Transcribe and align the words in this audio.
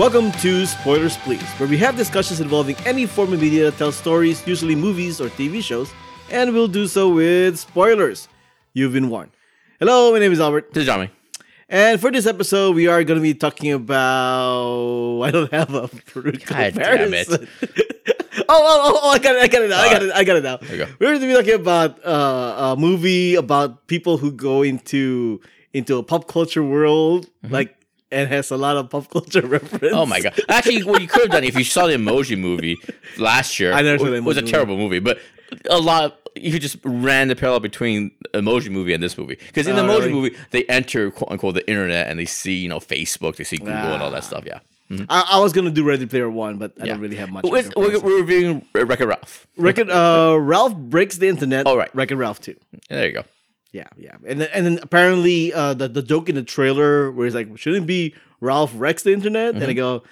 Welcome 0.00 0.32
to 0.40 0.64
Spoilers 0.64 1.18
Please, 1.18 1.46
where 1.58 1.68
we 1.68 1.76
have 1.76 1.94
discussions 1.94 2.40
involving 2.40 2.74
any 2.86 3.04
form 3.04 3.34
of 3.34 3.40
media 3.42 3.64
that 3.64 3.76
tells 3.76 3.96
stories, 3.96 4.42
usually 4.46 4.74
movies 4.74 5.20
or 5.20 5.28
TV 5.28 5.62
shows, 5.62 5.92
and 6.30 6.54
we'll 6.54 6.68
do 6.68 6.86
so 6.86 7.10
with 7.10 7.58
spoilers. 7.58 8.26
You've 8.72 8.94
been 8.94 9.10
warned. 9.10 9.32
Hello, 9.78 10.10
my 10.10 10.18
name 10.18 10.32
is 10.32 10.40
Albert, 10.40 10.72
This 10.72 10.84
is 10.84 10.86
Johnny. 10.86 11.10
and 11.68 12.00
for 12.00 12.10
this 12.10 12.24
episode, 12.24 12.76
we 12.76 12.86
are 12.86 13.04
going 13.04 13.18
to 13.18 13.22
be 13.22 13.34
talking 13.34 13.74
about. 13.74 15.20
I 15.22 15.30
don't 15.32 15.52
have 15.52 15.74
a 15.74 15.90
God 16.16 16.72
damn 16.72 17.12
it. 17.12 17.28
oh, 17.30 17.38
oh, 18.48 18.48
oh, 18.48 19.00
oh, 19.02 19.10
I 19.10 19.18
got 19.18 19.36
it, 19.36 19.42
I 19.42 19.48
got 19.48 19.62
it 19.62 19.68
now, 19.68 19.80
I 19.82 19.92
got 19.92 20.02
it, 20.02 20.12
I 20.12 20.24
got 20.24 20.36
it 20.36 20.44
now. 20.44 20.58
you 20.62 20.78
go. 20.78 20.86
We're 20.98 21.08
going 21.08 21.20
to 21.20 21.26
be 21.26 21.34
talking 21.34 21.60
about 21.60 22.02
uh, 22.06 22.72
a 22.72 22.76
movie 22.80 23.34
about 23.34 23.86
people 23.86 24.16
who 24.16 24.32
go 24.32 24.62
into 24.62 25.42
into 25.74 25.98
a 25.98 26.02
pop 26.02 26.26
culture 26.26 26.64
world, 26.64 27.28
like, 27.42 27.76
and 28.12 28.28
has 28.28 28.50
a 28.50 28.56
lot 28.56 28.76
of 28.76 28.90
pop 28.90 29.08
culture 29.10 29.40
reference. 29.46 29.84
Mm-hmm. 29.84 29.94
Oh 29.94 30.06
my 30.06 30.20
god! 30.20 30.38
Actually, 30.48 30.82
what 30.84 31.00
you 31.02 31.08
could 31.08 31.22
have 31.22 31.30
done 31.30 31.44
if 31.44 31.56
you 31.56 31.64
saw 31.64 31.86
the 31.86 31.94
Emoji 31.94 32.38
movie 32.38 32.76
last 33.18 33.58
year, 33.60 33.72
I 33.72 33.82
never 33.82 33.98
saw 33.98 34.04
the 34.10 34.14
it 34.16 34.24
was 34.24 34.36
a 34.36 34.42
Emoji 34.42 34.50
terrible 34.50 34.76
movie, 34.76 34.98
but 35.00 35.18
a 35.68 35.78
lot. 35.78 36.04
Of, 36.04 36.12
you 36.36 36.60
just 36.60 36.76
ran 36.84 37.26
the 37.26 37.34
parallel 37.34 37.58
between 37.58 38.12
Emoji 38.34 38.70
movie 38.70 38.94
and 38.94 39.02
this 39.02 39.18
movie 39.18 39.34
because 39.48 39.66
in 39.66 39.74
the 39.74 39.82
Oh, 39.82 39.86
Emoji 39.88 39.98
really? 40.06 40.12
movie 40.12 40.36
they 40.52 40.64
enter 40.66 41.10
quote 41.10 41.28
unquote 41.32 41.54
the 41.54 41.68
internet 41.68 42.06
and 42.08 42.20
they 42.20 42.24
see 42.24 42.54
you 42.54 42.68
know 42.68 42.78
Facebook, 42.78 43.34
they 43.34 43.42
see 43.42 43.56
Google 43.56 43.74
and 43.74 44.00
all 44.02 44.12
that 44.12 44.18
Ah. 44.18 44.20
stuff. 44.20 44.44
Yeah, 44.46 44.60
I, 45.08 45.30
I 45.32 45.38
was 45.40 45.52
gonna 45.52 45.72
do 45.72 45.82
Ready 45.82 46.06
Player 46.06 46.30
One, 46.30 46.56
but 46.58 46.72
I 46.80 46.84
yeah. 46.84 46.92
don't 46.92 47.00
really 47.00 47.16
have 47.16 47.30
much. 47.30 47.44
We're, 47.44 47.68
we're, 47.76 47.98
we're 47.98 48.20
reviewing 48.20 48.64
Wreck-It 48.74 49.06
Ralph. 49.06 49.48
Wreck-It, 49.56 49.90
uh, 49.90 50.36
Ralph 50.40 50.76
breaks 50.76 51.16
the 51.18 51.26
internet. 51.26 51.66
All 51.66 51.76
right. 51.76 51.92
Wreck-It 51.96 52.14
Ralph 52.14 52.40
too. 52.40 52.54
There 52.88 53.06
you 53.06 53.12
go. 53.12 53.24
Yeah, 53.72 53.86
yeah, 53.96 54.16
and 54.26 54.40
then, 54.40 54.48
and 54.52 54.66
then 54.66 54.78
apparently 54.82 55.52
uh, 55.52 55.74
the 55.74 55.86
the 55.88 56.02
joke 56.02 56.28
in 56.28 56.34
the 56.34 56.42
trailer 56.42 57.10
where 57.10 57.26
he's 57.26 57.34
like, 57.34 57.56
shouldn't 57.56 57.84
it 57.84 57.86
be 57.86 58.14
Ralph 58.40 58.72
wrecks 58.74 59.02
the 59.04 59.12
internet, 59.12 59.54
and 59.54 59.64
I 59.64 59.72
go. 59.74 60.02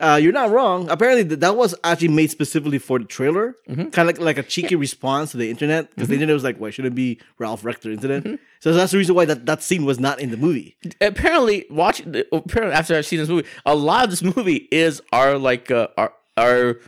Uh, 0.00 0.16
you're 0.16 0.32
not 0.32 0.50
wrong. 0.50 0.88
Apparently, 0.88 1.24
th- 1.28 1.40
that 1.40 1.56
was 1.56 1.74
actually 1.84 2.08
made 2.08 2.30
specifically 2.30 2.78
for 2.78 2.98
the 2.98 3.04
trailer, 3.04 3.54
kind 3.68 3.98
of 3.98 4.06
like, 4.06 4.18
like 4.18 4.38
a 4.38 4.42
cheeky 4.42 4.74
response 4.74 5.32
to 5.32 5.36
the 5.36 5.50
internet, 5.50 5.90
because 5.90 6.08
the 6.08 6.14
internet 6.14 6.32
was 6.32 6.42
like, 6.44 6.56
"Why 6.58 6.70
shouldn't 6.70 6.92
it 6.92 6.96
be 6.96 7.20
Ralph 7.38 7.64
wrecked 7.66 7.82
the 7.82 7.92
internet?" 7.92 8.38
So 8.60 8.72
that's 8.72 8.92
the 8.92 8.98
reason 8.98 9.14
why 9.14 9.26
that, 9.26 9.44
that 9.44 9.62
scene 9.62 9.84
was 9.84 10.00
not 10.00 10.18
in 10.18 10.30
the 10.30 10.38
movie. 10.38 10.76
apparently 11.02 11.66
watching 11.70 12.14
apparently 12.32 12.74
after 12.74 12.96
I've 12.96 13.04
seen 13.04 13.18
this 13.18 13.28
movie, 13.28 13.46
a 13.66 13.74
lot 13.74 14.04
of 14.04 14.10
this 14.10 14.22
movie 14.22 14.68
is 14.70 15.02
our 15.12 15.36
like 15.36 15.70
uh, 15.70 15.88
our 15.98 16.14
our 16.38 16.78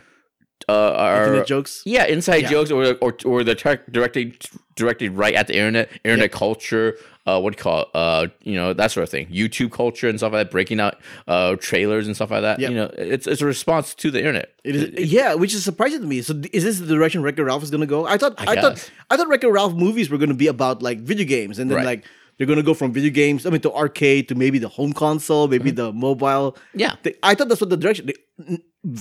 uh, 0.69 1.15
Internet 1.25 1.47
jokes. 1.47 1.81
yeah 1.85 2.05
inside 2.05 2.43
Yeah. 2.43 2.49
jokes 2.51 2.71
or 2.71 2.95
or 3.01 3.15
or 3.25 3.43
the 3.43 3.55
tar- 3.55 3.83
directed 3.91 4.47
directed 4.75 5.11
right 5.11 5.33
at 5.35 5.47
the 5.47 5.55
internet 5.55 5.89
internet 6.03 6.31
culture. 6.31 6.95
Uh, 7.25 7.39
what 7.39 7.55
call 7.57 7.81
it? 7.83 7.87
Uh, 7.93 8.27
you 8.41 8.55
know 8.55 8.73
that 8.73 8.91
sort 8.91 9.03
of 9.03 9.09
thing. 9.09 9.27
YouTube 9.27 9.71
culture 9.71 10.09
and 10.09 10.19
stuff 10.19 10.33
like 10.33 10.47
that. 10.47 10.51
Breaking 10.51 10.79
out 10.79 10.95
uh 11.27 11.55
trailers 11.57 12.05
and 12.07 12.15
stuff 12.15 12.31
like 12.31 12.41
that. 12.41 12.59
Yep. 12.59 12.69
You 12.71 12.75
know, 12.77 12.89
it's 12.97 13.27
it's 13.27 13.41
a 13.41 13.45
response 13.45 13.93
to 13.95 14.11
the 14.11 14.19
internet. 14.19 14.53
It 14.63 14.75
is, 14.75 15.11
yeah, 15.11 15.33
which 15.35 15.53
is 15.53 15.63
surprising 15.63 16.01
to 16.01 16.07
me. 16.07 16.21
So, 16.21 16.33
is 16.51 16.63
this 16.63 16.79
the 16.79 16.87
direction 16.87 17.21
Wreck-It 17.23 17.43
Ralph 17.43 17.63
is 17.63 17.71
going 17.71 17.81
to 17.81 17.87
go? 17.87 18.05
I 18.05 18.17
thought, 18.17 18.33
I, 18.39 18.55
thought. 18.59 18.89
I 19.09 19.15
thought 19.17 19.27
Wreck-It 19.29 19.47
Ralph 19.49 19.73
movies 19.73 20.09
were 20.09 20.17
going 20.17 20.29
to 20.29 20.35
be 20.35 20.47
about 20.47 20.81
like 20.81 20.99
video 20.99 21.25
games, 21.25 21.59
and 21.59 21.69
then 21.71 21.77
Right. 21.77 21.85
like 21.85 22.05
they're 22.37 22.47
going 22.47 22.57
to 22.57 22.63
go 22.63 22.73
from 22.73 22.91
video 22.91 23.11
games, 23.11 23.45
I 23.45 23.51
mean, 23.51 23.61
to 23.61 23.71
arcade 23.71 24.27
to 24.29 24.35
maybe 24.35 24.59
the 24.59 24.67
home 24.69 24.91
console, 24.91 25.47
maybe 25.47 25.71
Mm-hmm. 25.71 25.75
the 25.77 25.93
mobile. 25.93 26.57
Yeah. 26.73 26.95
I 27.21 27.35
thought 27.35 27.47
that's 27.47 27.61
what 27.61 27.69
the 27.69 27.77
direction. 27.77 28.09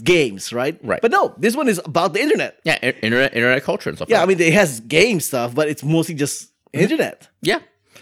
Games, 0.03 0.53
right? 0.53 0.79
Right. 0.83 1.01
But 1.03 1.11
no, 1.11 1.35
this 1.39 1.57
one 1.57 1.69
is 1.69 1.81
about 1.85 2.13
the 2.13 2.21
internet. 2.23 2.59
Yeah, 2.65 2.79
internet 2.83 3.35
internet 3.35 3.63
culture 3.63 3.89
and 3.91 3.99
stuff. 3.99 4.09
Yeah, 4.09 4.23
I 4.23 4.27
mean, 4.27 4.41
it 4.41 4.53
has 4.53 4.81
game 4.81 5.21
stuff, 5.21 5.55
but 5.55 5.69
it's 5.69 5.83
mostly 5.83 6.15
just 6.15 6.49
Mm-hmm. 6.73 6.85
internet. 6.85 7.29
Yeah. 7.43 7.59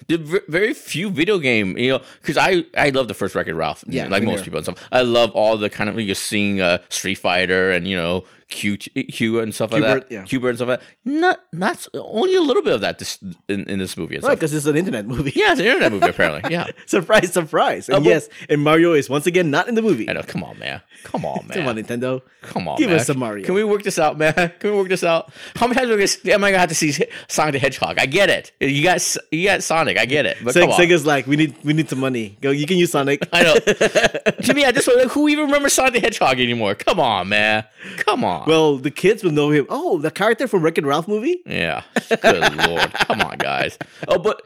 The 0.07 0.17
very 0.49 0.75
few 0.75 1.11
video 1.11 1.39
game, 1.39 1.77
you 1.77 1.91
know, 1.91 2.01
because 2.23 2.37
I 2.37 2.65
I 2.77 2.91
love 2.91 3.09
the 3.09 3.15
first 3.15 3.35
Wreck-It 3.35 3.53
Ralph, 3.55 3.83
Yeah, 3.89 4.07
like 4.07 4.23
most 4.23 4.45
people 4.45 4.59
and 4.59 4.65
stuff. 4.65 4.89
I 4.93 5.03
love 5.03 5.33
all 5.33 5.57
the 5.59 5.69
kind 5.69 5.91
of 5.91 5.99
you're 6.01 6.15
seeing 6.15 6.61
uh, 6.61 6.79
Street 6.89 7.17
Fighter 7.17 7.73
and 7.73 7.89
you 7.89 7.97
know 7.97 8.23
Q 8.51 8.77
Q 8.77 9.41
and 9.41 9.55
stuff 9.55 9.73
like 9.73 9.83
that, 9.83 10.07
yeah. 10.11 10.21
And 10.21 10.29
stuff 10.57 10.69
like 10.69 10.81
that. 10.81 10.83
Not 11.05 11.41
not 11.53 11.87
only 11.95 12.35
a 12.35 12.41
little 12.41 12.63
bit 12.63 12.73
of 12.75 12.81
that 12.83 12.99
this, 12.99 13.19
in, 13.49 13.65
in 13.69 13.79
this 13.79 13.97
movie. 13.97 14.19
Right, 14.19 14.35
because 14.35 14.53
it's 14.53 14.67
an 14.67 14.77
internet 14.77 15.07
movie. 15.07 15.33
Yeah, 15.35 15.53
it's 15.53 15.61
an 15.61 15.67
internet 15.67 15.93
movie 15.93 16.09
apparently. 16.09 16.41
Yeah, 16.51 16.67
surprise, 16.87 17.33
surprise. 17.33 17.89
And 17.89 18.05
Uh, 18.05 18.09
yes, 18.11 18.29
and 18.49 18.61
Mario 18.63 18.93
is 18.95 19.09
once 19.09 19.27
again 19.27 19.51
not 19.51 19.69
in 19.69 19.75
the 19.77 19.83
movie. 19.83 20.09
I 20.11 20.15
know. 20.15 20.23
Come 20.23 20.43
on, 20.43 20.59
man. 20.59 20.83
Come 21.05 21.25
on, 21.25 21.47
man. 21.47 21.57
Come 21.59 21.69
on, 21.69 21.77
Nintendo. 21.77 22.23
Come 22.43 22.67
on, 22.69 22.77
Give 22.77 22.91
man. 22.91 22.99
us 23.01 23.07
some 23.07 23.19
Mario. 23.19 23.45
Can 23.45 23.55
we 23.55 23.63
work 23.65 23.83
this 23.85 23.99
out, 23.99 24.19
man? 24.19 24.35
Can 24.59 24.71
we 24.73 24.77
work 24.77 24.89
this 24.89 25.05
out? 25.05 25.33
How 25.55 25.67
many 25.67 25.79
times 25.79 25.91
are 25.91 25.97
we 25.97 26.05
gonna, 26.07 26.35
am 26.35 26.45
I 26.45 26.51
gonna 26.51 26.59
have 26.61 26.69
to 26.71 26.75
see 26.75 26.93
Sonic 27.29 27.53
the 27.53 27.59
Hedgehog? 27.61 27.99
I 27.99 28.07
get 28.07 28.29
it. 28.31 28.53
You 28.61 28.83
got 28.83 29.17
you 29.31 29.45
got 29.45 29.63
Sonic. 29.63 29.97
I 29.99 30.07
get 30.07 30.27
it. 30.27 30.39
But 30.43 30.57
on. 30.57 30.71
Sega's 30.71 31.07
like, 31.07 31.27
we 31.27 31.37
need 31.37 31.55
we 31.63 31.73
need 31.73 31.89
some 31.89 32.01
money. 32.01 32.37
Go, 32.41 32.51
you 32.51 32.67
can 32.67 32.79
use 32.79 32.91
Sonic. 32.91 33.27
I 33.33 33.43
know. 33.45 33.55
to 33.55 34.55
me, 34.55 34.65
at 34.65 34.75
this 34.75 34.87
point, 34.87 34.99
like, 34.99 35.09
who 35.09 35.29
even 35.29 35.47
remembers 35.47 35.75
Sonic 35.75 35.95
the 35.95 36.01
Hedgehog 36.01 36.41
anymore? 36.41 36.75
Come 36.75 36.99
on, 36.99 37.29
man. 37.29 37.65
Come 37.99 38.25
on. 38.25 38.40
Well, 38.47 38.77
the 38.79 38.91
kids 38.91 39.23
will 39.25 39.31
know 39.33 39.51
him. 39.51 39.67
Oh, 39.69 39.99
the 39.99 40.11
character 40.11 40.47
from 40.49 40.63
Wreck-It 40.63 40.85
Ralph 40.85 41.09
movie. 41.09 41.43
yeah. 41.47 41.83
Good 42.09 42.57
lord. 42.69 42.93
Come 42.93 43.21
on, 43.23 43.39
guys. 43.39 43.79
Oh, 44.09 44.19
but 44.19 44.43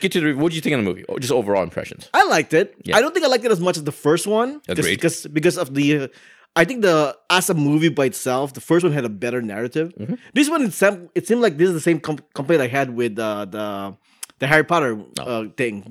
get 0.00 0.12
to 0.12 0.20
the. 0.20 0.32
What 0.34 0.50
did 0.50 0.56
you 0.56 0.60
think 0.60 0.74
of 0.74 0.80
the 0.84 0.88
movie? 0.90 1.04
Oh, 1.08 1.18
just 1.18 1.32
overall 1.32 1.62
impressions. 1.62 2.08
I 2.14 2.24
liked 2.26 2.54
it. 2.54 2.74
Yeah. 2.84 2.96
I 2.96 3.00
don't 3.00 3.12
think 3.14 3.24
I 3.24 3.28
liked 3.28 3.44
it 3.44 3.50
as 3.52 3.60
much 3.60 3.76
as 3.76 3.84
the 3.84 3.92
first 3.92 4.26
one. 4.26 4.60
Agreed. 4.68 4.94
Because 4.96 5.26
because 5.26 5.58
of 5.58 5.74
the, 5.74 5.98
uh, 5.98 6.08
I 6.56 6.64
think 6.64 6.82
the 6.82 7.16
as 7.30 7.50
a 7.50 7.54
movie 7.54 7.88
by 7.88 8.06
itself, 8.06 8.52
the 8.54 8.60
first 8.60 8.84
one 8.84 8.92
had 8.92 9.04
a 9.04 9.08
better 9.08 9.42
narrative. 9.42 9.92
Mm-hmm. 9.98 10.14
This 10.34 10.48
one, 10.48 10.62
it 10.62 10.72
seemed, 10.72 11.08
it 11.14 11.26
seemed 11.26 11.40
like 11.42 11.56
this 11.58 11.68
is 11.68 11.74
the 11.74 11.80
same 11.80 12.00
com- 12.00 12.18
complaint 12.34 12.62
I 12.62 12.68
had 12.68 12.90
with 12.94 13.18
uh, 13.18 13.44
the 13.46 13.96
the 14.40 14.46
Harry 14.46 14.64
Potter 14.64 14.98
Oh. 15.20 15.22
uh, 15.44 15.48
thing, 15.56 15.82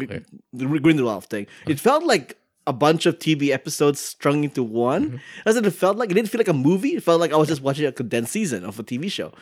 the 0.54 0.66
Grindelwald 0.80 1.26
thing. 1.26 1.48
It 1.68 1.80
felt 1.80 2.04
like 2.04 2.38
a 2.66 2.74
bunch 2.74 3.06
of 3.06 3.20
TV 3.20 3.50
episodes 3.50 4.00
strung 4.00 4.44
into 4.44 4.64
one. 4.64 5.06
Mm-hmm. 5.06 5.18
That's 5.46 5.56
what 5.56 5.66
it 5.66 5.72
felt 5.72 5.98
like. 5.98 6.12
It 6.12 6.14
didn't 6.14 6.30
feel 6.30 6.40
like 6.40 6.48
a 6.48 6.54
movie. 6.54 6.96
It 6.96 7.04
felt 7.04 7.20
like 7.20 7.34
I 7.34 7.38
was 7.38 7.48
just 7.48 7.62
watching 7.62 7.86
a 7.86 7.92
condensed 7.92 8.32
season 8.32 8.64
of 8.64 8.80
a 8.80 8.84
TV 8.84 9.12
show. 9.12 9.34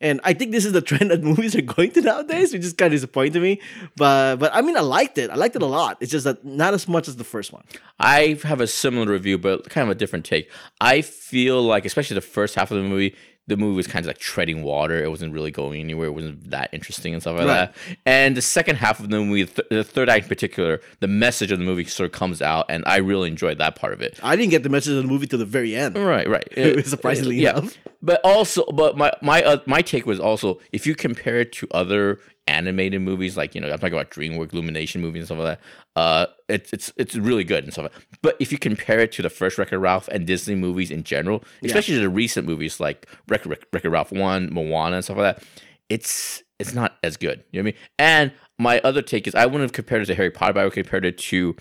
And 0.00 0.20
I 0.24 0.34
think 0.34 0.52
this 0.52 0.64
is 0.64 0.72
the 0.72 0.80
trend 0.90 1.10
that 1.10 1.22
movies 1.22 1.54
are 1.54 1.62
going 1.62 1.92
to 1.92 2.02
nowadays, 2.02 2.52
which 2.52 2.64
is 2.64 2.72
kind 2.72 2.92
of 2.92 2.96
disappointing 2.96 3.32
to 3.34 3.40
me. 3.40 3.60
But 3.96 4.36
but 4.36 4.54
I 4.54 4.60
mean, 4.60 4.76
I 4.76 4.80
liked 4.80 5.18
it. 5.18 5.30
I 5.30 5.34
liked 5.36 5.56
it 5.56 5.62
a 5.62 5.66
lot. 5.66 5.98
It's 6.00 6.10
just 6.10 6.24
that 6.24 6.44
not 6.44 6.74
as 6.74 6.88
much 6.88 7.08
as 7.08 7.16
the 7.16 7.24
first 7.24 7.52
one. 7.52 7.64
I 7.98 8.38
have 8.42 8.60
a 8.60 8.66
similar 8.66 9.10
review, 9.10 9.38
but 9.38 9.70
kind 9.70 9.88
of 9.88 9.90
a 9.90 9.94
different 9.94 10.24
take. 10.24 10.50
I 10.80 11.00
feel 11.00 11.62
like, 11.62 11.84
especially 11.84 12.14
the 12.14 12.20
first 12.20 12.54
half 12.54 12.70
of 12.70 12.82
the 12.82 12.88
movie, 12.88 13.14
the 13.46 13.56
movie 13.58 13.76
was 13.76 13.86
kind 13.86 14.02
of 14.04 14.06
like 14.06 14.18
treading 14.18 14.62
water. 14.62 15.02
It 15.04 15.10
wasn't 15.10 15.34
really 15.34 15.50
going 15.50 15.78
anywhere. 15.80 16.06
It 16.08 16.12
wasn't 16.12 16.50
that 16.50 16.70
interesting 16.72 17.12
and 17.12 17.22
stuff 17.22 17.36
like 17.38 17.46
Right. 17.46 17.74
that. 17.74 17.74
And 18.06 18.36
the 18.36 18.42
second 18.42 18.76
half 18.76 19.00
of 19.00 19.10
the 19.10 19.20
movie, 19.20 19.44
th- 19.44 19.68
the 19.70 19.84
third 19.84 20.08
act 20.08 20.22
in 20.24 20.28
particular, 20.30 20.80
the 21.00 21.08
message 21.08 21.52
of 21.52 21.58
the 21.58 21.64
movie 21.64 21.84
sort 21.84 22.06
of 22.06 22.12
comes 22.12 22.40
out, 22.40 22.64
and 22.70 22.82
I 22.86 22.96
really 22.96 23.28
enjoyed 23.28 23.58
that 23.58 23.76
part 23.76 23.92
of 23.92 24.00
it. 24.00 24.18
I 24.22 24.34
didn't 24.36 24.50
get 24.50 24.62
the 24.62 24.70
message 24.70 24.92
of 24.96 25.02
the 25.02 25.08
movie 25.08 25.26
till 25.26 25.38
the 25.38 25.44
very 25.44 25.76
end. 25.76 25.96
Right, 25.96 26.26
right. 26.28 26.48
Surprisingly 26.86 27.36
yeah. 27.36 27.58
enough. 27.58 27.76
But 28.02 28.20
also, 28.24 28.64
but 28.66 28.96
my 28.96 29.12
my 29.22 29.42
uh, 29.42 29.58
my 29.66 29.80
take 29.82 30.04
was 30.06 30.20
also 30.20 30.60
if 30.72 30.86
you 30.86 30.94
compare 30.94 31.40
it 31.40 31.52
to 31.52 31.66
other 31.70 32.20
animated 32.46 33.00
movies, 33.02 33.36
like 33.36 33.54
you 33.54 33.60
know, 33.60 33.70
I'm 33.70 33.78
talking 33.78 33.94
about 33.94 34.10
DreamWorks 34.10 34.52
Illumination 34.52 35.00
movies 35.00 35.20
and 35.20 35.26
stuff 35.26 35.38
like 35.38 35.58
that. 35.58 36.00
Uh, 36.00 36.26
it's 36.48 36.72
it's 36.72 36.92
it's 36.96 37.14
really 37.16 37.44
good 37.44 37.64
and 37.64 37.72
stuff. 37.72 37.84
Like 37.84 37.92
that. 37.94 38.20
But 38.22 38.36
if 38.40 38.52
you 38.52 38.58
compare 38.58 39.00
it 39.00 39.12
to 39.12 39.22
the 39.22 39.30
first 39.30 39.58
Wreck-It 39.58 39.76
Ralph 39.76 40.08
and 40.08 40.26
Disney 40.26 40.54
movies 40.54 40.90
in 40.90 41.04
general, 41.04 41.44
especially 41.64 41.98
the 41.98 42.08
recent 42.08 42.46
movies 42.46 42.80
like 42.80 43.08
Record 43.28 43.58
Wreck-It 43.72 43.88
Ralph 43.88 44.12
One, 44.12 44.52
Moana, 44.52 44.96
and 44.96 45.04
stuff 45.04 45.16
like 45.16 45.36
that, 45.36 45.44
it's 45.88 46.42
it's 46.58 46.74
not 46.74 46.96
as 47.02 47.16
good. 47.16 47.44
You 47.50 47.62
know 47.62 47.66
what 47.66 47.74
I 47.74 47.78
mean? 47.78 47.88
And 47.98 48.32
my 48.58 48.80
other 48.80 49.02
take 49.02 49.26
is 49.26 49.34
I 49.34 49.46
wouldn't 49.46 49.62
have 49.62 49.72
compared 49.72 50.02
it 50.02 50.06
to 50.06 50.14
Harry 50.14 50.30
Potter, 50.30 50.52
but 50.52 50.60
I 50.60 50.64
would 50.64 50.72
compare 50.74 51.04
it 51.04 51.18
to 51.18 51.56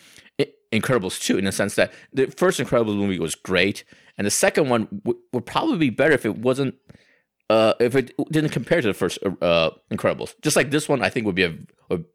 Incredibles 0.73 1.21
2 1.21 1.37
in 1.37 1.45
the 1.45 1.51
sense 1.51 1.75
that 1.75 1.93
the 2.11 2.27
first 2.27 2.59
Incredibles 2.59 2.97
movie 2.97 3.19
was 3.19 3.35
great, 3.35 3.83
and 4.17 4.25
the 4.25 4.31
second 4.31 4.69
one 4.69 4.87
w- 5.03 5.19
would 5.31 5.45
probably 5.45 5.77
be 5.77 5.89
better 5.91 6.13
if 6.13 6.25
it 6.25 6.37
wasn't. 6.37 6.75
Uh, 7.53 7.73
if 7.87 7.93
it 7.95 8.07
didn't 8.35 8.51
compare 8.57 8.79
to 8.81 8.87
the 8.93 8.93
first 9.03 9.17
uh, 9.49 9.69
Incredibles, 9.95 10.31
just 10.45 10.55
like 10.59 10.69
this 10.75 10.85
one, 10.91 10.99
I 11.07 11.09
think 11.11 11.25
would 11.27 11.35
be 11.43 11.43
a 11.43 11.53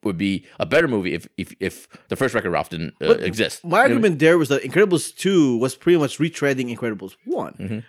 would- 0.04 0.18
be 0.18 0.34
a 0.58 0.66
better 0.74 0.88
movie 0.88 1.12
if 1.18 1.24
if, 1.42 1.48
if 1.68 1.74
the 2.10 2.16
first 2.16 2.34
Wreck-It 2.34 2.50
Ralph 2.56 2.70
didn't 2.70 2.94
uh, 3.00 3.12
exist. 3.30 3.54
My 3.64 3.80
argument 3.86 4.18
there 4.18 4.36
was 4.38 4.48
that 4.48 4.62
Incredibles 4.68 5.04
2 5.16 5.58
was 5.64 5.72
pretty 5.76 5.98
much 6.04 6.18
retreading 6.18 6.66
Incredibles 6.76 7.14
one 7.40 7.54
Mm-hmm. 7.54 7.80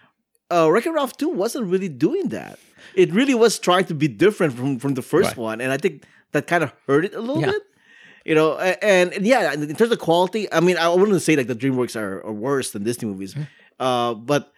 Uh, 0.56 0.68
Wreck-It 0.72 0.92
Ralph 1.00 1.16
2 1.18 1.30
wasn't 1.30 1.66
really 1.74 1.90
doing 1.90 2.30
that. 2.30 2.58
It 2.96 3.12
really 3.14 3.36
was 3.46 3.60
trying 3.60 3.86
to 3.86 3.94
be 3.94 4.08
different 4.08 4.54
from, 4.58 4.80
from 4.80 4.94
the 4.96 5.02
first 5.14 5.30
Right. 5.38 5.38
one. 5.50 5.62
And 5.62 5.72
I 5.72 5.78
think 5.78 5.94
that 6.34 6.48
kind 6.48 6.64
of 6.64 6.74
hurt 6.88 7.06
it 7.06 7.14
a 7.14 7.20
little 7.22 7.42
Yeah. 7.42 7.52
bit. 7.54 7.62
You 8.26 8.36
know, 8.36 8.58
and, 8.58 9.14
and 9.14 9.26
yeah, 9.26 9.54
in 9.54 9.76
terms 9.76 9.92
of 9.92 10.00
quality, 10.00 10.42
I 10.52 10.60
mean, 10.60 10.78
I 10.78 10.90
wouldn't 10.90 11.22
say 11.22 11.36
like 11.36 11.48
the 11.48 11.56
DreamWorks 11.56 11.96
are, 11.96 12.26
are 12.26 12.34
worse 12.34 12.72
than 12.74 12.84
Disney 12.84 13.08
movies, 13.08 13.34
Mm-hmm. 13.34 13.48
uh, 13.88 14.14
but 14.16 14.52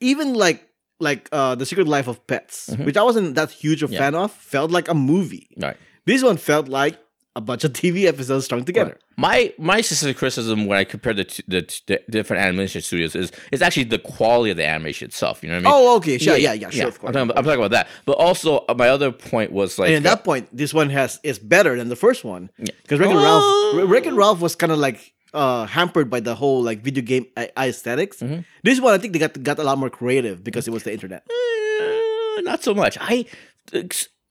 even 0.00 0.34
like 0.34 0.67
like 1.00 1.28
uh, 1.32 1.54
the 1.54 1.64
Secret 1.66 1.86
Life 1.88 2.08
of 2.08 2.26
Pets, 2.26 2.70
which 2.78 2.96
I 2.96 3.02
wasn't 3.02 3.34
that 3.36 3.50
huge 3.50 3.82
a 3.82 3.86
Mm-hmm. 3.86 3.92
Yeah. 3.94 3.98
fan 4.00 4.14
of, 4.14 4.32
felt 4.32 4.70
like 4.70 4.88
a 4.88 4.94
movie. 4.94 5.48
Right. 5.56 5.76
This 6.06 6.22
one 6.22 6.36
felt 6.36 6.68
like 6.68 6.98
a 7.36 7.40
bunch 7.40 7.62
of 7.64 7.72
TV 7.80 8.04
episodes 8.06 8.46
strung 8.46 8.64
together. 8.64 8.98
My 9.16 9.52
my 9.58 9.80
specific 9.80 10.16
criticism 10.16 10.66
when 10.66 10.78
I 10.78 10.84
compare 10.84 11.12
the, 11.14 11.24
t- 11.24 11.42
the, 11.48 11.62
t- 11.62 11.82
the 11.86 12.00
different 12.10 12.42
animation 12.42 12.80
studios 12.82 13.14
is 13.16 13.32
is 13.52 13.62
actually 13.62 13.84
the 13.84 13.98
quality 13.98 14.50
of 14.52 14.56
the 14.56 14.64
animation 14.66 15.06
itself. 15.08 15.42
You 15.42 15.48
know 15.50 15.56
what 15.56 15.66
I 15.66 15.70
mean? 15.70 15.86
Oh, 15.88 15.96
okay, 15.96 16.18
sure, 16.18 16.36
yeah, 16.36 16.52
yeah, 16.52 16.70
sure, 16.70 16.88
of 16.88 16.98
course. 17.00 17.08
I'm 17.08 17.14
talking, 17.14 17.30
about, 17.30 17.38
I'm 17.38 17.44
talking 17.44 17.58
about 17.60 17.70
that. 17.72 17.88
But 18.06 18.12
also, 18.18 18.64
uh, 18.68 18.74
my 18.74 18.88
other 18.88 19.10
point 19.12 19.50
was 19.52 19.78
like, 19.78 19.88
And 19.88 19.96
at 19.98 20.02
that 20.10 20.24
point, 20.24 20.48
this 20.56 20.72
one 20.72 20.90
has 20.90 21.18
is 21.24 21.38
better 21.38 21.76
than 21.76 21.88
the 21.88 21.96
first 21.96 22.24
one 22.24 22.50
because 22.58 22.98
Wreck-It 23.00 23.16
Oh. 23.16 23.74
Ralph, 23.76 23.90
Rick 23.90 24.06
and 24.06 24.16
Ralph 24.16 24.40
was 24.40 24.54
kind 24.56 24.70
of 24.72 24.78
like 24.78 25.12
uh, 25.34 25.66
hampered 25.66 26.08
by 26.10 26.20
the 26.20 26.34
whole 26.34 26.62
like 26.62 26.80
video 26.82 27.02
game 27.02 27.26
aesthetics. 27.56 28.18
Mhm. 28.20 28.44
This 28.62 28.80
one, 28.80 28.94
I 28.94 28.98
think 28.98 29.12
they 29.12 29.18
got 29.18 29.40
got 29.42 29.58
a 29.58 29.64
lot 29.64 29.78
more 29.78 29.90
creative 29.90 30.42
because 30.42 30.66
it 30.68 30.72
was 30.72 30.82
the 30.84 30.92
internet. 30.92 31.22
Eh, 31.30 32.40
not 32.42 32.62
so 32.62 32.74
much. 32.74 32.96
I 33.00 33.26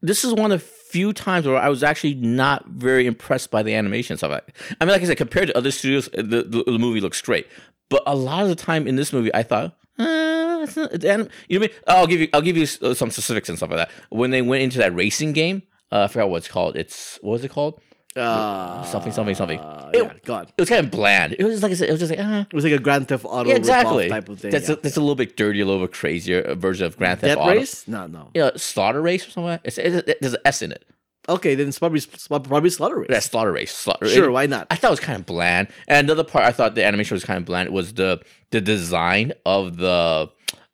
this 0.01 0.23
is 0.23 0.33
one 0.33 0.51
of 0.51 0.63
few 0.63 1.11
times 1.13 1.45
where 1.45 1.57
I 1.57 1.69
was 1.69 1.83
actually 1.83 2.15
not 2.15 2.65
very 2.67 3.05
impressed 3.07 3.51
by 3.51 3.61
the 3.63 3.73
animation 3.75 4.17
stuff. 4.17 4.31
I 4.31 4.41
I 4.79 4.85
mean, 4.85 4.93
like 4.93 5.01
I 5.01 5.05
said, 5.05 5.17
compared 5.17 5.47
to 5.49 5.57
other 5.57 5.71
studios, 5.71 6.07
uh, 6.17 6.21
the, 6.21 6.43
the, 6.43 6.63
the 6.65 6.79
movie 6.79 7.01
looks 7.01 7.21
great. 7.21 7.47
But 7.89 8.03
a 8.05 8.15
lot 8.15 8.43
of 8.43 8.49
the 8.49 8.55
time 8.55 8.87
in 8.87 8.95
this 8.95 9.11
movie, 9.13 9.33
I 9.33 9.43
thought, 9.43 9.75
uh, 9.99 10.59
it's 10.63 10.75
not, 10.75 10.93
it's 10.93 11.05
anim-" 11.05 11.29
you 11.49 11.59
know 11.59 11.63
what 11.65 11.71
I 11.71 11.73
mean? 11.73 11.83
I'll 11.99 12.07
give 12.07 12.19
you, 12.21 12.29
I'll 12.33 12.41
give 12.41 12.57
you 12.57 12.67
uh, 12.81 12.93
some 12.93 13.11
specifics 13.11 13.49
and 13.49 13.57
stuff 13.57 13.69
like 13.69 13.79
that. 13.79 13.91
When 14.09 14.31
they 14.31 14.41
went 14.41 14.63
into 14.63 14.77
that 14.79 14.93
racing 14.95 15.33
game, 15.33 15.63
uh, 15.91 16.03
I 16.03 16.07
forgot 16.07 16.29
what 16.29 16.37
it's 16.37 16.47
called. 16.47 16.75
It's 16.77 17.17
what 17.21 17.33
was 17.33 17.43
it 17.43 17.51
called? 17.51 17.81
Uh, 18.17 18.83
Something, 18.83 19.11
something, 19.11 19.35
something. 19.35 19.59
uh, 19.59 19.91
It- 19.93 20.03
yeah, 20.03 20.13
God. 20.25 20.49
It 20.57 20.61
was 20.61 20.69
kind 20.69 20.83
of 20.85 20.91
bland. 20.91 21.35
It 21.37 21.43
was 21.43 21.53
just 21.53 21.63
like 21.63 21.71
I 21.71 21.75
said, 21.75 21.89
it 21.89 21.91
was 21.91 21.99
just 22.01 22.11
like, 22.11 22.19
ah, 22.21 22.41
It 22.49 22.53
was 22.53 22.63
like 22.63 22.73
a 22.73 22.79
Grand 22.79 23.07
Theft 23.07 23.25
Auto 23.25 23.49
yeah, 23.49 23.55
exactly. 23.55 24.09
type 24.09 24.27
of 24.29 24.39
thing. 24.39 24.51
That's 24.51 24.67
yeah. 24.69 24.75
a, 24.75 24.79
that's 24.79 24.97
a 24.97 25.01
little 25.01 25.15
bit 25.15 25.37
dirty, 25.37 25.59
a 25.61 25.65
little 25.65 25.81
bit 25.85 25.93
crazier 25.93 26.41
uh, 26.41 26.55
version 26.55 26.85
of 26.85 26.97
Grand 26.97 27.19
Theft 27.19 27.35
Death 27.35 27.37
Auto. 27.37 27.55
Race? 27.55 27.87
No, 27.87 28.07
no. 28.07 28.29
Yeah, 28.33 28.51
Slaughter 28.55 29.01
Race 29.01 29.27
or 29.27 29.31
something. 29.31 29.59
It's, 29.63 29.77
it, 29.77 30.07
it, 30.09 30.17
there's 30.21 30.33
an 30.33 30.41
S 30.45 30.61
in 30.61 30.71
it. 30.71 30.85
Okay, 31.29 31.55
then 31.55 31.67
it's 31.67 31.77
probably 31.77 31.99
probably 32.29 32.69
Slaughter 32.69 32.99
Race. 32.99 33.07
That's 33.09 33.25
Slaughter 33.25 33.51
Race. 33.51 33.73
Slaughter, 33.75 34.07
Sure, 34.07 34.29
it- 34.29 34.31
why 34.31 34.45
not? 34.45 34.67
I 34.71 34.75
thought 34.77 34.87
it 34.87 34.91
was 34.91 34.99
kind 35.01 35.19
of 35.19 35.25
bland. 35.25 35.67
And 35.87 36.05
another 36.09 36.23
part 36.23 36.45
I 36.45 36.51
thought 36.53 36.73
the 36.75 36.85
animation 36.85 37.15
was 37.15 37.25
kind 37.25 37.37
of 37.37 37.45
bland 37.45 37.69
was 37.69 37.93
the 37.95 38.21
the 38.51 38.61
design 38.61 39.33
of 39.45 39.75
the 39.77 40.29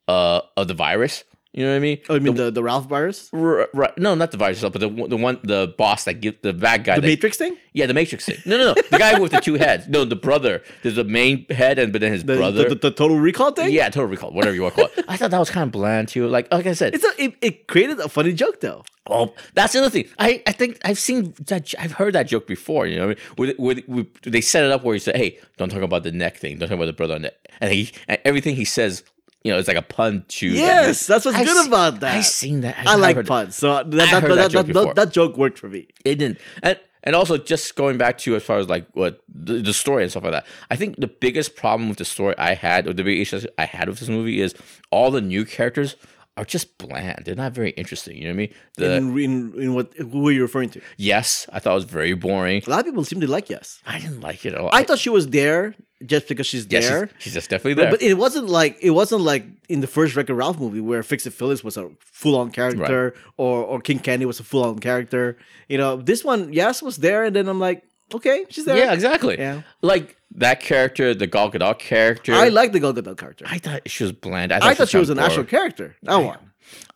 uh 0.06 0.40
of 0.56 0.68
the 0.68 0.74
virus. 0.74 1.24
You 1.56 1.64
know 1.64 1.70
what 1.70 1.76
I 1.76 1.78
mean? 1.78 1.98
Oh, 2.08 2.14
you 2.16 2.20
mean 2.20 2.34
the, 2.34 2.50
the 2.50 2.64
Ralph 2.64 2.86
virus? 2.88 3.30
R- 3.32 3.68
right, 3.72 3.96
no, 3.96 4.16
not 4.16 4.32
the 4.32 4.36
virus 4.36 4.56
itself, 4.58 4.72
but 4.72 4.80
the 4.80 4.88
the 5.06 5.16
one 5.16 5.38
the 5.44 5.72
boss 5.78 6.02
that 6.04 6.14
give 6.14 6.42
the 6.42 6.52
bad 6.52 6.82
guy. 6.82 6.96
The 6.96 7.02
that, 7.02 7.06
Matrix 7.06 7.36
thing? 7.36 7.56
yeah, 7.72 7.86
the 7.86 7.94
Matrix 7.94 8.26
thing. 8.26 8.38
No, 8.44 8.58
no, 8.58 8.64
no, 8.72 8.74
the 8.90 8.98
guy 8.98 9.20
with 9.20 9.30
the 9.30 9.40
two 9.40 9.54
heads. 9.54 9.86
No, 9.86 10.04
the 10.04 10.16
brother. 10.16 10.62
There's 10.82 10.96
the 10.96 11.04
main 11.04 11.46
head, 11.50 11.78
and 11.78 11.92
but 11.92 12.00
then 12.00 12.10
his 12.12 12.24
The, 12.24 12.36
brother. 12.36 12.64
the, 12.64 12.68
the, 12.70 12.74
the 12.74 12.90
Total 12.90 13.16
Recall 13.18 13.52
thing? 13.52 13.72
yeah, 13.72 13.88
total 13.88 14.06
recall, 14.08 14.32
whatever 14.32 14.52
you 14.56 14.62
want 14.62 14.74
to 14.74 14.80
call 14.88 14.90
it. 14.98 15.04
I 15.06 15.16
thought 15.16 15.30
that 15.30 15.38
was 15.38 15.50
kind 15.50 15.68
of 15.68 15.70
bland 15.72 16.08
too. 16.08 16.26
Like, 16.26 16.52
like 16.52 16.66
I 16.66 16.72
said, 16.72 16.92
It's 16.94 17.04
a, 17.04 17.22
it, 17.22 17.34
it 17.40 17.66
created 17.68 18.00
a 18.00 18.08
funny 18.08 18.32
joke 18.32 18.60
though. 18.60 18.84
Oh, 19.06 19.32
that's 19.52 19.76
another 19.76 19.90
thing. 19.90 20.08
I, 20.18 20.42
I 20.48 20.52
think 20.52 20.78
I've 20.84 20.98
seen 20.98 21.34
that. 21.46 21.72
I've 21.78 21.92
heard 21.92 22.14
that 22.14 22.26
joke 22.26 22.48
before. 22.48 22.86
You 22.88 22.96
know, 22.98 23.06
what 23.08 23.18
I 23.38 23.42
mean? 23.44 23.54
where, 23.58 23.74
where, 23.74 23.82
where 23.86 24.06
they 24.22 24.40
set 24.40 24.64
it 24.64 24.72
up 24.72 24.82
where 24.82 24.94
he 24.94 24.98
said, 24.98 25.14
"Hey, 25.16 25.38
don't 25.56 25.68
talk 25.68 25.82
about 25.82 26.02
the 26.02 26.10
neck 26.10 26.38
thing. 26.38 26.58
Don't 26.58 26.68
talk 26.68 26.76
about 26.76 26.86
the 26.86 26.94
brother 26.94 27.14
on 27.14 27.22
the." 27.22 27.34
And 27.60 27.70
he 27.70 27.92
and 28.08 28.18
everything 28.24 28.56
he 28.56 28.64
says, 28.64 29.04
you 29.44 29.52
know, 29.52 29.58
it's 29.58 29.68
like 29.68 29.76
a 29.76 29.82
pun 29.82 30.24
to. 30.26 30.48
Yes, 30.48 31.06
that's 31.06 31.24
what's 31.24 31.36
I've 31.36 31.46
good 31.46 31.66
about 31.66 32.00
that. 32.00 32.16
I've 32.16 32.24
seen 32.24 32.62
that. 32.62 32.76
I 32.78 32.94
I've 32.94 33.00
like 33.00 33.16
heard- 33.16 33.26
puns, 33.26 33.54
so 33.54 33.74
that 33.74 33.90
that, 33.90 34.22
that, 34.22 34.34
that 34.34 34.50
joke 34.50 34.66
that, 34.66 34.94
that 34.96 35.12
joke 35.12 35.36
worked 35.36 35.58
for 35.58 35.68
me. 35.68 35.86
It 36.04 36.16
didn't. 36.16 36.38
And 36.62 36.80
and 37.04 37.14
also 37.14 37.36
just 37.36 37.76
going 37.76 37.98
back 37.98 38.16
to 38.18 38.34
as 38.34 38.42
far 38.42 38.58
as 38.58 38.68
like 38.68 38.86
what 38.94 39.22
the, 39.28 39.54
the 39.60 39.74
story 39.74 40.02
and 40.02 40.10
stuff 40.10 40.24
like 40.24 40.32
that. 40.32 40.46
I 40.70 40.76
think 40.76 40.96
the 40.96 41.06
biggest 41.06 41.54
problem 41.54 41.90
with 41.90 41.98
the 41.98 42.04
story 42.06 42.34
I 42.38 42.54
had, 42.54 42.88
or 42.88 42.94
the 42.94 43.04
biggest 43.04 43.34
issue 43.34 43.46
I 43.58 43.66
had 43.66 43.88
with 43.88 44.00
this 44.00 44.08
movie, 44.08 44.40
is 44.40 44.54
all 44.90 45.10
the 45.10 45.20
new 45.20 45.44
characters 45.44 45.96
are 46.36 46.44
just 46.44 46.78
bland. 46.78 47.22
They're 47.24 47.34
not 47.34 47.52
very 47.52 47.70
interesting. 47.70 48.16
You 48.16 48.24
know 48.24 48.30
what 48.30 48.34
I 48.34 48.36
mean? 48.36 48.54
The 48.76 48.96
in, 48.96 49.18
in, 49.18 49.62
in 49.62 49.74
what 49.74 49.94
who 49.94 50.28
are 50.28 50.32
you 50.32 50.42
referring 50.42 50.70
to? 50.70 50.80
yes, 50.96 51.46
I 51.52 51.60
thought 51.60 51.72
it 51.72 51.74
was 51.74 51.84
very 51.84 52.14
boring. 52.14 52.62
A 52.66 52.70
lot 52.70 52.80
of 52.80 52.86
people 52.86 53.04
seem 53.04 53.20
to 53.20 53.30
like 53.30 53.48
yes. 53.48 53.80
I 53.86 53.98
didn't 53.98 54.20
like 54.20 54.44
it 54.44 54.54
at 54.54 54.60
all. 54.60 54.70
I 54.72 54.82
thought 54.84 54.98
she 54.98 55.10
was 55.10 55.28
there 55.28 55.74
just 56.04 56.28
because 56.28 56.46
she's 56.46 56.66
yeah, 56.68 56.80
there. 56.80 57.06
she's, 57.06 57.22
she's 57.24 57.34
just 57.34 57.50
definitely 57.50 57.74
there. 57.74 57.90
but 57.90 58.02
it 58.02 58.14
wasn't 58.14 58.48
like 58.48 58.76
it 58.82 58.90
wasn't 58.90 59.22
like 59.22 59.46
in 59.68 59.80
the 59.80 59.86
first 59.86 60.16
Wreck-It 60.16 60.34
Ralph 60.34 60.58
movie 60.58 60.80
where 60.80 61.02
Fix 61.02 61.26
It 61.26 61.32
Felix 61.32 61.62
was 61.62 61.76
a 61.76 61.90
full 62.00 62.36
on 62.36 62.50
character 62.50 63.14
or 63.36 63.62
or 63.64 63.80
King 63.80 64.00
Candy 64.00 64.26
was 64.26 64.40
a 64.40 64.44
full 64.44 64.64
on 64.64 64.78
character. 64.80 65.36
You 65.68 65.78
know, 65.78 65.96
this 65.96 66.24
one, 66.24 66.52
yes, 66.52 66.82
was 66.82 66.98
there, 66.98 67.24
and 67.24 67.34
then 67.34 67.48
I'm 67.48 67.60
like, 67.60 67.84
okay, 68.12 68.44
she's 68.50 68.64
there. 68.64 68.76
Yeah, 68.76 68.92
exactly. 68.92 69.38
Yeah. 69.38 69.62
Like 69.82 70.16
that 70.36 70.60
character, 70.60 71.14
the 71.14 71.26
Gal 71.26 71.50
Gadot 71.50 71.78
character. 71.78 72.34
I 72.34 72.48
like 72.48 72.72
the 72.72 72.80
Gal 72.80 72.92
Gadot 72.92 73.16
character. 73.16 73.44
I, 73.48 73.54
I 73.54 73.58
thought 73.58 73.88
she 73.88 74.02
was 74.04 74.12
bland. 74.12 74.52
I 74.52 74.74
thought 74.74 74.88
she 74.88 74.98
was 74.98 75.10
an 75.10 75.18
actual 75.18 75.44
character. 75.44 75.96
That 76.02 76.16
one. 76.16 76.38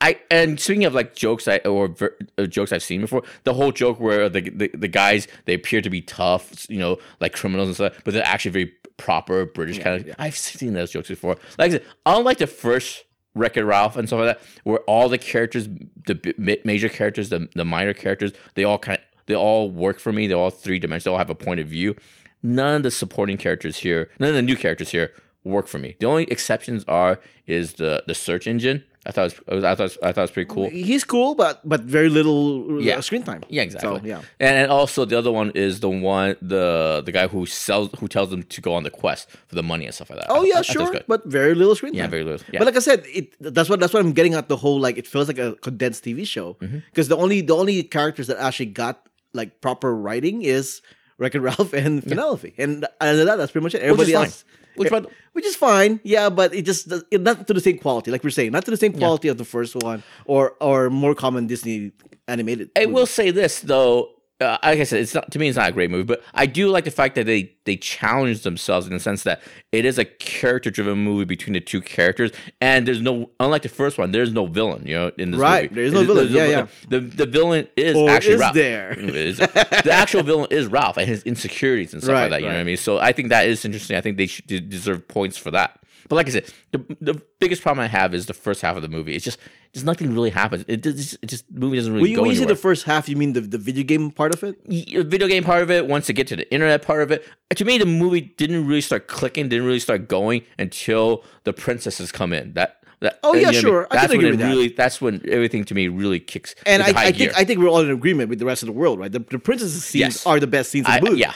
I 0.01 0.19
and 0.31 0.59
speaking 0.59 0.85
of 0.85 0.95
like 0.95 1.15
jokes 1.15 1.47
I 1.47 1.59
or 1.59 1.89
ver, 1.89 2.17
uh, 2.39 2.47
jokes 2.47 2.73
I've 2.73 2.83
seen 2.83 3.01
before, 3.01 3.23
the 3.45 3.55
whole 3.55 3.73
joke 3.73 4.01
where 4.01 4.29
the, 4.29 4.41
the 4.41 4.69
the 4.75 4.89
guys 4.89 5.29
they 5.45 5.55
appear 5.55 5.81
to 5.81 5.91
be 5.91 6.01
tough, 6.01 6.69
you 6.71 6.79
know, 6.79 6.99
like 7.21 7.33
criminals 7.33 7.69
and 7.69 7.75
stuff, 7.75 8.01
but 8.05 8.15
they're 8.15 8.25
actually 8.25 8.51
very 8.53 8.73
proper 8.97 9.45
British 9.45 9.79
kind 9.79 10.09
of. 10.09 10.15
I've 10.19 10.37
seen 10.37 10.73
those 10.75 10.91
jokes 10.91 11.09
before. 11.09 11.37
Like 11.59 11.69
I 11.69 11.73
said, 11.73 11.85
unlike 12.07 12.39
the 12.39 12.47
first 12.47 13.05
Wreck 13.35 13.57
It 13.57 13.65
Ralph 13.65 13.97
and 13.97 14.09
stuff 14.09 14.21
like 14.21 14.39
that, 14.39 14.47
where 14.65 14.79
all 14.81 15.09
the 15.09 15.19
characters, 15.19 15.69
the 16.07 16.59
major 16.65 16.89
characters, 16.89 17.29
the 17.29 17.49
the 17.55 17.65
minor 17.65 17.95
characters, 17.95 18.33
they 18.55 18.65
all 18.65 18.79
kind 18.79 18.99
of 18.99 19.05
they 19.29 19.37
all 19.37 19.71
work 19.71 20.01
for 20.01 20.13
me. 20.13 20.27
They're 20.27 20.37
all 20.37 20.51
three 20.51 20.79
dimensional. 20.81 21.13
They 21.13 21.15
all 21.15 21.25
have 21.27 21.31
a 21.31 21.35
point 21.47 21.61
of 21.61 21.69
view. 21.69 21.95
None 22.43 22.77
of 22.77 22.83
the 22.83 22.91
supporting 22.91 23.37
characters 23.37 23.77
here, 23.79 24.11
none 24.21 24.31
of 24.31 24.35
the 24.37 24.43
new 24.43 24.57
characters 24.57 24.91
here 24.91 25.13
work 25.45 25.67
for 25.69 25.79
me. 25.79 25.97
The 26.01 26.07
only 26.07 26.25
exceptions 26.25 26.85
are 26.89 27.21
is 27.47 27.75
the 27.75 28.03
the 28.07 28.15
search 28.15 28.47
engine. 28.47 28.85
I 29.07 29.11
thought 29.13 29.33
it 29.33 29.41
was, 29.55 29.65
I 29.65 29.75
thought 29.75 29.81
it 29.81 29.83
was, 29.85 29.99
I 30.03 30.13
thought 30.13 30.21
it 30.21 30.29
was 30.29 30.31
pretty 30.33 30.51
cool. 30.55 30.69
He's 30.69 31.03
cool, 31.03 31.35
but 31.35 31.67
but 31.73 31.81
very 31.83 32.11
little 32.11 32.77
uh, 32.77 32.81
Yeah. 32.81 33.01
screen 33.01 33.23
time. 33.23 33.43
Yeah, 33.49 33.63
exactly. 33.63 34.01
So, 34.01 34.07
yeah. 34.07 34.21
and, 34.39 34.55
and 34.61 34.71
also 34.71 35.05
the 35.07 35.17
other 35.19 35.33
one 35.33 35.51
is 35.55 35.81
the 35.81 35.89
one 35.89 36.37
the 36.43 37.03
the 37.07 37.11
guy 37.19 37.27
who 37.27 37.47
sells 37.47 37.89
who 38.01 38.07
tells 38.07 38.29
them 38.31 38.43
to 38.55 38.61
go 38.61 38.75
on 38.75 38.83
the 38.83 38.91
quest 38.91 39.31
for 39.49 39.55
the 39.55 39.63
money 39.63 39.87
and 39.87 39.95
stuff 39.95 40.11
like 40.11 40.19
that. 40.21 40.27
Oh 40.31 40.43
I- 40.43 40.45
I 40.45 40.45
yeah, 40.53 40.59
was 40.59 40.67
sure, 40.67 41.01
but 41.09 41.25
very 41.27 41.55
little 41.55 41.75
screen 41.75 41.93
time. 41.95 41.99
yeah, 42.03 42.07
very 42.17 42.25
little. 42.25 42.45
Yeah. 42.53 42.59
But 42.61 42.67
like 42.67 42.77
I 42.77 42.81
said, 42.91 43.03
it 43.19 43.27
that's 43.41 43.69
what 43.71 43.81
that's 43.81 43.95
what 43.95 44.01
I'm 44.05 44.13
getting 44.13 44.35
at. 44.35 44.49
The 44.49 44.57
whole 44.65 44.79
like 44.79 44.97
it 44.99 45.07
feels 45.07 45.27
like 45.27 45.39
a 45.39 45.55
condensed 45.57 46.05
TV 46.05 46.27
show 46.27 46.57
Mm-hmm. 46.61 46.79
because 46.91 47.09
the 47.09 47.17
only 47.17 47.41
the 47.41 47.57
only 47.57 47.83
characters 47.85 48.27
that 48.29 48.37
actually 48.39 48.67
got 48.85 49.09
like 49.35 49.61
proper 49.61 49.95
writing 49.95 50.43
is 50.43 50.81
Wreck 51.19 51.35
It 51.35 51.41
Ralph 51.49 51.73
and 51.73 52.03
Penelope, 52.03 52.55
and 52.59 52.87
other 53.01 53.17
than 53.17 53.27
that, 53.27 53.37
that's 53.37 53.53
pretty 53.53 53.65
much 53.65 53.75
it. 53.75 53.79
Which 53.79 53.85
is 53.85 53.91
Everybody 54.09 54.13
fine. 54.13 54.25
else, 54.25 54.45
Which, 54.77 54.87
eh, 54.87 54.91
by 54.91 55.01
the- 55.01 55.09
which 55.33 55.45
is 55.47 55.57
fine, 55.57 56.01
yeah, 56.05 56.29
but 56.31 56.55
it 56.55 56.63
just 56.63 56.91
it, 57.11 57.21
not 57.21 57.47
to 57.47 57.55
the 57.55 57.61
same 57.61 57.79
quality, 57.79 58.11
like 58.11 58.23
we're 58.25 58.31
saying, 58.31 58.53
not 58.53 58.65
to 58.67 58.71
the 58.71 58.77
same 58.77 58.93
quality 58.93 59.29
of 59.29 59.37
the 59.39 59.45
first 59.45 59.75
one 59.77 60.03
or 60.27 60.55
or 60.61 60.91
more 60.91 61.15
common 61.15 61.47
Disney 61.47 61.93
animated. 62.27 62.71
I 62.77 62.81
movies. 62.87 62.95
will 62.95 63.07
say 63.07 63.31
this 63.31 63.61
though. 63.61 64.11
Uh, 64.41 64.57
like 64.63 64.79
I 64.79 64.85
said, 64.85 65.01
it's 65.01 65.15
not 65.15 65.31
to 65.33 65.39
me. 65.41 65.49
It's 65.49 65.57
not 65.59 65.69
a 65.71 65.73
great 65.73 65.91
movie, 65.91 66.05
but 66.05 66.23
I 66.33 66.47
do 66.47 66.69
like 66.69 66.85
the 66.85 66.93
fact 66.93 67.17
that 67.17 67.27
they 67.27 67.53
they 67.65 67.77
challenge 67.77 68.43
themselves 68.43 68.87
in 68.87 68.93
the 68.93 69.01
sense 69.01 69.25
that 69.25 69.43
it 69.73 69.85
is 69.85 69.99
a 69.99 70.05
character 70.05 70.71
driven 70.71 70.99
movie 70.99 71.25
between 71.25 71.55
the 71.55 71.61
two 71.61 71.81
characters, 71.81 72.31
and 72.61 72.87
there's 72.87 73.01
no 73.01 73.31
unlike 73.41 73.63
the 73.63 73.69
first 73.69 73.99
one. 73.99 74.13
There's 74.13 74.33
no 74.33 74.47
villain, 74.47 74.87
you 74.87 74.95
know, 74.95 75.11
in 75.19 75.33
this 75.33 75.41
Right, 75.41 75.65
movie. 75.71 75.75
there 75.75 75.85
is 75.87 75.93
no 75.93 76.05
villain. 76.05 76.29
Yeah, 76.33 76.47
yeah. 76.47 76.67
The 76.89 77.01
the 77.01 77.27
villain 77.27 77.67
is 77.77 77.97
Or 77.97 78.11
actually 78.11 78.35
is 78.35 78.41
Ralph. 78.41 78.55
there? 78.55 78.95
The 78.95 79.91
actual 79.93 80.23
villain 80.23 80.47
is 80.53 80.67
Ralph 80.69 80.99
and 80.99 81.09
his 81.09 81.25
insecurities 81.25 81.93
and 81.93 82.01
stuff 82.01 82.13
Right, 82.15 82.21
like 82.23 82.31
that. 82.31 82.41
You 82.43 82.47
know 82.49 82.55
what 82.55 82.61
I 82.61 82.65
mean? 82.65 82.77
So 82.77 82.99
I 82.99 83.11
think 83.13 83.31
that 83.31 83.49
is 83.49 83.65
interesting. 83.65 83.97
I 83.97 84.01
think 84.01 84.19
they 84.19 84.27
should 84.27 84.47
deserve 84.69 85.09
points 85.09 85.37
for 85.37 85.51
that. 85.51 85.81
But 86.09 86.17
like 86.17 86.27
I 86.27 86.31
said, 86.31 86.47
the, 86.73 86.79
the 87.01 87.23
biggest 87.39 87.63
problem 87.63 87.85
I 87.85 87.87
have 87.89 88.15
is 88.15 88.27
the 88.27 88.35
first 88.35 88.63
half 88.63 88.77
of 88.77 88.83
the 88.83 88.89
movie. 88.89 89.15
It's 89.15 89.25
just 89.25 89.39
just 89.75 89.85
nothing 89.85 90.15
really 90.15 90.31
happens. 90.31 90.65
It 90.67 90.83
just, 90.83 91.19
it 91.23 91.27
just 91.27 91.53
the 91.53 91.61
movie 91.61 91.77
doesn't 91.77 91.93
really 91.93 92.03
When 92.03 92.11
you, 92.11 92.17
go 92.17 92.23
when 92.23 92.31
you 92.31 92.37
say 92.39 92.47
the 92.47 92.57
first 92.57 92.85
half, 92.85 93.09
you 93.09 93.17
mean 93.17 93.35
the, 93.35 93.43
the 93.43 93.59
video 93.59 93.85
game 93.85 94.11
part 94.11 94.33
of 94.33 94.43
it? 94.43 94.59
y- 94.67 94.85
video 95.03 95.29
game 95.29 95.45
part 95.45 95.63
of 95.63 95.71
it, 95.71 95.87
once 95.87 96.07
to 96.07 96.13
get 96.15 96.27
to 96.29 96.37
the 96.37 96.51
internet 96.53 96.83
part 96.83 97.03
of 97.03 97.11
it. 97.11 97.25
To 97.55 97.65
me, 97.65 97.77
the 97.79 97.85
movie 97.87 98.23
didn't 98.23 98.67
really 98.67 98.81
start 98.81 99.09
clicking, 99.09 99.49
didn't 99.51 99.67
really 99.67 99.79
start 99.81 100.09
going 100.09 100.43
until 100.59 101.23
the 101.45 101.53
princesses 101.53 102.11
come 102.11 102.33
in. 102.33 102.55
That 102.55 102.77
that 103.01 103.21
Oh, 103.23 103.35
yeah, 103.35 103.43
what 103.43 103.49
I 103.49 103.53
mean? 103.53 103.61
sure. 103.61 103.87
I 103.91 103.95
That's 103.97 104.07
can 104.13 104.17
when 104.19 104.27
it 104.27 104.31
with 104.31 104.41
that. 104.41 104.77
That's 104.77 105.01
when 105.01 105.21
everything 105.29 105.65
to 105.65 105.75
me 105.75 105.89
really 105.89 106.19
kicks. 106.19 106.55
And 106.67 106.83
I, 106.83 106.89
I 107.09 107.13
think 107.13 107.37
I 107.39 107.45
think 107.45 107.61
we're 107.61 107.69
all 107.69 107.81
in 107.81 107.91
agreement 107.91 108.31
with 108.31 108.39
the 108.39 108.47
rest 108.47 108.63
of 108.63 108.67
the 108.67 108.73
world, 108.73 108.99
right? 108.99 109.13
The, 109.13 109.21
the 109.21 109.39
princesses 109.39 109.85
scenes 109.85 110.01
Yes. 110.01 110.27
are 110.27 110.41
the 110.41 110.47
best 110.49 110.71
scenes 110.71 110.89
in 110.89 111.05
the 111.05 111.11
movie. 111.11 111.21
yeah. 111.21 111.35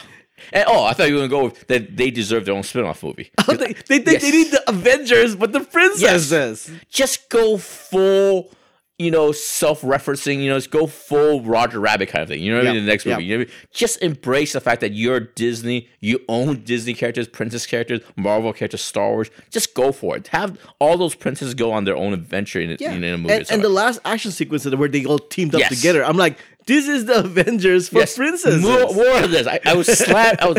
And 0.53 0.65
oh, 0.67 0.85
I 0.85 0.93
thought 0.93 1.09
you 1.09 1.15
were 1.15 1.21
gonna 1.21 1.29
go 1.29 1.45
with 1.45 1.67
that. 1.69 1.97
They 1.97 2.11
deserve 2.11 2.45
their 2.47 2.55
own 2.55 2.63
spin-off 2.63 3.03
movie. 3.03 3.31
Oh, 3.49 3.55
they, 3.55 3.73
they, 3.89 3.99
they, 3.99 4.13
Yes. 4.13 4.23
they 4.23 4.31
need 4.31 4.51
the 4.51 4.63
Avengers, 4.69 5.37
but 5.37 5.53
the 5.53 5.61
princesses. 5.61 6.71
Just 6.89 7.29
go 7.29 7.57
full. 7.59 8.51
You 8.99 9.11
know, 9.11 9.33
self-referencing. 9.33 10.43
You 10.43 10.51
know, 10.51 10.59
just 10.59 10.71
go 10.71 10.87
full 10.87 11.41
Roger 11.43 11.81
Rabbit 11.81 12.09
kind 12.09 12.23
of 12.23 12.29
thing. 12.29 12.41
You 12.41 12.53
know 12.53 12.59
what 12.59 12.67
I 12.67 12.71
mean? 12.71 12.81
In 12.81 12.87
the 12.87 12.93
next 12.93 13.05
movie, 13.05 13.25
you 13.25 13.37
know 13.39 13.43
I 13.43 13.47
mean? 13.47 13.55
Just 13.73 14.01
embrace 14.01 14.53
the 14.53 14.61
fact 14.61 14.81
that 14.83 14.93
you're 14.93 15.19
Disney. 15.19 15.89
You 16.01 16.21
own 16.29 16.63
Disney 16.63 16.95
characters, 16.95 17.27
princess 17.27 17.67
characters, 17.67 18.01
Marvel 18.17 18.53
characters, 18.53 18.83
Star 18.83 19.09
Wars. 19.11 19.31
Just 19.51 19.75
go 19.75 19.91
for 19.91 20.17
it. 20.19 20.29
Have 20.29 20.57
all 20.79 20.97
those 20.99 21.17
princesses 21.17 21.55
go 21.55 21.73
on 21.73 21.83
their 21.85 21.97
own 21.97 22.13
adventure 22.13 22.61
in, 22.61 22.77
Yeah. 22.79 22.93
in, 22.93 23.03
in 23.03 23.15
a 23.15 23.19
movie. 23.19 23.35
and, 23.35 23.51
and 23.51 23.65
the 23.65 23.69
last 23.71 23.99
action 24.05 24.31
sequence 24.31 24.67
where 24.67 24.89
they 24.89 25.05
all 25.05 25.19
teamed 25.19 25.55
up 25.57 25.61
Yes. 25.63 25.75
together, 25.75 26.05
I'm 26.05 26.17
like, 26.19 26.39
this 26.67 26.89
is 26.89 27.07
the 27.07 27.21
Avengers 27.25 27.89
for 27.89 27.99
Yes, 28.01 28.17
princesses. 28.17 28.63
More, 28.63 28.93
more 28.95 29.23
of 29.25 29.31
this. 29.31 29.47
I, 29.47 29.61
I 29.65 29.75
was 29.75 29.87
slap. 29.87 30.41
I 30.41 30.49
was, 30.49 30.59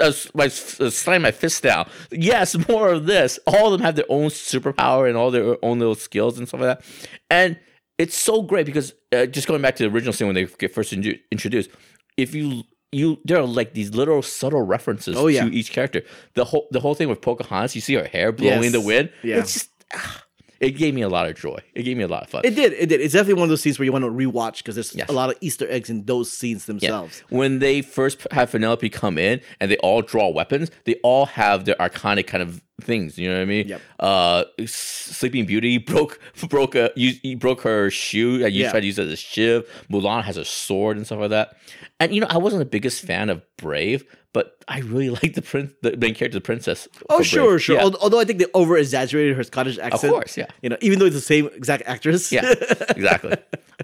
I 0.00 0.06
was, 0.06 0.26
I 0.34 0.38
was 0.44 0.80
uh, 0.80 0.90
slamming 0.90 1.22
my 1.22 1.30
fist 1.32 1.62
down. 1.62 1.88
Yes, 2.10 2.56
more 2.68 2.90
of 2.92 3.06
this. 3.06 3.38
All 3.46 3.66
of 3.66 3.72
them 3.72 3.80
have 3.84 3.96
their 3.96 4.04
own 4.08 4.28
superpower 4.30 5.08
and 5.08 5.16
all 5.16 5.30
their 5.30 5.56
own 5.64 5.78
little 5.78 5.94
skills 5.94 6.38
and 6.38 6.46
stuff 6.48 6.60
like 6.60 6.78
that. 6.78 6.84
And 7.30 7.58
it's 7.98 8.16
so 8.16 8.42
great 8.42 8.66
because 8.66 8.94
uh, 9.12 9.26
just 9.26 9.46
going 9.48 9.60
back 9.62 9.76
to 9.76 9.82
the 9.88 9.94
original 9.94 10.12
scene 10.12 10.26
when 10.28 10.34
they 10.34 10.44
get 10.46 10.72
first 10.74 10.92
inju- 10.92 11.18
introduced, 11.30 11.70
if 12.16 12.34
you 12.34 12.62
you 12.92 13.20
there 13.24 13.38
are 13.38 13.46
like 13.46 13.72
these 13.74 13.94
little 13.94 14.20
subtle 14.22 14.62
references 14.62 15.16
Oh, 15.16 15.28
yeah. 15.28 15.44
to 15.44 15.54
each 15.54 15.70
character. 15.70 16.02
The 16.34 16.44
whole 16.44 16.66
the 16.70 16.80
whole 16.80 16.94
thing 16.94 17.08
with 17.08 17.20
Pocahontas, 17.20 17.74
you 17.74 17.80
see 17.80 17.94
her 17.94 18.04
hair 18.06 18.32
blowing 18.32 18.64
in 18.64 18.72
the 18.72 18.80
wind. 18.80 19.10
Yeah. 19.22 19.36
It's 19.38 19.52
just. 19.54 19.70
ah, 19.94 20.24
it 20.60 20.72
gave 20.72 20.94
me 20.94 21.00
a 21.02 21.08
lot 21.08 21.26
of 21.28 21.36
joy. 21.36 21.58
It 21.74 21.82
gave 21.84 21.96
me 21.96 22.04
a 22.04 22.08
lot 22.08 22.22
of 22.24 22.28
fun. 22.30 22.42
It 22.44 22.54
did. 22.54 22.72
It 22.74 22.86
did. 22.90 23.00
It's 23.00 23.14
definitely 23.14 23.34
one 23.40 23.44
of 23.44 23.48
those 23.48 23.62
scenes 23.62 23.78
where 23.78 23.84
you 23.86 23.92
want 23.92 24.04
to 24.04 24.10
rewatch 24.10 24.58
because 24.58 24.74
there's 24.76 24.94
Yes. 24.94 25.08
a 25.08 25.12
lot 25.12 25.30
of 25.30 25.36
Easter 25.40 25.66
eggs 25.70 25.88
in 25.90 26.04
those 26.04 26.30
scenes 26.32 26.64
Yeah. 26.64 26.72
themselves. 26.74 27.22
When 27.30 27.58
they 27.60 27.80
first 27.82 28.26
have 28.30 28.50
Penelope 28.52 28.88
come 28.90 29.16
in 29.18 29.40
and 29.58 29.70
they 29.70 29.76
all 29.78 30.02
draw 30.02 30.28
weapons, 30.28 30.70
they 30.84 30.96
all 31.02 31.26
have 31.26 31.64
their 31.64 31.76
iconic 31.76 32.26
kind 32.26 32.42
of 32.42 32.62
things. 32.82 33.18
You 33.18 33.28
know 33.28 33.36
what 33.36 33.42
I 33.42 33.46
mean? 33.46 33.68
Yep. 33.68 33.80
Uh, 33.98 34.44
Sleeping 34.66 35.46
Beauty 35.46 35.78
broke 35.78 36.18
broke 36.48 36.74
a 36.74 36.90
you, 36.96 37.12
you 37.22 37.36
broke 37.36 37.62
her 37.62 37.90
shoe. 37.90 38.44
And 38.44 38.54
you 38.54 38.62
Yeah. 38.64 38.70
tried 38.70 38.80
to 38.80 38.86
use 38.86 38.98
it 38.98 39.06
as 39.06 39.12
a 39.12 39.16
shiv. 39.16 39.66
Mulan 39.90 40.24
has 40.24 40.36
a 40.36 40.44
sword 40.44 40.96
and 40.96 41.06
stuff 41.06 41.20
like 41.20 41.30
that. 41.30 41.56
And 41.98 42.14
you 42.14 42.20
know, 42.20 42.26
I 42.30 42.38
wasn't 42.38 42.60
the 42.60 42.66
biggest 42.66 43.04
fan 43.04 43.28
of 43.30 43.42
Brave, 43.56 44.04
but 44.32 44.59
I 44.70 44.78
really 44.80 45.10
like 45.22 45.34
the 45.34 45.42
prince, 45.42 45.72
the 45.82 45.96
main 45.96 46.14
character, 46.14 46.36
the 46.38 46.40
princess. 46.40 46.86
Oh, 47.10 47.22
sure, 47.22 47.50
Brave. 47.50 47.62
sure. 47.62 47.76
Yeah. 47.76 47.90
Although 48.00 48.20
I 48.20 48.24
think 48.24 48.38
they 48.38 48.46
over 48.54 48.76
exaggerated 48.78 49.36
her 49.36 49.42
Scottish 49.42 49.78
accent. 49.78 50.04
Of 50.04 50.10
course, 50.10 50.36
yeah. 50.36 50.46
You 50.62 50.68
know, 50.70 50.76
even 50.80 50.98
though 51.00 51.06
it's 51.06 51.16
the 51.16 51.20
same 51.20 51.46
exact 51.48 51.82
actress. 51.86 52.30
Yeah, 52.30 52.42
exactly. 52.96 53.34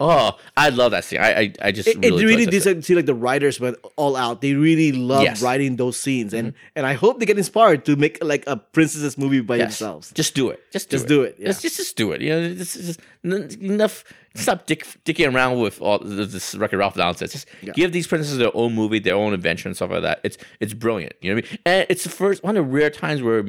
Oh, 0.01 0.39
I 0.57 0.69
love 0.69 0.93
that 0.93 1.05
scene. 1.05 1.21
I 1.21 1.31
I, 1.41 1.53
I 1.63 1.73
just 1.73 1.89
It, 1.89 1.97
it 2.05 2.11
really, 2.11 2.25
really 2.27 2.47
did 2.47 2.85
see 2.85 2.95
like 2.95 3.07
the 3.07 3.15
writers 3.15 3.59
went 3.59 3.79
all 3.97 4.15
out. 4.15 4.43
They 4.43 4.55
really 4.55 4.93
love 4.93 5.23
Yes. 5.25 5.39
Mm-hmm. 5.39 5.45
writing 5.47 5.77
those 5.77 5.97
scenes, 5.99 6.33
and 6.35 6.53
and 6.77 6.87
I 6.87 6.93
hope 6.93 7.19
they 7.19 7.27
get 7.27 7.37
inspired 7.39 7.85
to 7.87 7.97
make 7.97 8.23
like 8.23 8.45
a 8.47 8.57
princesses 8.57 9.19
movie 9.19 9.41
by 9.41 9.57
Yes. 9.57 9.79
themselves. 9.79 10.13
Just 10.13 10.35
do 10.37 10.51
it. 10.51 10.61
Just 10.71 10.89
do 10.91 10.97
Just 10.97 11.05
it. 11.07 11.09
do 11.09 11.23
it, 11.23 11.37
yeah. 11.39 11.47
Just, 11.47 11.63
just 11.63 11.77
just 11.79 11.97
do 11.97 12.13
it. 12.13 12.21
You 12.21 12.31
know, 12.31 12.55
this 12.55 12.77
is 12.77 12.87
just 12.97 13.01
enough. 13.25 14.05
Stop 14.35 14.67
dick, 14.67 14.85
dicking 15.07 15.33
around 15.35 15.61
with 15.61 15.81
all 15.81 15.99
this, 15.99 16.55
Record 16.55 16.77
Ralph 16.77 16.95
nonsense. 16.95 17.33
Just 17.33 17.47
Yeah. 17.63 17.73
give 17.73 17.93
these 17.93 18.07
princesses 18.07 18.37
their 18.37 18.51
own 18.55 18.75
movie, 18.75 18.99
their 18.99 19.15
own 19.15 19.33
adventure, 19.33 19.67
and 19.67 19.75
stuff 19.75 19.91
like 19.91 20.03
that. 20.03 20.21
It's 20.25 20.37
it's 20.61 20.75
brilliant. 20.79 21.15
You 21.21 21.31
know 21.31 21.37
what 21.37 21.45
I 21.47 21.51
mean? 21.51 21.59
And 21.67 21.87
it's 21.91 22.05
the 22.05 22.11
first 22.11 22.43
one 22.45 22.57
of 22.57 22.65
the 22.65 22.71
rare 22.71 22.91
times 22.91 23.23
where 23.23 23.43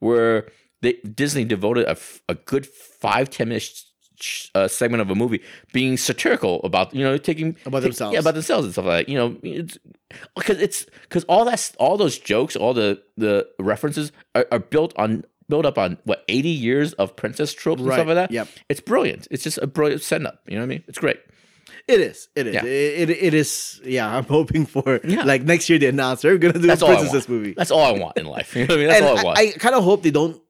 where 0.00 0.46
they, 0.82 0.94
Disney 1.14 1.44
devoted 1.44 1.86
a, 1.86 1.96
a 2.28 2.34
good 2.34 2.66
five 2.66 3.30
ten 3.30 3.48
minute 3.48 3.62
sh- 3.62 3.82
sh- 4.20 4.48
uh, 4.54 4.68
segment 4.68 5.00
of 5.00 5.10
a 5.10 5.14
movie 5.14 5.40
being 5.72 5.96
satirical 5.96 6.60
about 6.62 6.94
you 6.94 7.02
know 7.02 7.16
taking 7.16 7.56
About 7.64 7.82
themselves. 7.82 8.12
yeah 8.12 8.20
about 8.20 8.34
themselves 8.34 8.64
and 8.66 8.72
stuff 8.74 8.84
like 8.84 9.06
that. 9.06 9.12
You 9.12 9.18
know, 9.18 9.28
because 10.36 10.60
it's 10.60 10.86
because 11.02 11.24
all 11.24 11.44
that's 11.44 11.74
all 11.76 11.96
those 11.96 12.18
jokes, 12.18 12.56
all 12.56 12.74
the 12.74 13.02
the 13.16 13.46
references 13.58 14.12
are, 14.34 14.46
are 14.52 14.58
built 14.58 14.92
on 14.96 15.24
built 15.48 15.64
up 15.64 15.78
on 15.78 15.96
what 16.04 16.24
eighty 16.28 16.48
years 16.50 16.92
of 16.94 17.14
princess 17.16 17.52
tropes 17.52 17.80
and 17.80 17.92
stuff 17.92 18.06
like 18.06 18.16
that. 18.16 18.30
yep. 18.30 18.48
it's 18.68 18.80
brilliant. 18.80 19.28
It's 19.30 19.42
just 19.44 19.58
a 19.58 19.66
brilliant 19.66 20.02
setup. 20.02 20.40
You 20.46 20.56
know 20.56 20.62
what 20.62 20.66
I 20.66 20.68
mean? 20.68 20.84
It's 20.88 20.98
great. 20.98 21.20
It 21.88 22.00
is. 22.00 22.28
It 22.34 22.48
is. 22.48 22.54
Yeah. 22.54 22.64
It, 22.64 23.10
it, 23.10 23.22
it 23.22 23.34
is. 23.34 23.80
Yeah, 23.84 24.16
I'm 24.16 24.24
hoping 24.24 24.66
for 24.66 25.00
Yeah. 25.04 25.22
like 25.22 25.42
next 25.42 25.68
year 25.68 25.78
they 25.78 25.86
announce 25.86 26.22
they're 26.22 26.36
gonna 26.38 26.54
do 26.54 26.66
That's 26.66 26.82
a 26.82 26.86
all 26.86 26.92
I 26.92 26.96
princesses 26.96 27.28
movie. 27.28 27.54
That's 27.56 27.70
all 27.70 27.84
I 27.84 27.92
want 27.98 28.16
in 28.16 28.26
life. 28.26 28.54
You 28.56 28.66
know 28.66 28.74
what 28.74 28.78
I 28.78 28.80
mean? 28.80 28.88
That's 28.88 29.00
and 29.00 29.08
all 29.10 29.18
I 29.18 29.22
want. 29.24 29.38
I, 29.38 29.52
kind 29.52 29.74
of 29.74 29.84
hope 29.84 30.02
they 30.02 30.10
don't 30.10 30.40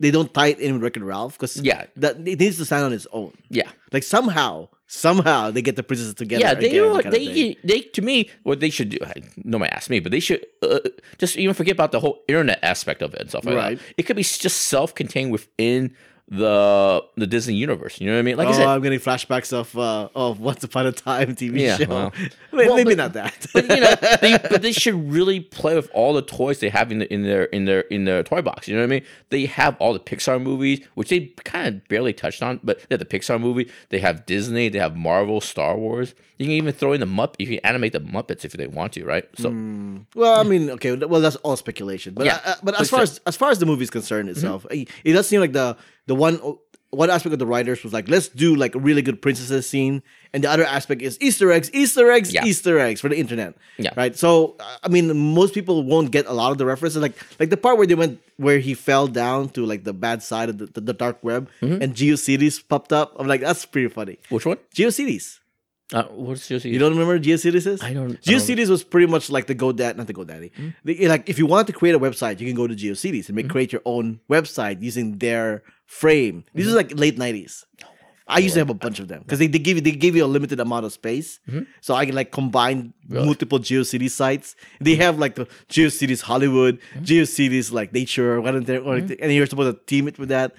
they 0.00 0.10
don't 0.10 0.32
tie 0.34 0.48
it 0.48 0.58
in 0.58 0.72
with 0.74 0.82
Wreck 0.82 0.96
It 0.96 1.02
Ralph 1.04 1.34
because 1.34 1.56
Yeah. 1.58 1.84
that 1.96 2.16
it 2.26 2.38
needs 2.40 2.56
to 2.56 2.64
stand 2.64 2.84
on 2.84 2.92
its 2.92 3.06
own. 3.12 3.32
yeah. 3.50 3.70
Like 3.92 4.02
somehow, 4.02 4.68
somehow 4.86 5.50
they 5.50 5.60
get 5.62 5.76
the 5.76 5.82
princesses 5.82 6.14
together. 6.14 6.40
Yeah, 6.40 6.54
they 6.54 6.68
again, 6.68 6.82
do 6.84 6.90
what 6.90 7.10
they 7.10 7.56
they 7.62 7.80
to 7.82 8.00
me 8.02 8.30
what 8.42 8.58
they 8.60 8.70
should 8.70 8.88
do. 8.88 8.98
I, 9.04 9.12
nobody 9.44 9.70
asked 9.70 9.90
me, 9.90 10.00
but 10.00 10.10
they 10.10 10.20
should 10.20 10.44
uh, 10.62 10.80
just 11.18 11.36
even 11.36 11.54
forget 11.54 11.74
about 11.74 11.92
the 11.92 12.00
whole 12.00 12.22
internet 12.26 12.58
aspect 12.62 13.02
of 13.02 13.12
it 13.12 13.20
and 13.20 13.28
stuff 13.28 13.44
like 13.44 13.54
Right. 13.54 13.78
that. 13.78 13.84
It 13.98 14.02
could 14.04 14.16
be 14.16 14.22
just 14.22 14.62
self-contained 14.62 15.30
within 15.30 15.94
the 16.28 17.04
the 17.16 17.26
Disney 17.26 17.54
universe. 17.54 18.00
You 18.00 18.06
know 18.06 18.14
what 18.14 18.20
I 18.20 18.22
mean? 18.22 18.36
Like 18.36 18.48
I 18.48 18.50
oh, 18.50 18.54
said, 18.54 18.66
I'm 18.66 18.80
getting 18.82 19.00
flashbacks 19.00 19.52
of 19.52 19.76
uh, 19.76 20.08
of 20.14 20.40
Once 20.40 20.64
Upon 20.64 20.86
a 20.86 20.92
Time 20.92 21.34
TV 21.36 21.60
Yeah, 21.60 21.76
show. 21.76 21.86
well. 21.88 22.12
May- 22.52 22.66
Well, 22.66 22.76
Maybe 22.76 22.90
but- 22.94 22.96
not 22.96 23.12
that. 23.14 23.46
but 23.52 23.64
you 23.68 23.80
know, 23.80 23.94
they, 24.20 24.38
but 24.50 24.62
they 24.62 24.72
should 24.72 24.94
really 25.12 25.40
play 25.40 25.74
with 25.74 25.90
all 25.92 26.12
the 26.14 26.22
toys 26.22 26.60
they 26.60 26.68
have 26.68 26.90
in, 26.92 27.00
the, 27.00 27.12
in 27.12 27.22
their 27.22 27.44
in 27.44 27.64
their 27.66 27.80
in 27.82 28.04
their 28.04 28.22
toy 28.22 28.40
box. 28.42 28.68
You 28.68 28.74
know 28.76 28.82
what 28.82 28.86
I 28.86 29.00
mean? 29.00 29.04
They 29.30 29.46
have 29.46 29.76
all 29.78 29.92
the 29.92 30.00
Pixar 30.00 30.40
movies, 30.42 30.80
which 30.94 31.08
they 31.10 31.26
kind 31.44 31.68
of 31.68 31.88
barely 31.88 32.12
touched 32.12 32.42
on, 32.42 32.60
but 32.62 32.78
they 32.88 32.94
have 32.94 33.00
the 33.00 33.06
Pixar 33.18 33.40
movie. 33.40 33.70
They 33.90 33.98
have 33.98 34.24
Disney. 34.26 34.68
They 34.68 34.78
have 34.78 34.96
Marvel, 34.96 35.40
Star 35.40 35.76
Wars. 35.76 36.14
You 36.38 36.46
can 36.46 36.52
even 36.54 36.72
throw 36.72 36.92
in 36.92 37.00
the 37.00 37.06
Mupp. 37.06 37.34
You 37.38 37.46
can 37.46 37.58
animate 37.58 37.92
the 37.92 38.00
Muppets 38.00 38.44
if 38.44 38.52
they 38.52 38.66
want 38.66 38.94
to, 38.94 39.04
right? 39.04 39.28
So 39.36 39.50
Well, 40.14 40.40
I 40.40 40.42
mean, 40.42 40.70
okay, 40.70 40.94
well 40.96 41.20
that's 41.20 41.36
all 41.36 41.56
speculation. 41.56 42.14
But 42.14 42.26
Yeah. 42.26 42.40
but 42.62 42.72
But 42.72 42.80
as 42.80 42.90
far 42.90 43.02
as 43.02 43.20
as 43.26 43.36
far 43.36 43.50
as 43.50 43.58
the 43.58 43.66
movie's 43.66 43.90
concerned 43.90 44.28
itself, 44.28 44.66
it, 44.70 44.88
it 45.04 45.12
does 45.12 45.26
seem 45.28 45.40
like 45.40 45.52
the 45.52 45.76
the 46.06 46.14
one 46.14 46.40
one 46.90 47.08
aspect 47.08 47.32
of 47.32 47.38
the 47.38 47.46
writers 47.46 47.82
was 47.82 47.94
like, 47.94 48.06
let's 48.06 48.28
do 48.28 48.54
like 48.54 48.74
a 48.74 48.78
really 48.78 49.00
good 49.00 49.22
princesses 49.22 49.66
scene, 49.66 50.02
and 50.34 50.44
the 50.44 50.50
other 50.50 50.64
aspect 50.64 51.00
is 51.00 51.16
Easter 51.22 51.50
eggs, 51.50 51.70
Easter 51.72 52.10
eggs, 52.12 52.34
Yeah. 52.34 52.44
Easter 52.44 52.78
eggs 52.78 53.00
for 53.00 53.08
the 53.08 53.16
internet. 53.16 53.54
Yeah. 53.78 53.92
Right. 53.96 54.14
So 54.14 54.56
I 54.82 54.88
mean, 54.88 55.16
most 55.16 55.54
people 55.54 55.84
won't 55.84 56.10
get 56.10 56.26
a 56.26 56.34
lot 56.34 56.52
of 56.52 56.58
the 56.58 56.66
references, 56.66 57.00
like 57.00 57.16
like 57.40 57.48
the 57.48 57.56
part 57.56 57.78
where 57.78 57.86
they 57.86 57.94
went 57.94 58.20
where 58.36 58.58
he 58.58 58.74
fell 58.74 59.06
down 59.08 59.48
to 59.50 59.64
like 59.64 59.84
the 59.84 59.94
bad 59.94 60.22
side 60.22 60.48
of 60.50 60.58
the, 60.58 60.66
the, 60.66 60.80
the 60.80 60.92
dark 60.92 61.16
web, 61.24 61.48
Mm-hmm. 61.62 61.80
and 61.82 61.94
GeoCities 61.94 62.60
popped 62.68 62.92
up. 62.92 63.14
I'm 63.18 63.26
like, 63.26 63.40
that's 63.40 63.64
pretty 63.64 63.88
funny. 63.88 64.18
which 64.28 64.44
one? 64.44 64.58
GeoCities. 64.74 65.38
Uh, 65.94 66.04
what's 66.04 66.50
your 66.50 66.58
You 66.60 66.78
don't 66.78 66.92
remember 66.92 67.18
GeoCities 67.20 67.66
is? 67.66 67.82
I 67.82 67.92
don't- 67.92 68.04
I 68.04 68.06
don't- 68.14 68.22
GeoCities 68.22 68.68
was 68.70 68.82
pretty 68.82 69.06
much 69.06 69.28
like 69.30 69.46
the 69.46 69.54
GoDaddy, 69.54 69.96
not 69.96 70.06
the 70.06 70.14
GoDaddy. 70.14 70.50
The- 70.84 71.06
like 71.08 71.28
if 71.28 71.38
you 71.38 71.44
want 71.46 71.66
to 71.68 71.72
create 71.74 71.94
a 71.94 71.98
website, 72.00 72.40
you 72.40 72.46
can 72.46 72.56
go 72.56 72.66
to 72.66 72.74
GeoCities 72.74 73.28
and 73.28 73.36
make 73.36 73.48
create 73.50 73.72
your 73.72 73.82
own 73.84 74.20
website 74.30 74.80
using 74.82 75.18
their 75.18 75.62
frame. 75.92 76.44
These 76.54 76.66
are 76.66 76.70
mm-hmm. 76.70 76.76
like 76.78 76.98
late 76.98 77.18
nineties. 77.18 77.66
I 78.26 78.38
used 78.38 78.54
to 78.54 78.60
have 78.60 78.70
a 78.70 78.74
bunch 78.74 78.98
of 78.98 79.08
them 79.08 79.20
because 79.22 79.38
they, 79.38 79.46
they 79.46 79.58
give 79.58 79.76
you 79.76 79.82
they 79.82 79.92
give 79.92 80.16
you 80.16 80.24
a 80.24 80.30
limited 80.36 80.58
amount 80.58 80.86
of 80.86 80.92
space, 80.92 81.38
mm-hmm. 81.46 81.64
so 81.82 81.94
I 81.94 82.06
can 82.06 82.14
like 82.14 82.32
combine 82.32 82.94
multiple 83.08 83.58
GeoCities 83.58 84.12
sites. 84.12 84.56
They 84.80 84.94
have 84.96 85.18
like 85.18 85.34
the 85.34 85.46
GeoCities 85.68 86.22
Hollywood, 86.22 86.78
mm-hmm. 86.80 87.04
GeoCities 87.04 87.72
like 87.72 87.92
nature, 87.92 88.34
or 88.34 88.40
whatever, 88.40 88.78
or, 88.78 88.96
and 88.96 89.32
you're 89.32 89.46
supposed 89.46 89.76
to 89.76 89.84
team 89.84 90.08
it 90.08 90.18
with 90.18 90.30
that. 90.30 90.54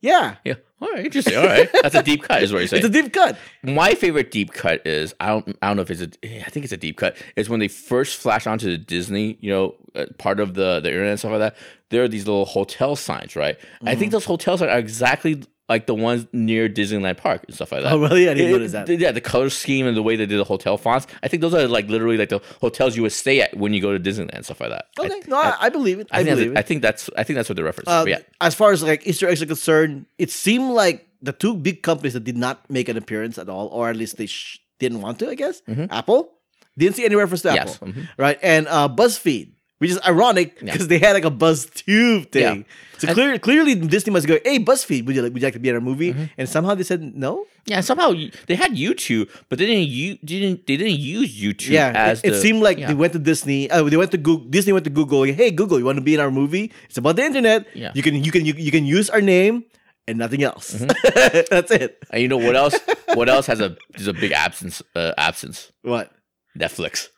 Yeah, 0.00 0.36
Yeah. 0.44 0.54
All 0.80 0.88
right. 0.92 1.04
Interesting. 1.06 1.36
All 1.36 1.44
right. 1.44 1.68
That's 1.82 1.96
a 1.96 2.04
deep 2.04 2.22
cut, 2.22 2.40
is 2.40 2.52
what 2.52 2.60
you're 2.60 2.68
saying. 2.68 2.84
it's 2.86 2.96
a 2.96 3.02
deep 3.02 3.12
cut. 3.12 3.36
My 3.64 3.94
favorite 3.96 4.30
deep 4.30 4.52
cut 4.52 4.86
is 4.86 5.12
I 5.18 5.26
don't 5.26 5.58
I 5.60 5.66
don't 5.66 5.76
know 5.76 5.82
if 5.82 5.90
it's 5.90 6.02
a 6.02 6.46
I 6.46 6.50
think 6.50 6.62
it's 6.62 6.72
a 6.72 6.76
deep 6.76 6.96
cut. 6.96 7.16
Is 7.34 7.48
when 7.50 7.58
they 7.58 7.66
first 7.66 8.16
flash 8.16 8.46
onto 8.46 8.70
the 8.70 8.78
Disney, 8.78 9.38
you 9.40 9.50
know, 9.50 9.74
uh, 9.96 10.06
part 10.18 10.38
of 10.38 10.54
the 10.54 10.78
the 10.78 10.88
internet 10.90 11.10
and 11.10 11.18
stuff 11.18 11.32
like 11.32 11.40
that. 11.40 11.56
There 11.90 12.04
are 12.04 12.08
these 12.08 12.26
little 12.28 12.44
hotel 12.44 12.94
signs, 12.94 13.34
right? 13.34 13.56
I 13.82 13.84
Mm-hmm. 13.90 13.98
think 13.98 14.12
those 14.12 14.24
hotels 14.24 14.62
are 14.62 14.68
exactly 14.78 15.42
like 15.68 15.86
the 15.86 15.94
ones 15.94 16.26
near 16.32 16.68
Disneyland 16.68 17.18
Park 17.18 17.44
and 17.46 17.54
stuff 17.54 17.72
like 17.72 17.82
that. 17.82 17.92
Oh, 17.92 17.98
really? 18.00 18.28
I 18.28 18.34
didn't 18.34 18.48
It- 18.50 18.52
notice 18.52 18.72
that. 18.72 18.88
Yeah, 18.88 19.12
the 19.12 19.20
color 19.20 19.50
scheme 19.50 19.86
and 19.86 19.96
the 19.96 20.02
way 20.02 20.16
they 20.16 20.26
did 20.26 20.38
the 20.38 20.44
hotel 20.44 20.76
fonts. 20.78 21.06
I 21.22 21.28
think 21.28 21.40
those 21.42 21.52
are 21.54 21.66
like 21.68 21.88
literally 21.88 22.16
like 22.16 22.30
the 22.30 22.40
hotels 22.60 22.96
you 22.96 23.02
would 23.02 23.12
stay 23.12 23.40
at 23.42 23.56
when 23.56 23.74
you 23.74 23.80
go 23.82 23.92
to 23.96 24.00
Disneyland 24.00 24.30
and 24.34 24.44
stuff 24.44 24.60
like 24.60 24.70
that. 24.70 24.86
I- 24.98 25.06
Okay, 25.06 25.20
no, 25.28 25.36
I, 25.36 25.56
I 25.60 25.68
believe 25.68 25.98
it. 26.00 26.08
I, 26.10 26.20
I, 26.20 26.24
think 26.24 26.36
believe 26.36 26.54
that's, 26.54 26.56
it. 26.56 26.58
I 26.58 26.62
think 26.68 26.82
that's 26.82 27.10
I 27.18 27.22
think 27.24 27.34
that's 27.36 27.48
what 27.48 27.56
the 27.56 27.64
reference. 27.64 27.88
Uh. 27.88 28.02
But 28.04 28.10
yeah. 28.10 28.18
As 28.40 28.54
far 28.54 28.72
as 28.72 28.82
like 28.82 29.06
Easter 29.06 29.28
eggs 29.28 29.42
are 29.42 29.46
concerned, 29.46 30.06
it 30.18 30.30
seemed 30.30 30.70
like 30.70 31.06
the 31.20 31.32
two 31.32 31.54
big 31.54 31.82
companies 31.82 32.14
that 32.14 32.24
did 32.24 32.36
not 32.36 32.68
make 32.70 32.88
an 32.88 32.96
appearance 32.96 33.38
at 33.38 33.48
all, 33.48 33.66
or 33.68 33.90
at 33.90 33.96
least 33.96 34.16
they 34.16 34.26
sh- 34.26 34.60
didn't 34.78 35.02
want 35.02 35.18
to. 35.18 35.28
I 35.28 35.34
guess 35.34 35.62
Apple 35.90 36.32
didn't 36.78 36.94
see 36.96 37.04
any 37.04 37.16
reference 37.16 37.42
to 37.42 37.48
Mm-hmm. 37.48 37.56
Yes, 37.56 37.74
Apple, 37.74 37.88
mhm. 37.88 38.08
right? 38.16 38.38
And 38.42 38.68
uh, 38.68 38.88
BuzzFeed, 38.88 39.50
which 39.78 39.90
is 39.90 39.98
ironic 40.06 40.58
Yeah. 40.60 40.72
because 40.72 40.88
they 40.88 40.98
had 40.98 41.12
like 41.12 41.24
a 41.24 41.30
BuzzTube 41.30 42.30
thing. 42.32 42.64
Yeah. 42.66 42.98
So 42.98 43.14
clearly, 43.14 43.38
clearly 43.38 43.74
Disney 43.76 44.12
must 44.12 44.26
go, 44.26 44.38
"Hey, 44.44 44.58
BuzzFeed, 44.58 45.06
would 45.06 45.14
you 45.14 45.22
like 45.22 45.32
would 45.32 45.40
you 45.42 45.46
like 45.46 45.54
to 45.54 45.60
be 45.60 45.68
in 45.68 45.74
our 45.76 45.80
movie?" 45.80 46.12
Mm-hmm. 46.12 46.24
And 46.36 46.48
somehow 46.48 46.74
they 46.74 46.82
said 46.82 47.00
no. 47.14 47.46
Yeah, 47.64 47.80
somehow 47.80 48.12
they 48.48 48.56
had 48.56 48.72
YouTube, 48.72 49.28
but 49.48 49.58
they 49.58 49.66
didn't 49.66 49.86
use 49.88 50.18
didn't 50.24 50.66
they 50.66 50.76
didn't 50.76 50.98
use 50.98 51.30
YouTube 51.38 51.70
Yeah, 51.70 52.10
it 52.12 52.22
the- 52.22 52.40
seemed 52.40 52.60
like 52.62 52.78
yeah. 52.78 52.88
they 52.88 52.94
went 52.94 53.12
to 53.12 53.20
Disney. 53.20 53.70
Uh, 53.70 53.82
they 53.84 53.96
went 53.96 54.10
to 54.12 54.18
Google. 54.18 54.46
Disney 54.50 54.72
went 54.72 54.84
to 54.84 54.90
Google. 54.90 55.22
Hey, 55.24 55.50
Google, 55.52 55.78
you 55.78 55.84
want 55.84 55.98
to 55.98 56.02
be 56.02 56.14
in 56.14 56.20
our 56.20 56.30
movie? 56.32 56.72
It's 56.88 56.98
about 56.98 57.14
the 57.16 57.22
internet. 57.22 57.66
Yeah. 57.74 57.92
You 57.94 58.02
can 58.02 58.24
you 58.24 58.32
can 58.32 58.44
you, 58.44 58.54
you 58.58 58.72
can 58.72 58.84
use 58.84 59.08
our 59.10 59.20
name 59.20 59.62
and 60.08 60.18
nothing 60.18 60.42
else. 60.42 60.74
Mm-hmm. 60.74 61.46
That's 61.54 61.70
it. 61.70 62.02
And 62.10 62.20
you 62.22 62.26
know 62.26 62.38
what 62.38 62.56
else? 62.56 62.74
what 63.14 63.28
else 63.28 63.46
has 63.46 63.60
a 63.60 63.76
is 63.94 64.08
a 64.08 64.12
big 64.14 64.32
absence? 64.32 64.82
Uh, 64.96 65.12
absence. 65.16 65.70
What? 65.82 66.10
Netflix. 66.58 67.08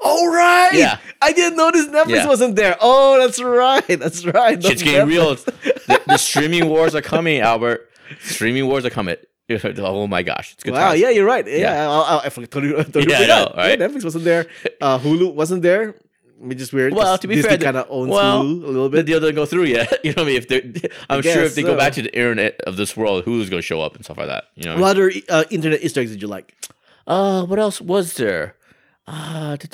Oh 0.00 0.26
right. 0.32 0.70
Yeah. 0.72 0.98
I 1.22 1.32
didn't 1.32 1.56
notice 1.56 1.86
Netflix 1.88 2.08
Yeah. 2.08 2.26
wasn't 2.26 2.56
there. 2.56 2.76
Oh, 2.80 3.18
that's 3.18 3.40
right. 3.42 3.86
That's 3.86 4.24
right. 4.26 4.62
Shit's 4.62 4.82
getting 4.82 5.08
real. 5.08 5.34
The, 5.34 6.00
the 6.06 6.16
streaming 6.18 6.68
wars 6.68 6.94
are 6.94 7.02
coming, 7.02 7.40
Albert. 7.40 7.90
Streaming 8.20 8.66
wars 8.66 8.84
are 8.84 8.90
coming. 8.90 9.16
Oh 9.48 10.08
my 10.08 10.24
gosh, 10.24 10.54
it's 10.54 10.64
good. 10.64 10.72
Wow. 10.72 10.88
times. 10.88 11.00
Yeah, 11.00 11.10
you're 11.10 11.24
right. 11.24 11.46
Yeah, 11.46 11.56
Yeah. 11.56 11.88
I, 11.88 12.16
I, 12.16 12.24
I 12.24 12.28
forgot- 12.30 12.50
totally, 12.50 12.74
totally 12.84 13.06
Yeah, 13.08 13.18
I 13.20 13.26
know, 13.26 13.52
right? 13.56 13.78
Yeah, 13.78 13.86
Netflix 13.86 14.02
wasn't 14.02 14.24
there. 14.24 14.46
Uh, 14.80 14.98
Hulu 14.98 15.34
wasn't 15.34 15.62
there. 15.62 15.94
Which 16.38 16.60
is 16.60 16.72
weird. 16.72 16.92
Well, 16.92 17.16
to 17.16 17.28
be 17.28 17.36
Disney 17.36 17.50
fair, 17.50 17.58
kind 17.58 17.76
of 17.76 17.86
owns 17.88 18.10
well, 18.10 18.42
Hulu 18.44 18.64
a 18.64 18.66
little 18.66 18.88
bit. 18.88 18.96
The 18.98 19.02
deal 19.04 19.20
doesn't 19.20 19.36
go 19.36 19.46
through 19.46 19.64
yet. 19.66 20.00
You 20.04 20.12
know 20.14 20.24
what 20.24 20.30
I 20.32 20.40
mean? 20.40 20.44
If 20.50 21.06
I'm 21.08 21.22
sure 21.22 21.44
if 21.44 21.54
they 21.54 21.62
go 21.62 21.76
back 21.76 21.92
to 21.94 22.02
the 22.02 22.12
internet 22.14 22.60
of 22.66 22.76
this 22.76 22.96
world, 22.96 23.24
who's 23.24 23.48
going 23.48 23.62
to 23.62 23.66
show 23.66 23.80
up 23.80 23.94
and 23.94 24.04
stuff 24.04 24.18
like 24.18 24.26
that. 24.26 24.44
You 24.56 24.64
know. 24.64 24.78
What 24.80 24.96
I 24.96 25.00
mean? 25.00 25.22
other 25.28 25.38
uh, 25.40 25.44
internet 25.50 25.82
Easter 25.82 26.00
eggs 26.00 26.10
did 26.10 26.20
you 26.20 26.28
like? 26.28 26.54
Uh, 27.06 27.46
what 27.46 27.58
else 27.60 27.80
was 27.80 28.14
there? 28.14 28.56
Uh, 29.06 29.56
d- 29.56 29.68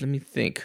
let 0.00 0.02
me 0.08 0.18
think. 0.18 0.64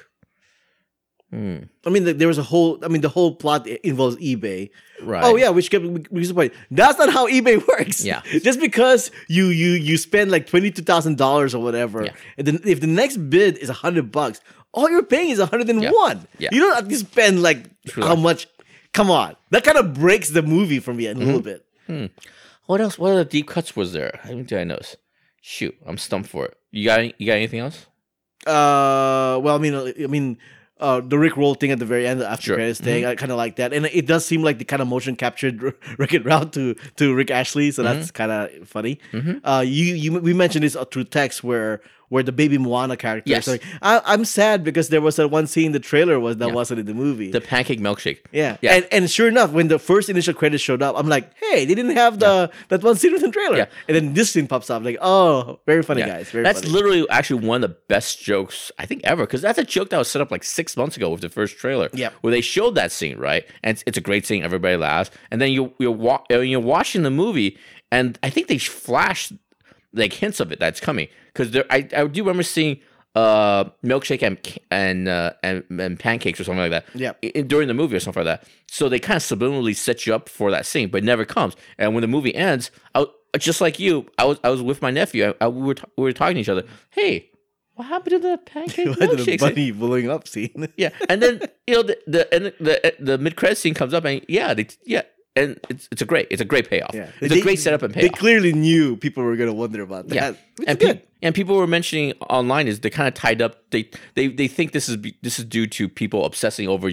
Hmm. 1.29 1.57
I 1.85 1.89
mean, 1.89 2.17
there 2.17 2.27
was 2.29 2.37
a 2.37 2.43
whole. 2.43 2.79
I 2.85 2.87
mean, 2.87 3.01
the 3.01 3.09
whole 3.09 3.35
plot 3.35 3.67
involves 3.67 4.15
eBay. 4.17 4.69
Right. 5.03 5.21
Oh 5.25 5.35
yeah, 5.35 5.49
which 5.49 5.69
kept 5.69 5.83
me 5.83 5.99
disappointed. 6.13 6.53
That's 6.71 6.97
not 6.97 7.11
how 7.11 7.27
eBay 7.27 7.65
works. 7.73 8.03
Yeah. 8.05 8.21
just 8.41 8.61
because 8.61 9.11
you 9.27 9.47
you 9.47 9.71
you 9.71 9.97
spend 9.97 10.31
like 10.31 10.47
twenty 10.47 10.71
two 10.71 10.83
thousand 10.83 11.17
dollars 11.17 11.53
or 11.53 11.61
whatever, 11.61 12.05
Yeah. 12.05 12.13
and 12.37 12.47
then 12.47 12.59
if 12.63 12.79
the 12.79 12.87
next 12.87 13.17
bid 13.29 13.57
is 13.57 13.69
a 13.69 13.73
hundred 13.73 14.09
bucks, 14.09 14.39
all 14.71 14.89
you're 14.89 15.03
paying 15.03 15.29
is 15.31 15.39
a 15.39 15.45
hundred 15.45 15.69
and 15.69 15.81
one. 15.91 16.25
Yeah. 16.39 16.49
You 16.53 16.61
don't 16.61 16.75
have 16.75 16.87
to 16.87 16.95
spend 16.95 17.41
like 17.43 17.69
True 17.87 18.03
how 18.05 18.15
much 18.15 18.47
come 18.93 19.11
on, 19.11 19.35
that 19.51 19.65
kind 19.65 19.77
of 19.77 19.93
breaks 19.95 20.29
the 20.29 20.41
movie 20.41 20.79
for 20.79 20.93
me 20.93 21.07
a 21.07 21.13
Mm-hmm. 21.13 21.25
little 21.25 21.41
bit. 21.41 21.65
Hmm. 21.87 22.05
What 22.67 22.79
else? 22.79 22.97
What 22.97 23.11
other 23.11 23.25
deep 23.25 23.47
cuts 23.49 23.75
was 23.75 23.91
there? 23.91 24.21
I 24.23 24.33
did 24.33 24.53
I 24.53 24.63
notice? 24.63 24.95
Shoot, 25.41 25.75
I'm 25.85 25.97
stumped 25.97 26.29
for 26.29 26.45
it. 26.45 26.56
You 26.71 26.85
got 26.85 26.99
any, 26.99 27.13
you 27.17 27.27
got 27.27 27.33
anything 27.33 27.59
else? 27.59 27.85
Uh, 28.45 29.39
well, 29.41 29.55
I 29.55 29.57
mean, 29.57 29.73
uh, 29.73 29.91
I 30.01 30.07
mean, 30.07 30.37
uh, 30.79 31.01
the 31.01 31.17
Rick 31.17 31.35
Roll 31.37 31.55
thing 31.55 31.71
at 31.71 31.79
the 31.79 31.85
very 31.85 32.05
end, 32.07 32.21
the 32.21 32.29
after 32.29 32.43
Sure. 32.47 32.55
credits 32.55 32.79
thing, 32.79 33.03
I 33.05 33.15
kind 33.15 33.31
of 33.31 33.37
like 33.37 33.55
that, 33.55 33.73
and 33.73 33.85
it 33.87 34.05
does 34.05 34.25
seem 34.25 34.43
like 34.43 34.57
the 34.59 34.65
kind 34.65 34.81
of 34.81 34.87
motion 34.87 35.15
captured 35.15 35.61
Rick 35.97 36.13
It 36.13 36.23
Ralph 36.23 36.51
to 36.51 36.75
to 36.97 37.15
Rick 37.15 37.31
Astley, 37.31 37.71
so 37.71 37.83
that's 37.83 38.11
kind 38.11 38.31
of 38.31 38.67
funny. 38.69 38.99
Mhm. 39.11 39.41
Uh, 39.43 39.63
you 39.65 39.95
you 39.95 40.19
we 40.19 40.33
mentioned 40.33 40.63
this 40.63 40.77
through 40.91 41.05
text 41.05 41.43
where 41.43 41.81
where 42.09 42.23
the 42.23 42.31
baby 42.31 42.57
Moana 42.57 42.95
character. 42.95 43.29
Yes. 43.29 43.47
is 43.47 43.53
like, 43.53 43.63
I, 43.81 44.01
I'm 44.05 44.23
sad 44.23 44.63
because 44.63 44.87
there 44.89 45.01
was 45.01 45.17
that 45.17 45.27
one 45.29 45.45
scene 45.45 45.67
in 45.67 45.71
the 45.73 45.79
trailer 45.79 46.19
was 46.19 46.37
that 46.37 46.47
Yeah. 46.47 46.53
wasn't 46.53 46.79
in 46.79 46.85
the 46.85 46.93
movie. 46.93 47.31
The 47.31 47.41
pancake 47.41 47.79
milkshake. 47.81 48.19
yeah. 48.31 48.55
Yeah. 48.61 48.75
And, 48.75 48.87
and 48.91 49.11
sure 49.11 49.27
enough, 49.27 49.51
when 49.51 49.67
the 49.67 49.77
first 49.77 50.07
initial 50.09 50.33
credits 50.33 50.63
showed 50.63 50.81
up, 50.81 50.95
I'm 50.97 51.07
like, 51.09 51.31
hey, 51.37 51.65
they 51.65 51.75
didn't 51.75 51.95
have 51.97 52.19
the 52.19 52.49
that 52.69 52.81
one 52.83 52.95
scene 52.95 53.13
in 53.13 53.21
the 53.21 53.29
trailer. 53.31 53.57
Yeah. 53.57 53.65
And 53.87 53.95
then 53.95 54.13
this 54.13 54.31
scene 54.31 54.47
pops 54.47 54.69
up, 54.69 54.83
like, 54.83 54.97
oh, 55.01 55.59
very 55.65 55.83
funny, 55.83 55.99
Yeah. 56.01 56.07
guys. 56.07 56.29
Very 56.31 56.43
that's 56.43 56.61
funny. 56.61 56.71
literally 56.71 57.05
actually 57.09 57.45
one 57.45 57.63
of 57.63 57.69
the 57.69 57.77
best 57.89 58.21
jokes 58.21 58.71
I 58.79 58.85
think 58.85 59.01
ever 59.03 59.23
because 59.25 59.41
that's 59.41 59.57
a 59.59 59.63
joke 59.65 59.89
that 59.89 59.97
was 59.97 60.07
set 60.09 60.21
up 60.21 60.31
like 60.31 60.43
six 60.43 60.77
months 60.77 60.95
ago 60.95 61.09
with 61.09 61.21
the 61.21 61.29
first 61.29 61.57
trailer. 61.57 61.89
Yep. 61.93 62.13
where 62.21 62.31
they 62.31 62.41
showed 62.41 62.75
that 62.75 62.91
scene 62.91 63.17
right, 63.17 63.45
and 63.63 63.75
it's, 63.75 63.83
it's 63.85 63.97
a 63.97 64.01
great 64.01 64.25
scene. 64.25 64.43
Everybody 64.43 64.77
laughs, 64.77 65.11
and 65.31 65.41
then 65.41 65.51
you 65.51 65.73
you're 65.79 65.91
wa- 65.91 66.23
uh, 66.31 66.39
you're 66.39 66.59
watching 66.59 67.03
the 67.03 67.11
movie, 67.11 67.57
and 67.91 68.17
I 68.23 68.29
think 68.29 68.47
they 68.47 68.57
flash 68.57 69.31
like 69.93 70.13
hints 70.13 70.39
of 70.39 70.51
it 70.51 70.59
that's 70.59 70.79
coming 70.79 71.07
because 71.33 71.51
there 71.51 71.65
I, 71.69 71.87
I 71.95 72.05
do 72.07 72.21
remember 72.21 72.43
seeing 72.43 72.79
uh 73.15 73.63
milkshake 73.83 74.21
and 74.21 74.37
and 74.69 75.07
uh, 75.07 75.33
and, 75.41 75.63
and 75.69 75.99
pancakes 75.99 76.39
or 76.39 76.43
something 76.43 76.69
like 76.69 76.71
that. 76.71 76.85
Yep. 76.93 77.17
i- 77.23 77.41
during 77.41 77.67
the 77.67 77.73
movie 77.73 77.95
or 77.95 77.99
something 77.99 78.23
like 78.23 78.41
that. 78.41 78.47
So 78.69 78.89
they 78.89 78.99
kind 78.99 79.17
of 79.17 79.23
subliminally 79.23 79.75
set 79.75 80.05
you 80.05 80.13
up 80.13 80.29
for 80.29 80.51
that 80.51 80.65
scene, 80.65 80.89
but 80.89 80.99
it 80.99 81.05
never 81.05 81.25
comes. 81.25 81.55
And 81.79 81.93
when 81.95 82.01
the 82.01 82.07
movie 82.07 82.35
ends, 82.35 82.69
I, 82.93 83.05
just 83.37 83.59
like 83.61 83.79
you, 83.79 84.07
I 84.19 84.25
was 84.25 84.39
I 84.43 84.49
was 84.49 84.61
with 84.61 84.81
my 84.81 84.91
nephew. 84.91 85.29
I, 85.41 85.45
I- 85.45 85.47
we 85.47 85.61
were 85.65 85.73
t- 85.75 85.83
we 85.97 86.03
were 86.03 86.13
talking 86.13 86.35
to 86.35 86.41
each 86.41 86.49
other. 86.49 86.63
Hey, 86.91 87.31
what 87.73 87.85
happened 87.87 88.21
to 88.21 88.27
the 88.29 88.37
pancake 88.39 88.85
did 88.99 89.09
the 89.09 89.15
milkshake? 89.17 89.39
bunny 89.39 89.71
blowing 89.71 90.09
up 90.11 90.27
scene. 90.27 90.67
Yeah, 90.77 90.89
and 91.09 91.21
then 91.21 91.41
you 91.65 91.73
know 91.75 91.83
the 91.83 91.97
the 92.05 92.33
and 92.35 92.45
the, 92.59 92.93
the 92.99 93.17
mid 93.17 93.35
credit 93.35 93.57
scene 93.57 93.73
comes 93.73 93.93
up, 93.95 94.05
and 94.05 94.23
yeah, 94.27 94.53
they, 94.53 94.67
yeah, 94.85 95.01
and 95.37 95.59
it's 95.69 95.87
it's 95.91 96.01
a 96.01 96.05
great 96.05 96.27
it's 96.31 96.41
a 96.41 96.45
great 96.45 96.69
payoff. 96.69 96.93
Yeah. 96.93 97.09
It's 97.21 97.33
They- 97.33 97.39
a 97.39 97.43
great 97.43 97.59
setup 97.59 97.81
and 97.83 97.93
payoff. 97.93 98.11
They 98.11 98.17
clearly 98.17 98.53
knew 98.53 98.95
people 98.97 99.23
were 99.23 99.35
gonna 99.35 99.53
wonder 99.53 99.81
about 99.81 100.07
that. 100.09 100.15
Yeah, 100.15 100.33
and 100.67 100.79
pe- 100.79 101.01
and 101.21 101.33
people 101.33 101.55
were 101.57 101.67
mentioning 101.67 102.13
online 102.29 102.67
is 102.67 102.79
they 102.81 102.89
kind 102.89 103.07
of 103.07 103.13
tied 103.13 103.41
up. 103.41 103.69
They 103.71 103.89
they 104.15 104.27
they 104.27 104.47
think 104.47 104.71
this 104.71 104.87
is 104.89 104.97
be- 104.97 105.17
this 105.21 105.39
is 105.39 105.45
due 105.45 105.67
to 105.67 105.87
people 105.89 106.25
obsessing 106.25 106.67
over 106.67 106.91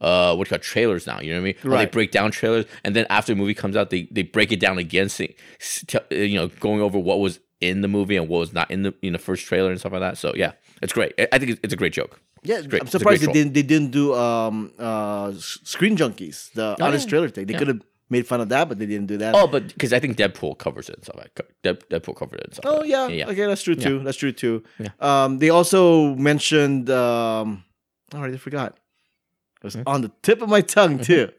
uh 0.00 0.34
what 0.36 0.46
you 0.48 0.50
call 0.50 0.58
trailers 0.58 1.06
now. 1.06 1.20
You 1.20 1.30
know 1.34 1.40
what 1.40 1.48
I 1.48 1.52
mean? 1.64 1.72
Or 1.72 1.78
They 1.78 1.86
break 1.86 2.10
down 2.10 2.30
trailers, 2.30 2.64
and 2.84 2.94
then 2.96 3.06
after 3.10 3.32
the 3.32 3.38
movie 3.40 3.54
comes 3.54 3.76
out, 3.76 3.90
they 3.90 4.02
they 4.10 4.22
break 4.22 4.52
it 4.52 4.60
down 4.60 4.78
again, 4.78 5.08
see, 5.08 5.34
you 6.10 6.34
know, 6.36 6.48
going 6.60 6.80
over 6.80 6.98
what 6.98 7.20
was 7.20 7.40
in 7.60 7.80
the 7.80 7.88
movie 7.88 8.16
and 8.16 8.28
what 8.28 8.38
was 8.40 8.52
not 8.52 8.70
in 8.70 8.82
the 8.82 8.92
in 9.02 9.12
the 9.12 9.18
first 9.18 9.46
trailer 9.46 9.70
and 9.70 9.80
stuff 9.80 9.92
like 9.92 10.00
that. 10.02 10.18
So 10.18 10.32
yeah, 10.36 10.52
it's 10.84 10.92
great. 10.92 11.12
I 11.32 11.38
think 11.38 11.58
it's, 11.64 11.72
a 11.74 11.76
great 11.76 11.92
joke. 11.92 12.20
Yeah, 12.42 12.58
it's 12.58 12.66
great. 12.68 12.82
I'm 12.82 12.88
surprised 12.88 13.22
they 13.22 13.26
great 13.26 13.34
didn't. 13.40 13.52
They 13.54 13.62
didn't 13.62 13.90
do 13.90 14.14
um 14.14 14.56
uh 14.78 15.32
Screen 15.72 15.96
Junkies, 15.96 16.52
the 16.52 16.76
Oh, 16.78 16.84
honest 16.86 17.06
yeah. 17.06 17.10
trailer 17.10 17.28
thing. 17.30 17.46
They 17.46 17.54
Yeah. 17.54 17.58
could 17.60 17.68
have 17.68 17.82
made 18.10 18.26
fun 18.26 18.40
of 18.44 18.48
that, 18.50 18.68
but 18.68 18.78
they 18.78 18.86
didn't 18.86 19.06
do 19.08 19.16
that. 19.16 19.34
Oh, 19.34 19.46
but 19.46 19.62
because 19.68 19.92
I 19.92 19.98
think 19.98 20.16
Deadpool 20.16 20.58
covers 20.58 20.88
it 20.90 20.96
and 20.96 21.04
stuff. 21.04 21.18
Deadpool 21.64 22.14
covered 22.16 22.40
it. 22.40 22.44
And 22.48 22.54
stuff 22.54 22.66
Oh 22.68 22.82
yeah. 22.84 23.08
yeah. 23.08 23.28
Okay, 23.30 23.46
that's 23.46 23.62
true 23.62 23.74
too. 23.74 23.96
That's 24.04 24.18
true 24.18 24.32
too. 24.32 24.62
Um, 25.00 25.38
they 25.38 25.50
also 25.50 26.14
mentioned. 26.30 26.90
Um, 26.90 27.64
I 28.12 28.18
already 28.18 28.36
forgot. 28.36 28.70
It 29.58 29.64
was 29.64 29.74
Hmm. 29.74 29.82
on 29.86 30.02
the 30.02 30.12
tip 30.22 30.42
of 30.42 30.48
my 30.50 30.60
tongue 30.60 30.98
too. 31.10 31.30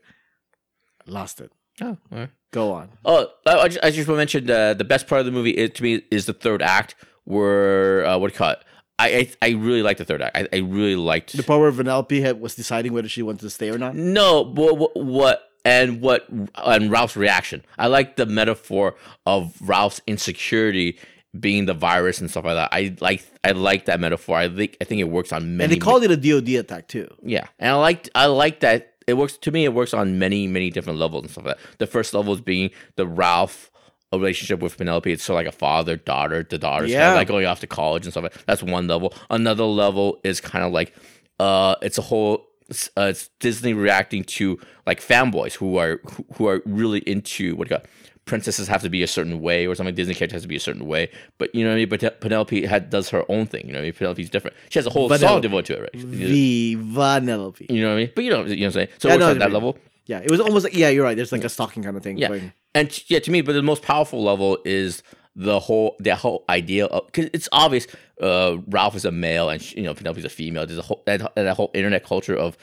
Lost 1.06 1.40
it. 1.42 1.52
Oh, 1.82 1.98
all 2.12 2.18
right. 2.20 2.30
Go 2.52 2.72
on. 2.72 2.90
Oh, 3.04 3.28
I 3.46 3.68
just, 3.68 3.80
I 3.86 3.92
just 3.92 4.08
want 4.08 4.16
to 4.16 4.22
mention 4.26 4.50
uh, 4.50 4.74
the 4.74 4.84
best 4.86 5.08
part 5.08 5.20
of 5.20 5.26
the 5.26 5.32
movie 5.32 5.52
is, 5.52 5.72
to 5.72 5.84
me 5.84 6.02
is 6.10 6.26
the 6.26 6.34
third 6.34 6.62
act 6.62 6.96
where 7.26 8.06
uh, 8.06 8.18
what 8.18 8.30
do 8.30 8.34
you 8.34 8.38
call 8.38 8.52
it? 8.52 8.60
I, 8.98 9.08
I 9.42 9.48
I 9.48 9.50
really 9.52 9.84
like 9.84 9.98
the 9.98 10.06
third 10.06 10.22
act. 10.22 10.38
I, 10.38 10.48
I 10.54 10.60
really 10.60 10.96
liked 10.96 11.36
The 11.36 11.44
part 11.44 11.60
where 11.60 11.72
Vanellope 11.72 12.22
had, 12.22 12.40
was 12.40 12.56
deciding 12.56 12.94
whether 12.94 13.10
she 13.10 13.22
wanted 13.22 13.42
to 13.42 13.50
stay 13.50 13.70
or 13.70 13.78
not. 13.78 13.96
no, 13.96 14.44
but 14.44 14.78
what, 14.78 14.96
what 14.96 15.52
and 15.66 16.02
what 16.02 16.28
and 16.30 16.92
Ralph's 16.92 17.18
reaction. 17.18 17.64
I 17.78 17.88
like 17.88 18.16
the 18.16 18.26
metaphor 18.26 18.96
of 19.26 19.56
Ralph's 19.62 20.00
insecurity 20.08 20.98
being 21.38 21.66
the 21.66 21.74
virus 21.74 22.22
and 22.22 22.30
stuff 22.32 22.46
like 22.46 22.56
that. 22.56 22.70
I 22.72 22.96
like 23.02 23.26
I 23.44 23.52
like 23.52 23.86
that 23.86 24.00
metaphor. 24.00 24.38
I 24.38 24.48
think 24.48 24.78
I 24.80 24.86
think 24.86 25.02
it 25.02 25.10
works 25.10 25.34
on 25.34 25.58
many. 25.58 25.66
And 25.66 25.74
they 25.74 25.84
called 25.84 26.04
it 26.04 26.12
a 26.12 26.18
DoD 26.18 26.50
attack 26.60 26.88
too. 26.88 27.08
Yeah, 27.22 27.48
and 27.60 27.72
I 27.72 27.76
liked 27.76 28.10
I 28.16 28.28
like 28.28 28.62
that 28.62 28.94
it 29.08 29.16
works 29.16 29.38
to 29.38 29.52
me. 29.52 29.66
It 29.66 29.74
works 29.74 29.94
on 29.94 30.18
many 30.18 30.48
many 30.48 30.70
different 30.70 31.00
levels 31.00 31.24
and 31.24 31.32
stuff 31.32 31.46
like 31.46 31.58
that. 31.58 31.78
The 31.80 31.88
first 31.88 32.14
level 32.14 32.34
is 32.34 32.42
being 32.42 32.70
the 32.96 33.06
Ralph 33.06 33.70
relationship 34.14 34.60
with 34.62 34.78
Penelope. 34.78 35.12
It's 35.12 35.24
sort 35.24 35.36
of 35.42 35.46
like 35.46 35.54
a 35.54 35.58
father 35.58 35.96
daughter. 35.98 36.46
The 36.50 36.58
daughter's 36.58 36.92
kind 36.92 37.00
Yeah. 37.00 37.12
of 37.12 37.16
like 37.18 37.28
going 37.28 37.46
off 37.46 37.60
to 37.62 37.68
college 37.68 38.06
and 38.06 38.14
stuff. 38.14 38.24
like 38.24 38.46
That's 38.46 38.64
one 38.64 38.88
level. 38.88 39.14
Another 39.30 39.64
level 39.66 40.20
is 40.24 40.40
kind 40.42 40.64
of 40.66 40.72
like 40.72 40.94
uh, 41.40 41.76
it's 41.82 41.98
a 41.98 42.02
whole. 42.04 42.48
It's, 42.68 42.90
uh, 42.98 43.08
it's 43.12 43.28
Disney 43.40 43.74
reacting 43.74 44.24
to 44.24 44.58
like 44.88 45.00
fanboys 45.00 45.54
who 45.54 45.78
are 45.78 46.00
who, 46.10 46.26
who 46.36 46.48
are 46.48 46.62
really 46.66 47.00
into 47.02 47.56
what 47.56 47.68
got. 47.70 47.86
Princesses 48.26 48.68
have 48.70 48.82
to 48.82 48.90
be 48.90 49.04
a 49.04 49.08
certain 49.08 49.40
way, 49.40 49.68
or 49.68 49.76
something. 49.76 49.94
Disney 49.94 50.16
character 50.16 50.34
has 50.36 50.42
to 50.42 50.48
be 50.48 50.56
a 50.56 50.60
certain 50.60 50.88
way, 50.88 51.12
but 51.38 51.54
you 51.54 51.64
know 51.64 51.70
what 51.70 51.76
I 51.76 51.78
mean. 51.86 51.90
But 51.90 52.22
Penelope 52.22 52.66
had, 52.66 52.90
does 52.90 53.10
her 53.10 53.24
own 53.30 53.46
thing. 53.46 53.68
You 53.68 53.74
know 53.74 53.78
what 53.78 53.84
I 53.84 53.86
mean. 53.86 53.94
Penelope's 53.94 54.32
different. 54.32 54.56
She 54.70 54.80
has 54.80 54.88
a 54.88 54.90
whole 54.90 55.10
song 55.10 55.20
Vanellope. 55.20 55.42
devoted 55.44 55.66
to 55.68 55.74
it, 55.76 55.82
right? 55.94 56.10
The 56.12 56.76
Vanellope. 56.78 57.70
You 57.70 57.82
know 57.84 57.90
what 57.90 57.94
I 57.94 57.98
mean? 57.98 58.12
But 58.16 58.24
you 58.24 58.32
know, 58.32 58.46
you 58.46 58.56
know 58.56 58.62
what 58.62 58.66
I'm 58.66 58.72
saying. 58.72 58.88
So 58.98 59.08
Yeah, 59.10 59.14
works 59.16 59.22
no, 59.26 59.30
at 59.32 59.40
that 59.40 59.50
I- 59.52 59.54
level. 59.54 59.78
Yeah, 60.06 60.20
it 60.20 60.30
was 60.30 60.40
almost 60.40 60.64
like 60.64 60.76
yeah, 60.76 60.90
you're 60.90 61.04
right. 61.04 61.16
There's 61.16 61.32
like 61.32 61.44
a 61.44 61.50
stalking 61.50 61.84
kind 61.84 61.98
of 61.98 62.04
thing. 62.04 62.18
Yeah, 62.18 62.30
going. 62.30 62.54
and 62.74 62.92
t- 62.92 63.04
yeah, 63.08 63.20
to 63.20 63.32
me, 63.32 63.42
but 63.42 63.54
the 63.54 63.64
most 63.64 63.82
powerful 63.82 64.24
level 64.24 64.58
is 64.64 65.02
the 65.36 65.60
whole 65.60 65.98
the 66.00 66.16
whole 66.16 66.46
idea 66.50 66.86
of 66.86 67.06
because 67.08 67.30
it's 67.34 67.50
obvious. 67.52 67.88
Uh, 68.22 68.60
Ralph 68.70 68.96
is 68.96 69.04
a 69.04 69.12
male, 69.12 69.50
and 69.50 69.62
you 69.74 69.84
know 69.84 69.94
Penelope's 69.94 70.24
a 70.24 70.30
female. 70.30 70.66
There's 70.66 70.80
a 70.80 70.84
whole 70.84 71.04
that, 71.06 71.36
that 71.36 71.58
whole 71.58 71.72
internet 71.74 72.06
culture 72.06 72.36
of 72.36 72.56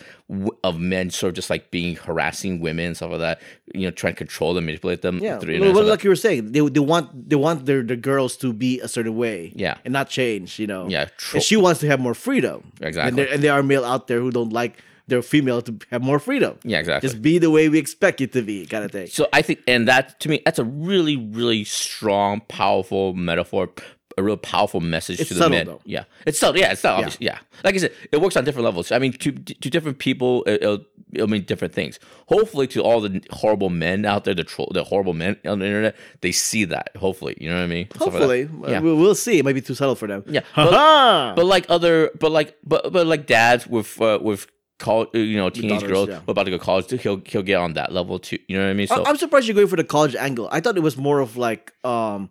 of 0.65 0.81
men 0.81 1.11
sort 1.11 1.31
of 1.31 1.35
just 1.35 1.51
like 1.51 1.71
being 1.71 1.97
harassing 1.97 2.61
women 2.61 2.87
and 2.87 2.97
stuff 2.97 3.11
like 3.11 3.21
that. 3.21 3.41
You 3.75 3.83
know, 3.83 3.91
trying 3.91 4.15
to 4.15 4.19
control 4.19 4.55
them, 4.55 4.65
manipulate 4.65 5.03
them. 5.03 5.19
Yeah, 5.19 5.39
through 5.39 5.61
well, 5.61 5.75
well, 5.75 5.85
like 5.85 6.05
you 6.05 6.11
were 6.11 6.17
saying, 6.17 6.53
they 6.53 6.61
they 6.61 6.81
want 6.81 7.29
they 7.29 7.37
want 7.37 7.67
their 7.67 7.83
the 7.83 7.97
girls 7.97 8.37
to 8.39 8.55
be 8.55 8.81
a 8.81 8.89
certain 8.89 9.15
way. 9.15 9.53
Yeah. 9.55 9.77
and 9.85 9.93
not 9.93 10.09
change. 10.09 10.59
You 10.59 10.67
know. 10.69 10.89
Yeah, 10.89 11.07
tro- 11.19 11.37
and 11.37 11.43
she 11.43 11.57
wants 11.57 11.81
to 11.81 11.89
have 11.89 12.01
more 12.01 12.15
freedom. 12.15 12.73
Exactly. 12.81 13.09
And 13.09 13.19
there, 13.19 13.35
and 13.35 13.45
there 13.45 13.53
are 13.53 13.63
male 13.63 13.85
out 13.85 14.07
there 14.07 14.21
who 14.21 14.31
don't 14.31 14.53
like 14.53 14.79
their 15.13 15.23
female 15.23 15.61
to 15.63 15.73
have 15.93 16.03
more 16.03 16.19
freedom. 16.19 16.53
yeah, 16.65 16.79
exactly. 16.81 17.09
Just 17.09 17.21
be 17.23 17.39
the 17.39 17.51
way 17.57 17.69
we 17.69 17.79
expect 17.79 18.21
you 18.21 18.27
to 18.29 18.43
be, 18.43 18.67
kind 18.67 18.85
of 18.85 18.91
thing. 18.91 19.07
So 19.07 19.29
I 19.33 19.41
think, 19.43 19.61
and 19.69 19.87
that 19.89 20.19
to 20.23 20.29
me, 20.29 20.43
that's 20.45 20.59
a 20.59 20.65
really, 20.65 21.17
really 21.17 21.65
strong, 21.65 22.41
powerful 22.49 23.15
metaphor, 23.15 23.71
a 24.19 24.23
real 24.23 24.37
powerful 24.37 24.81
message 24.81 25.21
It's 25.21 25.29
to 25.29 25.35
the 25.35 25.41
subtle, 25.45 25.57
men. 25.59 25.67
though. 25.67 25.81
Yeah, 25.85 26.05
it's 26.27 26.39
subtle. 26.39 26.61
Yeah, 26.61 26.73
it's 26.73 26.85
not 26.85 26.95
obvious. 26.99 27.17
Yeah, 27.21 27.39
like 27.65 27.75
I 27.75 27.79
said, 27.79 27.93
it 28.13 28.21
works 28.21 28.37
on 28.37 28.45
different 28.45 28.65
levels. 28.67 28.93
I 28.93 28.99
mean, 28.99 29.13
to 29.25 29.33
to 29.33 29.69
different 29.71 29.99
people, 29.99 30.45
it, 30.45 30.63
it'll, 30.63 30.85
it'll 31.15 31.29
mean 31.35 31.45
different 31.45 31.73
things. 31.73 31.99
Hopefully, 32.29 32.67
to 32.75 32.83
all 32.83 33.01
the 33.01 33.23
horrible 33.31 33.71
men 33.71 34.05
out 34.05 34.25
there, 34.25 34.35
the 34.35 34.45
troll, 34.45 34.71
the 34.75 34.85
horrible 34.85 35.15
men 35.15 35.37
on 35.47 35.61
the 35.61 35.67
internet, 35.67 35.95
they 36.21 36.33
see 36.33 36.65
that. 36.67 36.91
Hopefully, 36.97 37.35
you 37.41 37.49
know 37.49 37.57
what 37.57 37.65
I 37.65 37.75
mean. 37.79 37.89
Hopefully, 37.97 38.49
yeah. 38.69 38.81
we'll, 38.85 38.97
we'll 38.97 39.15
see. 39.15 39.39
It 39.39 39.45
might 39.47 39.55
be 39.55 39.63
too 39.63 39.75
subtle 39.75 39.95
for 39.97 40.07
them. 40.09 40.25
Yeah, 40.29 40.43
but- 40.55 41.35
But 41.37 41.47
like 41.47 41.65
other, 41.71 42.11
but 42.21 42.31
like, 42.33 42.57
but 42.65 42.93
but 42.93 43.07
like 43.07 43.25
dads 43.27 43.67
with 43.67 43.99
uh, 44.01 44.19
with 44.21 44.47
college, 44.79 45.09
you 45.15 45.37
know, 45.37 45.49
teenage 45.51 45.83
girls 45.87 46.09
yeah. 46.09 46.17
who 46.21 46.29
are 46.29 46.33
about 46.33 46.45
to 46.45 46.51
go 46.51 46.59
to 46.59 46.65
college, 46.65 46.91
he'll 47.03 47.21
he'll 47.27 47.43
get 47.43 47.57
on 47.57 47.75
that 47.75 47.93
level 47.93 48.19
too. 48.19 48.39
You 48.49 48.57
know 48.59 48.65
what 48.65 48.71
I 48.71 48.75
mean? 48.75 48.87
So 48.89 49.03
I- 49.03 49.09
I'm 49.09 49.17
surprised 49.17 49.47
you're 49.47 49.55
going 49.55 49.69
for 49.69 49.77
the 49.77 49.85
college 49.85 50.15
angle. 50.17 50.49
I 50.51 50.61
thought 50.61 50.77
it 50.77 50.83
was 50.83 50.97
more 50.97 51.21
of 51.21 51.37
like 51.37 51.73
um 51.85 52.31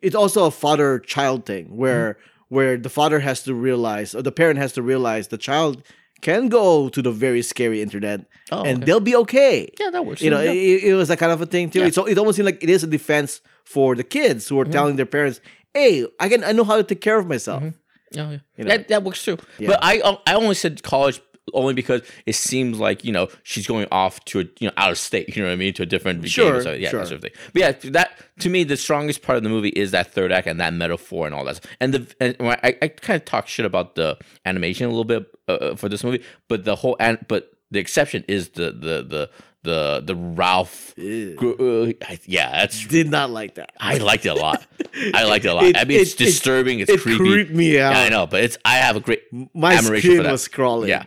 it's 0.00 0.16
also 0.16 0.46
a 0.46 0.50
father 0.50 0.98
child 0.98 1.46
thing 1.46 1.66
where 1.76 2.14
Mm-hmm. 2.14 2.54
where 2.56 2.76
the 2.76 2.88
father 2.90 3.20
has 3.20 3.42
to 3.44 3.54
realize 3.54 4.14
or 4.14 4.22
the 4.22 4.32
parent 4.32 4.58
has 4.58 4.72
to 4.74 4.82
realize 4.82 5.28
the 5.28 5.38
child 5.38 5.82
can 6.20 6.48
go 6.48 6.88
to 6.88 7.00
the 7.02 7.10
very 7.10 7.42
scary 7.42 7.80
internet 7.82 8.20
Oh, 8.52 8.62
and 8.62 8.76
okay. 8.78 8.84
they'll 8.86 9.00
be 9.00 9.16
okay. 9.16 9.68
yeah, 9.80 9.90
that 9.90 10.04
works. 10.06 10.20
You 10.22 10.30
know, 10.30 10.40
Yeah. 10.40 10.52
it, 10.52 10.84
it 10.90 10.94
was 10.94 11.08
that 11.08 11.18
kind 11.18 11.32
of 11.32 11.40
a 11.40 11.46
thing 11.46 11.70
too. 11.70 11.80
Yeah. 11.80 11.90
So 11.90 12.04
it 12.06 12.18
almost 12.18 12.36
seemed 12.36 12.46
like 12.46 12.62
it 12.62 12.68
is 12.70 12.82
a 12.84 12.86
defense 12.86 13.40
for 13.64 13.94
the 13.96 14.04
kids 14.04 14.46
who 14.48 14.58
are 14.60 14.64
Mm-hmm. 14.64 14.72
telling 14.72 14.96
their 14.96 15.06
parents, 15.06 15.40
"Hey, 15.72 16.06
I 16.20 16.28
can 16.28 16.44
I 16.44 16.52
know 16.52 16.64
how 16.64 16.76
to 16.76 16.84
take 16.84 17.00
care 17.00 17.18
of 17.18 17.26
myself." 17.26 17.62
Oh, 17.64 17.72
yeah. 18.12 18.30
You 18.56 18.64
know? 18.64 18.68
that, 18.70 18.88
that 18.88 19.02
works 19.04 19.24
too. 19.24 19.38
But 19.58 19.78
I 19.82 19.92
I 20.26 20.34
only 20.34 20.54
said 20.54 20.82
college 20.82 21.20
only 21.54 21.74
because 21.74 22.02
it 22.26 22.34
seems 22.34 22.78
like 22.78 23.04
you 23.04 23.12
know 23.12 23.28
she's 23.42 23.66
going 23.66 23.86
off 23.90 24.24
to 24.26 24.40
a 24.40 24.44
you 24.60 24.68
know 24.68 24.72
out 24.76 24.90
of 24.92 24.98
state. 24.98 25.34
You 25.34 25.42
know 25.42 25.48
what 25.48 25.54
I 25.54 25.56
mean 25.56 25.72
to 25.74 25.82
a 25.82 25.86
different 25.86 26.28
Sure, 26.28 26.54
game. 26.54 26.62
So, 26.62 26.72
yeah, 26.72 26.90
sure. 26.90 27.00
that 27.00 27.06
sort 27.08 27.16
of 27.16 27.22
thing. 27.22 27.32
But 27.52 27.60
yeah, 27.60 27.90
that 27.92 28.18
to 28.40 28.48
me 28.48 28.64
the 28.64 28.76
strongest 28.76 29.22
part 29.22 29.36
of 29.38 29.42
the 29.42 29.48
movie 29.50 29.70
is 29.70 29.90
that 29.90 30.12
third 30.12 30.30
act 30.32 30.46
and 30.46 30.60
that 30.60 30.72
metaphor 30.72 31.26
and 31.26 31.34
all 31.34 31.44
that. 31.44 31.60
And 31.80 31.94
the 31.94 32.14
and 32.20 32.36
I, 32.40 32.76
I 32.82 32.88
kind 32.88 33.20
of 33.20 33.24
talk 33.24 33.48
shit 33.48 33.66
about 33.66 33.94
the 33.96 34.18
animation 34.44 34.86
a 34.86 34.90
little 34.90 35.04
bit 35.04 35.26
uh, 35.48 35.74
for 35.74 35.88
this 35.88 36.04
movie, 36.04 36.22
but 36.48 36.64
the 36.64 36.76
whole 36.76 36.96
and 37.00 37.18
but 37.28 37.50
the 37.70 37.78
exception 37.80 38.24
is 38.28 38.50
the 38.50 38.66
the 38.70 39.02
the 39.02 39.30
the 39.64 40.02
the 40.04 40.16
Ralph. 40.16 40.92
Uh, 40.98 41.92
I- 42.08 42.18
yeah, 42.26 42.50
that's 42.50 42.84
Did 42.86 43.08
not 43.10 43.30
like 43.30 43.54
that. 43.54 43.70
I 43.78 43.98
liked 43.98 44.26
it 44.26 44.30
a 44.30 44.34
lot. 44.34 44.66
I 45.14 45.24
liked 45.28 45.44
it 45.44 45.48
a 45.48 45.54
lot. 45.54 45.64
It- 45.64 45.76
I 45.76 45.84
mean, 45.84 46.00
it's 46.00 46.14
it- 46.14 46.18
disturbing. 46.18 46.80
It's 46.80 46.90
it 46.90 47.00
creepy. 47.00 47.18
creeped 47.18 47.50
me 47.52 47.78
out. 47.78 47.92
Yeah, 47.92 48.00
I 48.00 48.08
know, 48.08 48.26
but 48.26 48.42
it's 48.42 48.58
I 48.64 48.76
have 48.78 48.96
a 48.96 49.00
great 49.00 49.22
My 49.54 49.74
admiration 49.74 50.16
for 50.16 50.22
that. 50.24 50.32
was 50.32 50.48
crawling. 50.48 50.88
Yeah, 50.88 51.04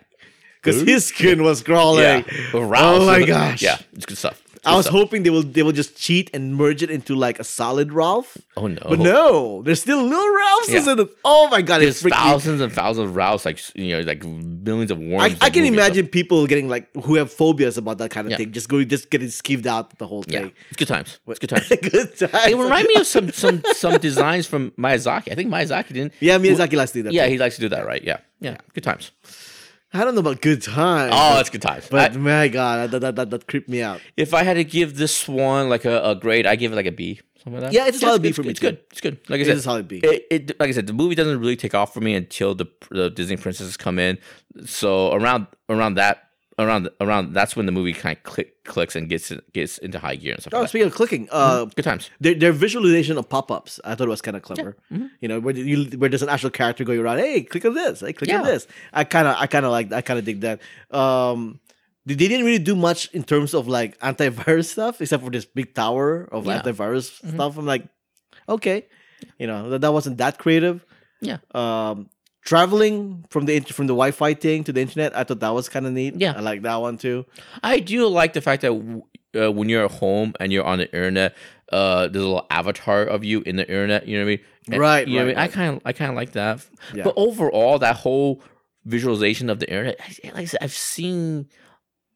because 0.65 0.81
his 0.81 1.05
skin 1.05 1.43
was 1.43 1.61
crawling. 1.63 2.03
Yeah. 2.03 2.23
Oh 2.53 3.05
my 3.05 3.23
gosh. 3.25 3.61
Yeah, 3.61 3.77
it's 3.93 4.05
good 4.05 4.17
stuff. 4.17 4.41
I 4.67 4.71
Good 4.71 4.77
was 4.77 4.85
stuff. 4.87 4.97
hoping 4.99 5.21
they 5.21 5.29
will 5.29 5.43
they 5.43 5.61
will 5.61 5.73
just 5.73 5.95
cheat 5.95 6.31
and 6.33 6.55
merge 6.55 6.81
it 6.81 6.89
into 6.89 7.13
like 7.13 7.39
a 7.39 7.43
solid 7.43 7.93
Ralph. 7.93 8.35
Oh 8.57 8.65
no. 8.65 8.81
But 8.89 8.97
no, 8.97 9.61
there's 9.61 9.79
still 9.79 10.01
little 10.01 10.33
Ralphs 10.35 10.69
Yeah. 10.71 10.91
in 10.93 10.99
it. 11.01 11.09
Oh 11.23 11.47
my 11.49 11.61
god, 11.61 11.81
There's 11.81 11.97
it's 11.97 12.03
freaking. 12.03 12.17
thousands 12.17 12.61
and 12.61 12.73
thousands 12.73 13.07
of 13.09 13.15
Ralphs, 13.15 13.45
like 13.45 13.59
you 13.75 13.95
know, 13.95 14.01
like 14.01 14.23
millions 14.25 14.89
of 14.89 14.97
worms. 14.97 15.37
I, 15.39 15.45
I 15.45 15.49
can 15.51 15.65
imagine 15.65 16.07
people 16.07 16.47
getting 16.47 16.67
like 16.67 16.89
who 16.95 17.13
have 17.13 17.31
phobias 17.31 17.77
about 17.77 17.99
that 17.99 18.09
kind 18.09 18.25
of 18.25 18.31
Yeah. 18.31 18.37
thing, 18.37 18.53
just 18.53 18.67
going 18.67 18.89
just 18.89 19.11
getting 19.11 19.27
skeeved 19.27 19.67
out 19.67 19.99
the 19.99 20.07
whole 20.07 20.23
Yeah, 20.27 20.39
thing. 20.39 20.51
it's 20.69 20.77
good 20.77 20.87
times. 20.87 21.19
It's 21.27 21.37
good 21.37 21.49
times. 21.55 21.67
Good 21.69 22.17
times. 22.17 22.47
It 22.47 22.57
remind 22.57 22.87
me 22.87 22.95
of 22.95 23.05
some 23.05 23.31
some 23.33 23.61
some 23.75 23.99
designs 23.99 24.47
from 24.47 24.71
Miyazaki. 24.79 25.31
I 25.31 25.35
think 25.35 25.51
Miyazaki 25.51 25.89
didn't. 25.89 26.13
Yeah, 26.19 26.39
Miyazaki 26.39 26.73
likes 26.75 26.91
to 26.93 26.99
do 26.99 27.03
that. 27.03 27.13
Yeah, 27.13 27.27
he 27.27 27.37
likes 27.37 27.53
to 27.57 27.61
do 27.61 27.69
that, 27.69 27.85
right? 27.85 28.03
Yeah, 28.03 28.17
yeah, 28.39 28.57
good 28.73 28.83
times. 28.83 29.11
I 29.95 30.03
don't 30.03 30.15
know 30.15 30.21
about 30.21 30.41
good 30.41 30.61
times. 30.61 31.11
Oh, 31.15 31.39
it's 31.39 31.49
good 31.49 31.61
times. 31.61 31.87
but 31.89 32.13
I- 32.13 32.17
my 32.17 32.47
god, 32.47 32.91
that, 32.91 32.99
that, 32.99 33.15
that, 33.15 33.29
that 33.31 33.47
creeped 33.47 33.69
me 33.69 33.81
out. 33.81 34.01
if 34.17 34.33
I 34.33 34.43
had 34.43 34.55
to 34.55 34.63
give 34.63 34.97
this 34.97 35.27
one 35.27 35.69
like 35.69 35.85
a, 35.85 36.01
a 36.11 36.15
grade, 36.15 36.45
I 36.45 36.55
give 36.55 36.71
it 36.71 36.75
like 36.75 36.85
a 36.85 36.91
B. 36.91 37.19
Something 37.43 37.61
like 37.61 37.71
that. 37.71 37.73
Yeah, 37.73 37.87
it's 37.87 37.97
a 37.97 37.99
solid 38.01 38.21
B 38.21 38.29
it's, 38.29 38.35
for 38.37 38.43
me 38.43 38.49
It's 38.49 38.59
too. 38.59 38.67
good. 38.71 38.79
It's 38.91 39.01
good. 39.01 39.19
Like 39.29 39.39
I 39.39 39.43
said, 39.43 39.51
It's 39.53 39.61
a 39.61 39.63
solid 39.63 39.87
B. 39.87 39.99
It, 40.03 40.25
it 40.31 40.59
like 40.59 40.69
I 40.69 40.71
said, 40.71 40.87
the 40.87 40.93
movie 40.93 41.15
doesn't 41.15 41.39
really 41.39 41.55
take 41.55 41.75
off 41.75 41.93
for 41.93 42.01
me 42.01 42.15
until 42.15 42.55
the 42.55 42.65
the 42.89 43.09
Disney 43.09 43.37
princesses 43.37 43.77
come 43.77 43.99
in. 43.99 44.17
So 44.65 45.13
around 45.13 45.47
around 45.69 45.95
that 45.95 46.29
around 46.57 46.89
around 47.01 47.33
that's 47.33 47.55
when 47.55 47.65
the 47.65 47.71
movie 47.71 47.91
kind 47.93 48.15
of 48.17 48.23
click, 48.23 48.63
clicks 48.63 48.95
and 48.95 49.09
gets 49.09 49.31
gets 49.53 49.77
into 49.79 49.99
high 49.99 50.15
gear 50.15 50.33
and 50.33 50.41
stuff. 50.41 50.53
Oh, 50.53 50.57
like 50.59 50.63
that. 50.65 50.69
speaking 50.69 50.87
of 50.87 50.93
clicking, 50.93 51.27
uh, 51.31 51.65
Good 51.65 51.83
times. 51.83 52.09
their, 52.21 52.33
their 52.33 52.53
visualization 52.53 53.17
of 53.17 53.27
pop-ups, 53.27 53.79
I 53.83 53.95
thought 53.95 54.07
it 54.07 54.09
was 54.09 54.21
kind 54.21 54.37
of 54.37 54.43
clever. 54.43 54.77
Mm-hmm. 54.91 55.07
You 55.19 55.27
know, 55.27 55.39
where 55.41 55.53
you 55.55 55.85
where 55.97 56.09
there's 56.09 56.21
an 56.23 56.29
actual 56.29 56.49
character 56.51 56.83
going 56.85 56.99
around. 56.99 57.17
Hey, 57.19 57.41
click 57.43 57.65
on 57.65 57.73
this. 57.73 57.99
Hey, 57.99 58.13
click 58.13 58.31
on 58.33 58.43
this. 58.43 58.67
I 58.93 59.03
kind 59.03 59.27
of 59.27 59.35
I 59.37 59.47
kind 59.47 59.65
of 59.65 59.71
like 59.71 59.91
I 59.91 60.01
kind 60.01 60.17
of 60.19 60.23
dig 60.25 60.41
that. 60.41 60.61
Um, 60.91 61.59
they, 62.05 62.13
they 62.13 62.27
didn't 62.29 62.45
really 62.45 62.59
do 62.63 62.75
much 62.75 63.09
in 63.13 63.23
terms 63.23 63.53
of 63.53 63.67
like 63.67 63.99
antivirus 64.09 64.67
stuff, 64.71 65.01
except 65.01 65.23
for 65.23 65.29
this 65.31 65.45
big 65.45 65.73
tower 65.73 66.23
of 66.31 66.45
Yeah. 66.45 66.61
antivirus 66.61 67.19
Mm-hmm. 67.21 67.35
stuff. 67.35 67.57
I'm 67.57 67.65
like, 67.65 67.83
okay, 68.47 68.85
you 69.39 69.47
know 69.47 69.69
that, 69.71 69.81
that 69.81 69.91
wasn't 69.91 70.17
that 70.19 70.37
creative. 70.37 70.85
Yeah. 71.21 71.37
Um, 71.53 72.09
traveling 72.45 73.25
from 73.29 73.45
the 73.45 73.59
from 73.59 73.87
the 73.87 73.93
Wi-Fi 73.93 74.33
thing 74.35 74.63
to 74.63 74.71
the 74.71 74.81
internet, 74.81 75.15
I 75.17 75.23
thought 75.23 75.39
that 75.41 75.49
was 75.53 75.67
kind 75.67 75.85
of 75.85 75.91
neat. 75.93 76.13
Yeah. 76.17 76.33
I 76.37 76.39
like 76.41 76.61
that 76.61 76.77
one 76.77 76.97
too. 76.97 77.25
I 77.63 77.79
do 77.79 78.07
like 78.07 78.33
the 78.33 78.41
fact 78.41 78.61
that 78.61 78.71
uh, 79.35 79.51
when 79.51 79.67
you're 79.67 79.85
at 79.85 79.91
home 79.91 80.33
and 80.39 80.53
you're 80.53 80.63
on 80.63 80.77
the 80.77 80.85
internet, 80.85 81.35
uh, 81.73 82.07
there's 82.07 82.23
a 82.23 82.27
little 82.27 82.47
avatar 82.49 83.03
of 83.03 83.23
you 83.25 83.41
in 83.41 83.57
the 83.57 83.67
internet. 83.67 84.07
You 84.07 84.17
know 84.19 84.23
what 84.25 84.31
I 84.31 84.35
mean? 84.35 84.39
And- 84.71 84.79
Right, 84.81 85.07
You 85.07 85.19
know 85.19 85.25
what 85.27 85.37
I 85.37 85.41
right. 85.41 85.49
I 85.49 85.53
kind 85.53 85.75
of, 85.75 85.81
I 85.85 85.91
kind 85.93 86.09
of 86.11 86.15
like 86.15 86.31
that. 86.33 86.65
Yeah. 86.93 87.03
But 87.03 87.15
overall, 87.17 87.77
that 87.79 87.97
whole 87.97 88.41
visualization 88.85 89.49
of 89.49 89.59
the 89.59 89.67
internet, 89.69 89.99
like 90.23 90.35
I 90.35 90.45
said, 90.45 90.59
I've 90.61 90.71
seen 90.73 91.47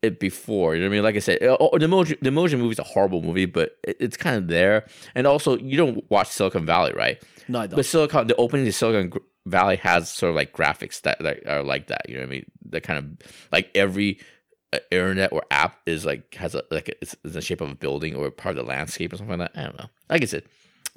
it 0.02 0.20
before. 0.20 0.76
You 0.76 0.82
know 0.82 0.88
what 0.88 0.94
I 0.94 0.96
mean? 0.98 1.04
Like 1.04 1.16
I 1.16 1.20
said, 1.20 1.44
uh, 1.44 1.58
oh, 1.60 1.78
the 1.78 1.86
emoji, 1.88 2.18
the 2.22 2.30
emoji 2.30 2.58
movie 2.58 2.72
is 2.72 2.80
a 2.80 2.84
horrible 2.84 3.22
movie, 3.22 3.46
but 3.46 3.78
it, 3.84 3.98
it's 4.00 4.18
kind 4.18 4.38
of 4.38 4.48
there. 4.48 4.86
And 5.16 5.28
also, 5.28 5.58
you 5.58 5.78
don't 5.78 6.10
watch 6.10 6.30
Silicon 6.30 6.66
Valley, 6.66 6.94
right? 6.94 7.22
No, 7.48 7.60
I 7.60 7.68
don't. 7.68 7.76
But 7.76 7.86
Silicon, 7.86 8.28
the 8.28 8.36
opening 8.38 8.66
to 8.66 8.72
Silicon 8.72 9.10
Gr- 9.10 9.18
Valley 9.46 9.78
has 9.78 10.10
sort 10.10 10.30
of 10.32 10.36
like 10.36 10.54
graphics 10.54 11.02
that, 11.02 11.20
that 11.20 11.48
are 11.48 11.64
like 11.64 11.88
that. 11.88 12.08
You 12.10 12.16
know 12.16 12.22
what 12.22 12.28
I 12.28 12.32
mean? 12.32 12.46
The 12.70 12.82
kind 12.82 13.00
of 13.00 13.28
like 13.52 13.72
every 13.76 14.20
uh, 14.74 14.80
internet 14.92 15.32
or 15.34 15.44
app 15.50 15.78
is 15.86 16.06
like 16.06 16.36
has 16.36 16.54
a 16.56 16.64
like 16.70 16.90
it's, 17.02 17.16
it's 17.24 17.34
the 17.34 17.42
shape 17.42 17.62
of 17.62 17.72
a 17.72 17.76
building 17.76 18.16
or 18.16 18.30
part 18.32 18.58
of 18.58 18.64
the 18.66 18.70
landscape 18.70 19.14
or 19.14 19.18
something 19.18 19.40
like 19.40 19.54
that. 19.54 19.60
I 19.60 19.64
don't 19.66 19.80
know. 19.80 19.90
Like 20.10 20.22
I 20.22 20.26
said, 20.26 20.44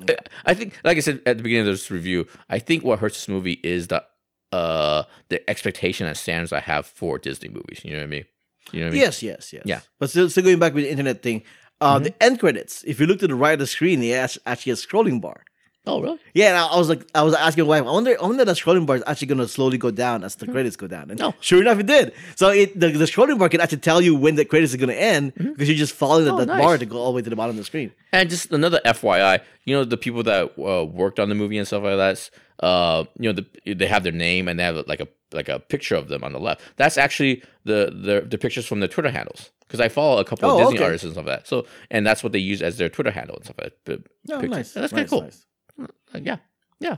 I- 0.08 0.16
I 0.46 0.54
think 0.54 0.78
like 0.84 0.96
I 0.96 1.00
said 1.00 1.20
at 1.26 1.36
the 1.38 1.42
beginning 1.42 1.68
of 1.68 1.72
this 1.74 1.90
review, 1.90 2.26
I 2.50 2.58
think 2.58 2.84
what 2.84 2.98
hurts 2.98 3.16
this 3.16 3.28
movie 3.28 3.60
is 3.62 3.86
the 3.88 4.04
uh 4.52 5.04
the 5.28 5.48
expectation 5.48 6.06
and 6.06 6.16
standards 6.16 6.52
I 6.52 6.60
have 6.60 6.84
for 6.86 7.18
Disney 7.18 7.48
movies. 7.48 7.80
You 7.84 7.92
know 7.92 7.98
what 7.98 8.04
I 8.04 8.08
mean? 8.08 8.24
You 8.72 8.80
know 8.80 8.86
what 8.86 8.90
I 8.90 8.92
mean? 8.92 9.00
Yes, 9.02 9.22
yes, 9.22 9.52
yes. 9.52 9.62
Yeah. 9.64 9.80
But 9.98 10.10
still, 10.10 10.28
still 10.30 10.44
going 10.44 10.58
back 10.58 10.74
with 10.74 10.84
the 10.84 10.90
internet 10.90 11.22
thing, 11.22 11.42
uh, 11.80 11.98
the 11.98 12.14
end 12.22 12.38
credits. 12.40 12.84
If 12.84 13.00
you 13.00 13.06
look 13.06 13.18
to 13.20 13.26
the 13.26 13.34
right 13.34 13.54
of 13.54 13.58
the 13.58 13.66
screen, 13.66 14.02
it 14.02 14.14
has 14.14 14.38
actually 14.46 14.72
a 14.72 14.76
scrolling 14.76 15.20
bar. 15.20 15.44
Oh 15.84 16.00
really? 16.00 16.18
Yeah, 16.32 16.48
and 16.50 16.56
I, 16.58 16.66
I 16.68 16.78
was 16.78 16.88
like, 16.88 17.04
I 17.12 17.22
was 17.22 17.34
asking 17.34 17.64
my 17.64 17.80
wife, 17.80 17.88
I 17.88 17.92
wonder, 17.92 18.16
I 18.20 18.24
wonder 18.24 18.44
that 18.44 18.56
scrolling 18.56 18.86
bar 18.86 18.96
is 18.96 19.02
actually 19.04 19.26
going 19.26 19.38
to 19.38 19.48
slowly 19.48 19.78
go 19.78 19.90
down 19.90 20.22
as 20.22 20.36
the 20.36 20.46
credits 20.46 20.76
go 20.76 20.86
down. 20.86 21.10
And 21.10 21.18
No. 21.18 21.34
sure 21.40 21.60
enough, 21.60 21.80
it 21.80 21.86
did. 21.86 22.12
So 22.36 22.50
it 22.50 22.78
the, 22.78 22.90
the 22.90 23.04
scrolling 23.06 23.36
bar 23.38 23.48
can 23.48 23.60
actually 23.60 23.78
tell 23.78 24.00
you 24.00 24.14
when 24.14 24.36
the 24.36 24.44
credits 24.44 24.72
are 24.74 24.76
going 24.76 24.90
to 24.90 25.00
end 25.00 25.34
because 25.34 25.68
you're 25.68 25.76
just 25.76 25.94
following 25.94 26.28
Oh, 26.28 26.36
that 26.38 26.46
nice. 26.46 26.60
bar 26.60 26.78
to 26.78 26.86
go 26.86 26.98
all 26.98 27.10
the 27.12 27.16
way 27.16 27.22
to 27.22 27.30
the 27.30 27.34
bottom 27.34 27.50
of 27.50 27.56
the 27.56 27.64
screen. 27.64 27.90
And 28.12 28.30
just 28.30 28.52
another 28.52 28.80
FYI, 28.84 29.40
you 29.64 29.74
know 29.74 29.84
the 29.84 29.96
people 29.96 30.22
that 30.22 30.52
uh, 30.56 30.84
worked 30.84 31.18
on 31.18 31.28
the 31.28 31.34
movie 31.34 31.58
and 31.58 31.66
stuff 31.66 31.82
like 31.82 31.96
that. 31.96 32.30
Uh, 32.64 33.04
you 33.18 33.32
know 33.32 33.40
the, 33.64 33.74
they 33.74 33.88
have 33.88 34.04
their 34.04 34.12
name 34.12 34.46
and 34.46 34.60
they 34.60 34.62
have 34.64 34.76
like 34.86 35.00
a 35.00 35.08
like 35.32 35.48
a 35.48 35.58
picture 35.58 35.96
of 35.96 36.06
them 36.08 36.22
on 36.22 36.32
the 36.32 36.38
left. 36.38 36.60
That's 36.76 36.96
actually 36.96 37.42
the 37.64 37.90
the, 37.92 38.24
the 38.28 38.38
pictures 38.38 38.66
from 38.66 38.78
the 38.78 38.86
Twitter 38.86 39.10
handles 39.10 39.50
because 39.66 39.80
I 39.80 39.88
follow 39.88 40.20
a 40.20 40.24
couple 40.24 40.48
Oh, 40.48 40.52
of 40.54 40.58
Disney 40.60 40.76
okay. 40.76 40.84
artists 40.84 41.02
and 41.04 41.12
stuff 41.14 41.26
like 41.26 41.38
that. 41.40 41.48
So 41.48 41.66
and 41.90 42.06
that's 42.06 42.22
what 42.22 42.30
they 42.32 42.38
use 42.38 42.62
as 42.62 42.76
their 42.78 42.88
Twitter 42.88 43.10
handle 43.10 43.34
and 43.34 43.44
stuff 43.44 43.56
like 43.60 43.72
that. 43.86 44.04
The 44.26 44.34
Oh, 44.36 44.40
nice. 44.42 44.72
That's 44.74 44.74
nice, 44.74 44.90
kind 44.92 45.04
of 45.04 45.10
cool. 45.10 45.22
nice. 45.22 45.44
Uh, 45.80 45.86
yeah, 46.22 46.36
yeah. 46.80 46.96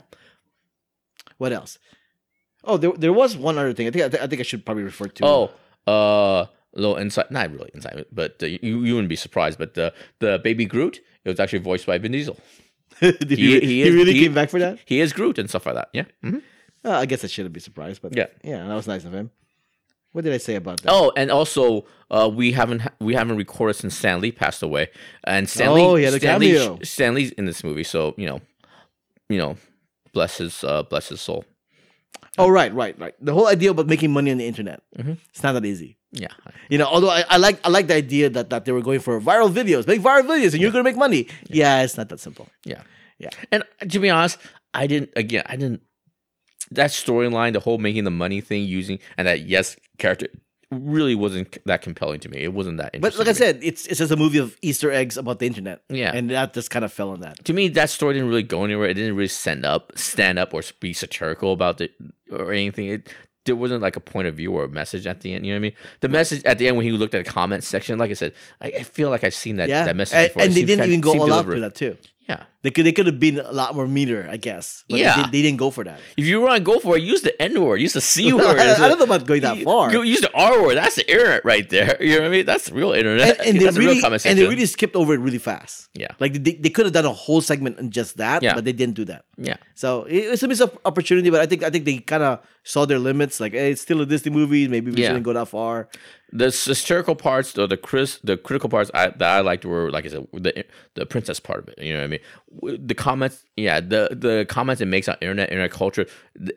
What 1.38 1.52
else? 1.52 1.78
Oh, 2.64 2.76
there, 2.76 2.92
there 2.92 3.12
was 3.12 3.37
one 3.37 3.58
other 3.58 3.72
thing. 3.72 3.87
I 3.87 3.90
think 3.90 4.04
I, 4.04 4.08
th- 4.08 4.22
I 4.22 4.26
think 4.26 4.40
I 4.40 4.44
should 4.44 4.64
probably 4.64 4.84
refer 4.84 5.06
to. 5.06 5.24
Oh, 5.24 5.50
uh, 5.87 6.46
a 6.46 6.80
little 6.80 6.96
insight. 6.96 7.30
Not 7.30 7.50
really 7.52 7.70
insight, 7.74 8.06
but 8.12 8.42
uh, 8.42 8.46
you 8.46 8.82
you 8.82 8.94
wouldn't 8.94 9.08
be 9.08 9.16
surprised. 9.16 9.58
But 9.58 9.74
the 9.74 9.92
the 10.20 10.38
baby 10.42 10.64
Groot, 10.64 11.00
it 11.24 11.28
was 11.28 11.40
actually 11.40 11.58
voiced 11.60 11.87
by 11.87 11.98
Vin 11.98 12.12
Diesel. 12.12 12.38
did 13.00 13.30
he, 13.30 13.37
he- 13.37 13.60
he, 13.60 13.82
he 13.84 13.90
really 13.90 14.14
he- 14.14 14.20
came 14.24 14.34
back 14.34 14.50
for 14.50 14.58
that? 14.60 14.78
He 14.87 15.00
is 15.00 15.12
Groot 15.12 15.38
and 15.38 15.48
stuff 15.48 15.66
like 15.66 15.74
that. 15.74 15.88
Yeah. 15.92 16.04
Mhm. 16.24 16.42
Uh, 16.84 16.90
I 16.90 17.06
guess 17.06 17.24
I 17.24 17.28
shouldn't 17.28 17.54
be 17.54 17.60
surprised, 17.60 18.02
but 18.02 18.14
Yeah. 18.16 18.26
yeah, 18.42 18.66
that 18.66 18.74
was 18.74 18.87
nice 18.87 19.04
of 19.04 19.12
him. 19.14 19.30
What 20.12 20.22
did 20.22 20.32
I 20.34 20.38
say 20.38 20.54
about 20.54 20.80
that? 20.82 20.92
Oh, 20.92 21.12
and 21.16 21.30
also 21.30 21.87
uh, 22.10 22.30
we 22.32 22.52
haven't 22.52 22.80
ha- 22.80 22.92
we 23.00 23.14
haven't 23.14 23.37
recorded 23.37 23.74
since 23.74 23.96
Stan 23.96 24.20
Lee 24.20 24.32
passed 24.32 24.62
away, 24.62 24.90
and 25.24 25.48
Stan 25.48 25.74
Lee, 25.74 25.82
Oh, 25.82 25.96
he 25.96 26.04
had 26.04 26.14
a 26.14 26.18
Stan, 26.18 26.40
cameo. 26.40 26.78
Stan 26.82 27.14
Lee's 27.14 27.32
in 27.32 27.46
this 27.46 27.64
movie, 27.64 27.84
so 27.84 28.14
you 28.16 28.26
know, 28.26 28.40
you 29.28 29.38
know, 29.38 29.56
bless 30.12 30.38
his 30.38 30.64
uh, 30.64 30.82
bless 30.84 31.08
his 31.08 31.20
soul. 31.20 31.44
Oh, 32.37 32.48
right, 32.48 32.74
right, 32.74 32.98
right. 32.98 33.14
The 33.20 33.32
whole 33.32 33.46
idea 33.46 33.70
about 33.70 33.87
making 33.87 34.12
money 34.12 34.30
on 34.32 34.38
the 34.38 34.46
internet. 34.46 34.82
Mhm. 34.98 35.18
It's 35.30 35.42
not 35.42 35.52
that 35.52 35.64
easy. 35.64 35.96
Yeah, 36.16 36.28
You 36.68 36.78
know, 36.78 36.87
although 36.87 37.10
I, 37.10 37.24
I 37.28 37.37
like 37.38 37.58
I 37.66 37.70
like 37.70 37.88
the 37.88 37.94
idea 37.96 38.30
that, 38.30 38.48
that 38.50 38.64
they 38.64 38.70
were 38.72 38.82
going 38.82 39.00
for 39.00 39.20
viral 39.20 39.52
videos, 39.52 39.84
make 39.87 40.00
viral 40.00 40.22
videos, 40.22 40.52
and 40.52 40.62
you're 40.62 40.70
gonna 40.70 40.84
make 40.84 40.96
money. 40.96 41.26
Yeah, 41.48 41.82
it's 41.82 41.96
not 41.96 42.08
that 42.10 42.20
simple. 42.20 42.48
yeah, 42.64 42.82
Yeah. 43.18 43.30
And 43.50 43.64
to 43.90 43.98
be 43.98 44.10
honest, 44.10 44.38
I 44.72 44.87
didn't. 44.87 45.10
Again, 45.16 45.42
I 45.46 45.56
didn't. 45.56 45.82
That 46.70 46.90
storyline, 46.90 47.52
the 47.52 47.60
whole 47.60 47.78
making 47.78 48.04
the 48.04 48.12
money 48.12 48.40
thing, 48.40 48.62
using 48.64 48.98
and 49.18 49.26
that 49.26 49.40
yes 49.42 49.76
character 49.98 50.28
really 50.82 51.14
wasn't 51.14 51.58
that 51.66 51.82
compelling 51.82 52.20
to 52.20 52.28
me. 52.28 52.38
It 52.38 52.52
wasn't 52.52 52.78
that. 52.78 52.94
Interesting. 52.94 53.00
But 53.00 53.28
Interesting 53.28 53.46
like 53.48 53.54
I 53.54 53.58
said, 53.58 53.64
it's 53.64 53.87
it's 53.87 53.98
just 53.98 54.12
a 54.12 54.16
movie 54.16 54.38
of 54.38 54.56
Easter 54.62 54.90
eggs 54.90 55.16
about 55.16 55.38
the 55.38 55.46
internet. 55.46 55.82
Yeah. 55.88 56.12
and 56.14 56.30
that 56.30 56.54
just 56.54 56.70
kind 56.70 56.84
of 56.84 56.92
fell 56.92 57.10
on 57.10 57.20
that. 57.20 57.44
to 57.44 57.52
me, 57.52 57.68
that 57.68 57.90
story 57.90 58.14
didn't 58.14 58.28
really 58.28 58.42
go 58.42 58.64
anywhere. 58.64 58.88
It 58.88 58.94
didn't 58.94 59.16
really 59.16 59.28
stand 59.28 59.64
up, 59.64 59.92
stand 59.96 60.38
up, 60.38 60.52
or 60.54 60.62
be 60.80 60.92
satirical 60.92 61.52
about 61.52 61.80
it 61.80 61.92
or 62.30 62.52
anything. 62.52 62.87
It 62.88 63.08
there 63.46 63.54
wasn't 63.56 63.82
like 63.82 63.94
a 63.96 64.00
point 64.00 64.26
of 64.26 64.34
view 64.37 64.52
or 64.52 64.64
a 64.64 64.68
message 64.68 65.06
at 65.06 65.20
the 65.20 65.34
end. 65.34 65.44
You 65.44 65.52
know 65.52 65.56
what 65.56 65.66
I 65.66 65.68
mean? 65.68 65.72
The 66.00 66.08
message 66.08 66.42
at 66.44 66.56
the 66.56 66.66
end 66.66 66.78
when 66.78 66.87
he 66.87 66.92
looked 66.92 67.14
at 67.14 67.26
the 67.26 67.30
comment 67.30 67.62
section, 67.62 67.98
like 67.98 68.10
I 68.10 68.14
said, 68.14 68.32
I, 68.62 68.68
I 68.68 68.82
feel 68.84 69.10
like 69.10 69.22
I've 69.22 69.34
seen 69.34 69.56
that 69.56 69.68
Yeah, 69.68 69.84
that 69.84 69.94
message 69.96 70.16
and, 70.16 70.28
before. 70.28 70.42
and 70.42 70.50
It 70.50 70.54
they 70.54 70.60
seems 70.60 70.66
didn't 70.68 70.80
kind- 70.80 70.90
even 70.92 71.00
go 71.02 71.10
seemed 71.12 71.20
all 71.24 71.32
out 71.32 71.44
deliberate. 71.44 71.56
for 71.56 71.60
that 71.60 71.74
too. 71.74 71.96
Yeah. 72.28 72.44
They 72.62 72.70
could 72.70 72.87
they 72.87 72.92
could 72.92 73.04
have 73.04 73.20
been 73.20 73.38
a 73.38 73.52
lot 73.52 73.74
more 73.76 73.87
meaner, 73.87 74.26
I 74.30 74.38
guess. 74.38 74.84
But 74.88 74.98
Yeah. 74.98 75.16
they, 75.16 75.22
they 75.30 75.42
didn't 75.42 75.58
go 75.58 75.70
for 75.70 75.84
that. 75.84 76.00
If 76.16 76.24
you 76.24 76.40
want 76.40 76.56
to 76.56 76.62
go 76.64 76.78
for 76.80 76.96
it, 76.96 77.02
use 77.02 77.20
the 77.20 77.37
N 77.40 77.60
word, 77.60 77.82
use 77.82 77.92
the 77.92 78.00
C 78.00 78.32
word. 78.38 78.56
I, 78.58 78.72
I 78.72 78.88
don't 78.88 78.98
know 78.98 79.04
about 79.04 79.26
going 79.26 79.42
that 79.42 79.60
far. 79.62 79.92
you 79.92 80.02
use 80.02 80.22
the 80.22 80.32
R 80.32 80.62
word. 80.62 80.76
That's 80.78 80.94
the 80.96 81.04
internet 81.10 81.44
right 81.44 81.68
there. 81.68 81.98
You 82.00 82.16
know 82.16 82.20
what 82.22 82.26
I 82.28 82.30
mean? 82.30 82.46
That's 82.46 82.70
the 82.70 82.74
real 82.74 82.92
internet. 82.92 83.38
and, 83.40 83.48
and 83.48 83.54
they 83.60 83.64
That's 83.64 83.76
the 83.76 83.80
real 83.84 83.94
really 84.00 84.20
and 84.24 84.38
they 84.38 84.46
really 84.48 84.64
skipped 84.64 84.96
over 84.96 85.12
it 85.12 85.18
really 85.18 85.37
fast. 85.38 85.90
Yeah. 85.92 86.12
like 86.18 86.32
they, 86.42 86.54
they 86.54 86.70
could 86.70 86.87
have 86.87 86.94
done 86.94 87.04
a 87.04 87.12
whole 87.12 87.42
segment 87.42 87.78
on 87.78 87.90
just 87.90 88.16
that, 88.16 88.42
Yeah. 88.42 88.54
but 88.54 88.64
they 88.64 88.72
didn't 88.72 88.94
do 88.94 89.04
that. 89.12 89.26
yeah. 89.37 89.56
So 89.74 90.04
it, 90.04 90.16
it's 90.32 90.42
a 90.42 90.48
missed 90.48 90.62
op- 90.62 90.80
opportunity, 90.87 91.28
but 91.28 91.40
I 91.40 91.46
think 91.46 91.62
I 91.62 91.68
think 91.68 91.84
they 91.84 91.98
kind 91.98 92.22
of 92.22 92.40
saw 92.62 92.87
their 92.87 92.98
limits. 92.98 93.38
Like, 93.40 93.52
hey, 93.52 93.72
it's 93.72 93.82
still 93.82 94.00
a 94.00 94.06
Disney 94.06 94.32
movie. 94.32 94.66
Maybe 94.68 94.90
we 94.90 95.02
Yeah. 95.02 95.08
shouldn't 95.08 95.24
go 95.28 95.34
that 95.34 95.48
far. 95.48 95.88
The 96.37 96.51
satirical 96.51 97.14
parts, 97.14 97.57
or 97.57 97.68
the 97.68 97.77
Chris, 97.77 98.18
the 98.25 98.37
critical 98.37 98.68
parts 98.68 98.90
I, 98.92 99.11
that 99.11 99.23
I 99.23 99.40
liked 99.40 99.64
were, 99.64 99.90
like 99.90 100.05
I 100.05 100.09
said, 100.09 100.27
the 100.33 100.64
the 100.94 101.07
princess 101.07 101.38
part 101.38 101.61
of 101.61 101.68
it. 101.68 101.79
You 101.81 101.92
know 101.92 102.01
what 102.01 102.05
I 102.05 102.68
mean? 102.73 102.87
The 102.88 102.94
comments, 102.94 103.44
yeah, 103.57 103.79
the 103.79 104.09
the 104.11 104.44
comments 104.49 104.83
it 104.83 104.87
makes 104.87 105.09
on 105.09 105.16
internet, 105.20 105.51
internet 105.51 105.70
culture, 105.70 106.07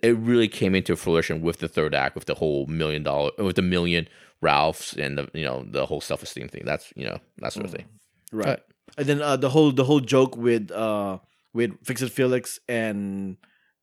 it 0.02 0.18
really 0.18 0.48
came 0.48 0.74
into 0.74 0.96
fruition 0.96 1.42
with 1.42 1.60
the 1.60 1.68
third 1.68 1.94
act, 1.94 2.16
with 2.16 2.26
the 2.26 2.34
whole 2.34 2.66
million 2.66 3.04
dollar, 3.04 3.30
with 3.38 3.56
the 3.56 3.62
million 3.62 4.08
Ralphs 4.42 4.94
and 4.94 5.18
the 5.18 5.30
you 5.34 5.46
know 5.46 5.66
the 5.70 5.86
whole 5.86 6.02
self 6.02 6.24
esteem 6.24 6.48
thing. 6.48 6.64
That's 6.66 6.92
you 6.96 7.06
know 7.06 7.20
that 7.38 7.54
sort 7.54 7.66
of 7.66 7.72
thing. 7.72 7.86
Right. 8.32 8.60
And 8.98 9.08
then 9.08 9.22
uh, 9.22 9.38
the 9.38 9.50
whole 9.50 9.72
the 9.72 9.84
whole 9.84 10.00
joke 10.00 10.38
with 10.38 10.72
uh 10.72 11.20
with 11.54 11.78
Fix 11.84 12.02
It 12.02 12.12
Felix 12.12 12.60
and 12.68 13.38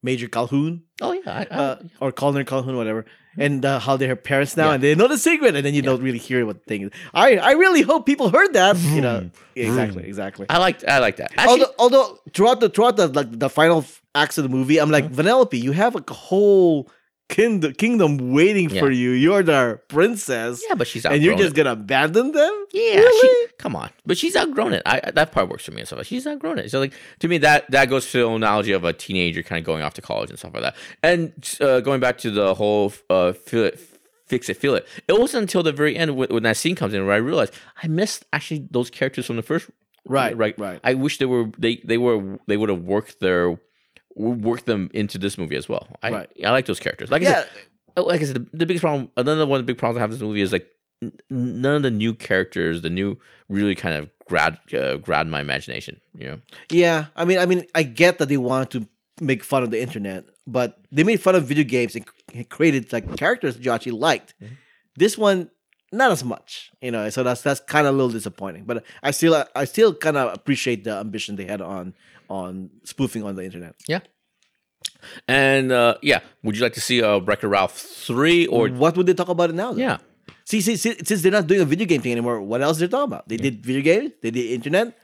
Major 0.05 0.29
Calhoun, 0.29 0.83
Oh 1.01 1.13
yeah, 1.13 1.33
I, 1.41 1.43
I, 1.51 1.59
uh, 1.63 1.75
or 2.03 2.13
Colonel 2.13 2.45
Calhoun, 2.45 2.77
whatever, 2.77 3.03
and 3.47 3.65
uh, 3.65 3.81
how 3.81 3.97
they're 3.97 4.13
her 4.15 4.17
parents 4.31 4.55
now, 4.57 4.69
Yeah. 4.69 4.75
and 4.75 4.83
they 4.85 4.95
know 4.95 5.09
the 5.09 5.19
secret, 5.19 5.57
and 5.57 5.65
then 5.67 5.75
you 5.75 5.83
don't 5.83 6.03
really 6.09 6.19
hear 6.29 6.45
what 6.49 6.57
the 6.63 6.67
thing 6.71 6.81
is. 6.87 6.91
I 7.15 7.29
I 7.51 7.53
really 7.63 7.83
hope 7.91 8.05
people 8.13 8.29
heard 8.29 8.53
that. 8.61 8.77
You 8.97 9.01
know, 9.07 9.31
exactly, 9.57 10.05
exactly. 10.13 10.47
I 10.51 10.59
like 10.67 10.85
I 10.87 10.99
like 11.07 11.17
that. 11.23 11.31
Actually, 11.37 11.65
although, 11.79 12.05
although 12.05 12.19
throughout 12.35 12.59
the 12.61 12.69
throughout 12.69 12.97
the 13.01 13.09
like 13.09 13.31
the 13.45 13.49
final 13.61 13.81
acts 14.15 14.37
of 14.39 14.45
the 14.47 14.53
movie, 14.59 14.79
I'm 14.79 14.91
Mm-hmm. 14.91 14.93
like 14.93 15.09
Vanellope, 15.19 15.57
you 15.59 15.73
have 15.73 15.97
a 15.97 16.05
whole 16.29 16.89
kingdom, 17.29 17.73
kingdom 17.75 18.33
waiting 18.33 18.69
for 18.69 18.91
you. 18.91 19.11
You're 19.11 19.43
their 19.43 19.79
princess. 19.89 20.63
Yeah, 20.69 20.75
but 20.75 20.87
she's 20.87 21.05
and 21.07 21.23
you're 21.23 21.37
just 21.37 21.53
it. 21.53 21.57
gonna 21.57 21.73
abandon 21.73 22.33
them? 22.33 22.67
Yeah, 22.73 22.97
Really? 22.97 23.47
she, 23.47 23.53
come 23.59 23.75
on, 23.77 23.91
but 24.07 24.19
she's 24.19 24.37
outgrown 24.37 24.73
it. 24.75 24.83
I 24.87 25.01
I- 25.05 25.11
that 25.13 25.33
part 25.33 25.49
works 25.49 25.65
for 25.65 25.73
me 25.73 25.79
and 25.81 25.87
stuff. 25.87 25.99
like 25.99 26.07
She's 26.07 26.27
outgrown 26.27 26.59
it. 26.59 26.71
So 26.71 26.79
like 26.81 26.93
to 27.21 27.29
me, 27.29 27.39
that 27.39 27.71
that 27.71 27.89
goes 27.89 28.11
to 28.13 28.19
the 28.19 28.29
analogy 28.29 28.73
of 28.73 28.85
a 28.85 28.93
teenager 28.93 29.43
kind 29.43 29.59
of 29.59 29.65
going 29.65 29.83
off 29.83 29.95
to 29.95 30.03
college 30.03 30.31
and 30.31 30.39
stuff 30.39 30.55
like 30.55 30.63
that. 30.63 30.77
And 31.03 31.33
uh, 31.61 31.81
going 31.81 32.01
back 32.01 32.19
to 32.19 32.31
the 32.31 32.55
whole 32.55 32.93
uh, 33.11 33.33
feel 33.33 33.65
it, 33.65 33.81
fix 34.27 34.49
it, 34.49 34.57
feel 34.57 34.75
it. 34.75 34.87
It 35.09 35.19
wasn't 35.19 35.43
until 35.43 35.63
the 35.63 35.73
very 35.73 35.97
end 35.97 36.17
when, 36.17 36.29
when 36.31 36.43
that 36.45 36.57
scene 36.57 36.75
comes 36.77 36.95
in 36.95 37.05
where 37.07 37.15
I 37.15 37.19
realized 37.19 37.55
I 37.83 37.87
missed 37.89 38.25
actually 38.33 38.69
those 38.71 38.91
characters 38.91 39.27
from 39.27 39.37
the 39.37 39.43
first. 39.43 39.71
Right, 40.07 40.37
right, 40.37 40.59
right. 40.59 40.81
I 40.85 40.93
wish 40.95 41.17
they 41.19 41.25
were 41.25 41.47
they 41.59 41.77
they 41.85 41.97
were 41.97 42.39
they 42.47 42.59
would 42.59 42.69
have 42.69 42.83
worked 42.83 43.21
their 43.21 43.59
worked 44.17 44.67
them 44.67 44.91
into 44.95 45.19
this 45.19 45.37
movie 45.39 45.57
as 45.57 45.69
well. 45.69 45.89
I 46.03 46.11
Right. 46.11 46.31
I 46.45 46.51
like 46.51 46.67
those 46.67 46.81
characters. 46.81 47.11
Like 47.11 47.23
I 47.23 47.27
said, 47.27 47.49
Oh, 47.97 48.03
like 48.03 48.21
I 48.21 48.25
said, 48.25 48.35
the, 48.37 48.57
the 48.59 48.67
biggest 48.67 48.83
problem, 48.83 49.09
another 49.17 49.47
one 49.47 49.61
of 49.61 49.67
the 49.67 49.73
big 49.73 49.79
problems 49.79 49.99
I 49.99 50.01
have 50.01 50.11
with 50.11 50.19
this 50.19 50.27
movie 50.27 50.41
is 50.41 50.53
like 50.53 50.67
n- 51.01 51.13
none 51.31 51.77
of 51.77 51.83
the 51.83 51.91
new 51.93 52.13
characters, 52.13 52.83
the 52.83 52.91
new 52.91 53.19
really 53.49 53.75
kind 53.77 53.95
of 53.97 54.11
grad 54.27 54.59
uh, 54.77 54.97
grad 54.97 55.29
my 55.29 55.41
imagination. 55.41 56.01
You 56.19 56.27
know, 56.29 56.41
Yeah, 56.71 57.07
I 57.15 57.25
mean, 57.25 57.39
I 57.39 57.47
mean, 57.47 57.65
I 57.75 57.85
get 57.85 58.19
that 58.19 58.29
they 58.29 58.37
want 58.37 58.73
to 58.73 58.89
make 59.21 59.45
fun 59.45 59.63
of 59.63 59.71
the 59.71 59.81
internet, 59.81 60.25
but 60.47 60.81
they 60.91 61.05
made 61.05 61.21
fun 61.21 61.37
of 61.37 61.45
video 61.45 61.63
games 61.63 61.95
and 61.95 62.05
created 62.49 62.93
like 62.93 63.17
characters 63.17 63.55
that 63.57 63.65
you 63.65 63.71
actually 63.71 63.93
liked. 63.93 64.35
Mm-hmm. 64.43 64.55
This 64.97 65.17
one, 65.17 65.51
not 65.93 66.11
as 66.11 66.25
much, 66.25 66.73
you 66.81 66.91
know. 66.91 67.09
So 67.11 67.23
that's 67.23 67.43
that's 67.43 67.61
kind 67.61 67.87
of 67.87 67.95
a 67.95 67.97
little 67.97 68.11
disappointing. 68.13 68.65
But 68.65 68.85
I 69.05 69.13
still, 69.13 69.45
I 69.55 69.65
still 69.67 69.95
kind 69.95 70.17
of 70.17 70.35
appreciate 70.35 70.83
the 70.83 70.97
ambition 70.97 71.37
they 71.37 71.45
had 71.45 71.61
on 71.61 71.95
on 72.29 72.71
spoofing 72.85 73.23
on 73.25 73.37
the 73.37 73.45
internet. 73.45 73.75
Yeah. 73.89 74.01
And 75.29 75.73
uh, 75.73 75.97
yeah, 76.03 76.21
would 76.43 76.57
you 76.57 76.63
like 76.63 76.75
to 76.75 76.81
see 76.81 77.01
a 77.01 77.17
It 77.17 77.43
Ralph 77.43 77.77
three 77.79 78.47
or 78.47 78.69
what 78.69 78.97
would 78.97 79.07
they 79.07 79.15
talk 79.15 79.29
about 79.29 79.51
it 79.51 79.55
now? 79.55 79.73
then? 79.73 79.79
yeah? 79.81 79.97
See, 80.47 80.61
see, 80.61 80.77
see, 80.77 80.95
since 81.05 81.23
they're 81.23 81.33
not 81.33 81.47
doing 81.47 81.61
a 81.61 81.65
video 81.65 81.87
game 81.87 82.01
thing 82.03 82.13
anymore, 82.13 82.41
what 82.41 82.61
else 82.63 82.79
they're 82.79 82.89
talking 82.89 83.13
about? 83.13 83.29
They 83.29 83.37
did 83.37 83.65
video 83.65 83.83
games, 83.83 84.13
they 84.23 84.31
did 84.31 84.51
internet. 84.51 84.97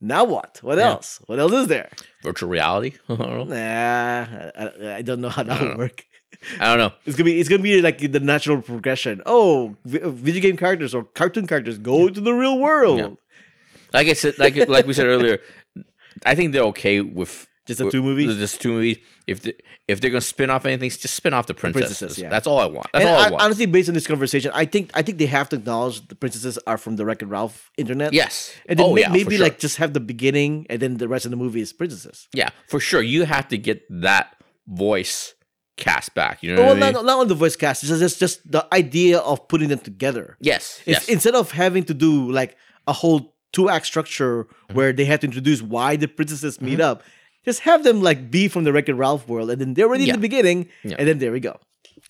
Now 0.00 0.24
what? 0.24 0.58
What 0.62 0.78
Yeah. 0.78 0.90
else? 0.90 1.20
What 1.26 1.38
else 1.40 1.52
is 1.52 1.66
there? 1.66 1.90
Virtual 2.22 2.48
reality? 2.48 2.94
I 3.08 3.16
don't 3.16 3.48
know. 3.48 3.54
Nah, 3.54 4.50
I, 4.56 4.96
I- 4.98 5.02
don't 5.02 5.20
know 5.20 5.28
how 5.28 5.42
that 5.42 5.60
would 5.60 5.78
work. 5.78 6.04
I 6.60 6.66
don't 6.68 6.78
know. 6.78 6.92
It's 7.04 7.16
gonna 7.16 7.24
be 7.24 7.40
it's 7.40 7.48
gonna 7.48 7.62
be 7.62 7.80
like 7.82 7.98
the 7.98 8.20
natural 8.20 8.60
progression. 8.62 9.22
Oh, 9.26 9.74
video 9.84 10.40
game 10.42 10.56
characters 10.56 10.94
or 10.94 11.02
cartoon 11.02 11.46
characters 11.48 11.78
go 11.78 12.08
to 12.08 12.20
the 12.20 12.32
real 12.32 12.58
world. 12.60 12.98
Yeah. 12.98 13.08
Like 13.92 14.06
I 14.08 14.12
said, 14.12 14.38
like 14.38 14.54
like 14.68 14.86
we 14.86 14.92
said 14.92 15.06
earlier, 15.06 15.38
I 16.24 16.34
think 16.34 16.52
they're 16.52 16.62
okay 16.74 17.00
with 17.00 17.46
Just 17.66 17.78
the 17.78 17.90
two 17.90 18.02
movies? 18.02 18.34
Just 18.36 18.60
two 18.60 18.72
movies. 18.72 18.98
If 19.26 19.42
they, 19.42 19.52
if 19.86 20.00
they're 20.00 20.10
gonna 20.10 20.20
spin 20.20 20.48
off 20.50 20.64
anything, 20.66 20.88
just 20.90 21.14
spin 21.14 21.34
off 21.34 21.46
the 21.46 21.54
princesses. 21.54 21.98
princesses, 21.98 22.18
yeah. 22.22 22.28
That's 22.30 22.46
all 22.46 22.58
I 22.58 22.66
want. 22.66 22.88
That's 22.92 23.04
And 23.04 23.14
all 23.14 23.20
I 23.20 23.26
I- 23.26 23.30
want. 23.30 23.42
honestly, 23.42 23.66
based 23.66 23.88
on 23.88 23.94
this 23.94 24.06
conversation, 24.06 24.50
I 24.54 24.64
think 24.64 24.90
I 24.94 25.02
think 25.02 25.18
they 25.18 25.26
have 25.26 25.48
to 25.50 25.56
acknowledge 25.56 26.06
the 26.08 26.14
princesses 26.14 26.58
are 26.66 26.78
from 26.78 26.96
the 26.96 27.04
Wreck-It 27.04 27.26
Ralph 27.26 27.70
internet. 27.76 28.12
yes. 28.12 28.52
and 28.68 28.78
then 28.78 28.86
oh, 28.86 28.94
may- 28.94 29.02
yeah, 29.02 29.08
maybe 29.10 29.36
sure. 29.36 29.44
like 29.44 29.58
just 29.58 29.76
have 29.76 29.92
the 29.92 30.00
beginning 30.00 30.66
and 30.70 30.80
then 30.80 30.96
the 30.96 31.08
rest 31.08 31.24
of 31.26 31.30
the 31.30 31.36
movie 31.36 31.60
is 31.60 31.72
princesses. 31.72 32.28
Yeah, 32.34 32.50
for 32.68 32.80
sure. 32.80 33.02
You 33.02 33.24
have 33.24 33.48
to 33.48 33.58
get 33.58 33.82
that 33.90 34.34
voice 34.66 35.34
cast 35.76 36.14
back. 36.14 36.42
You 36.42 36.54
know 36.54 36.62
well, 36.62 36.74
what 36.74 36.82
I 36.82 36.86
mean? 36.86 36.92
not, 36.94 37.04
not 37.04 37.18
on 37.20 37.28
the 37.28 37.34
voice 37.34 37.54
cast. 37.56 37.84
It's 37.84 37.98
just 37.98 38.18
just 38.18 38.50
the 38.50 38.66
idea 38.72 39.18
of 39.18 39.46
putting 39.48 39.68
them 39.68 39.78
together. 39.78 40.36
Yes. 40.40 40.80
Yes. 40.86 41.08
Instead 41.08 41.34
of 41.34 41.52
having 41.52 41.84
to 41.84 41.94
do 41.94 42.30
like 42.32 42.56
a 42.86 42.92
whole 42.92 43.34
two 43.52 43.68
act 43.68 43.86
structure 43.86 44.44
Mm-hmm. 44.44 44.74
where 44.76 44.92
they 44.92 45.04
have 45.06 45.20
to 45.20 45.26
introduce 45.26 45.62
why 45.62 45.96
the 45.96 46.06
princesses 46.08 46.60
meet 46.60 46.80
up, 46.80 47.02
just 47.44 47.60
have 47.60 47.84
them 47.84 48.02
like 48.02 48.30
be 48.30 48.48
from 48.48 48.64
the 48.64 48.72
Wreck-It 48.72 48.94
Ralph 48.94 49.26
world, 49.28 49.50
and 49.50 49.60
then 49.60 49.74
they're 49.74 49.86
already 49.86 50.04
Yeah. 50.04 50.14
in 50.14 50.20
the 50.20 50.28
beginning, 50.28 50.68
Yeah. 50.84 50.96
and 50.98 51.08
then 51.08 51.18
there 51.18 51.32
we 51.32 51.40
go. 51.40 51.58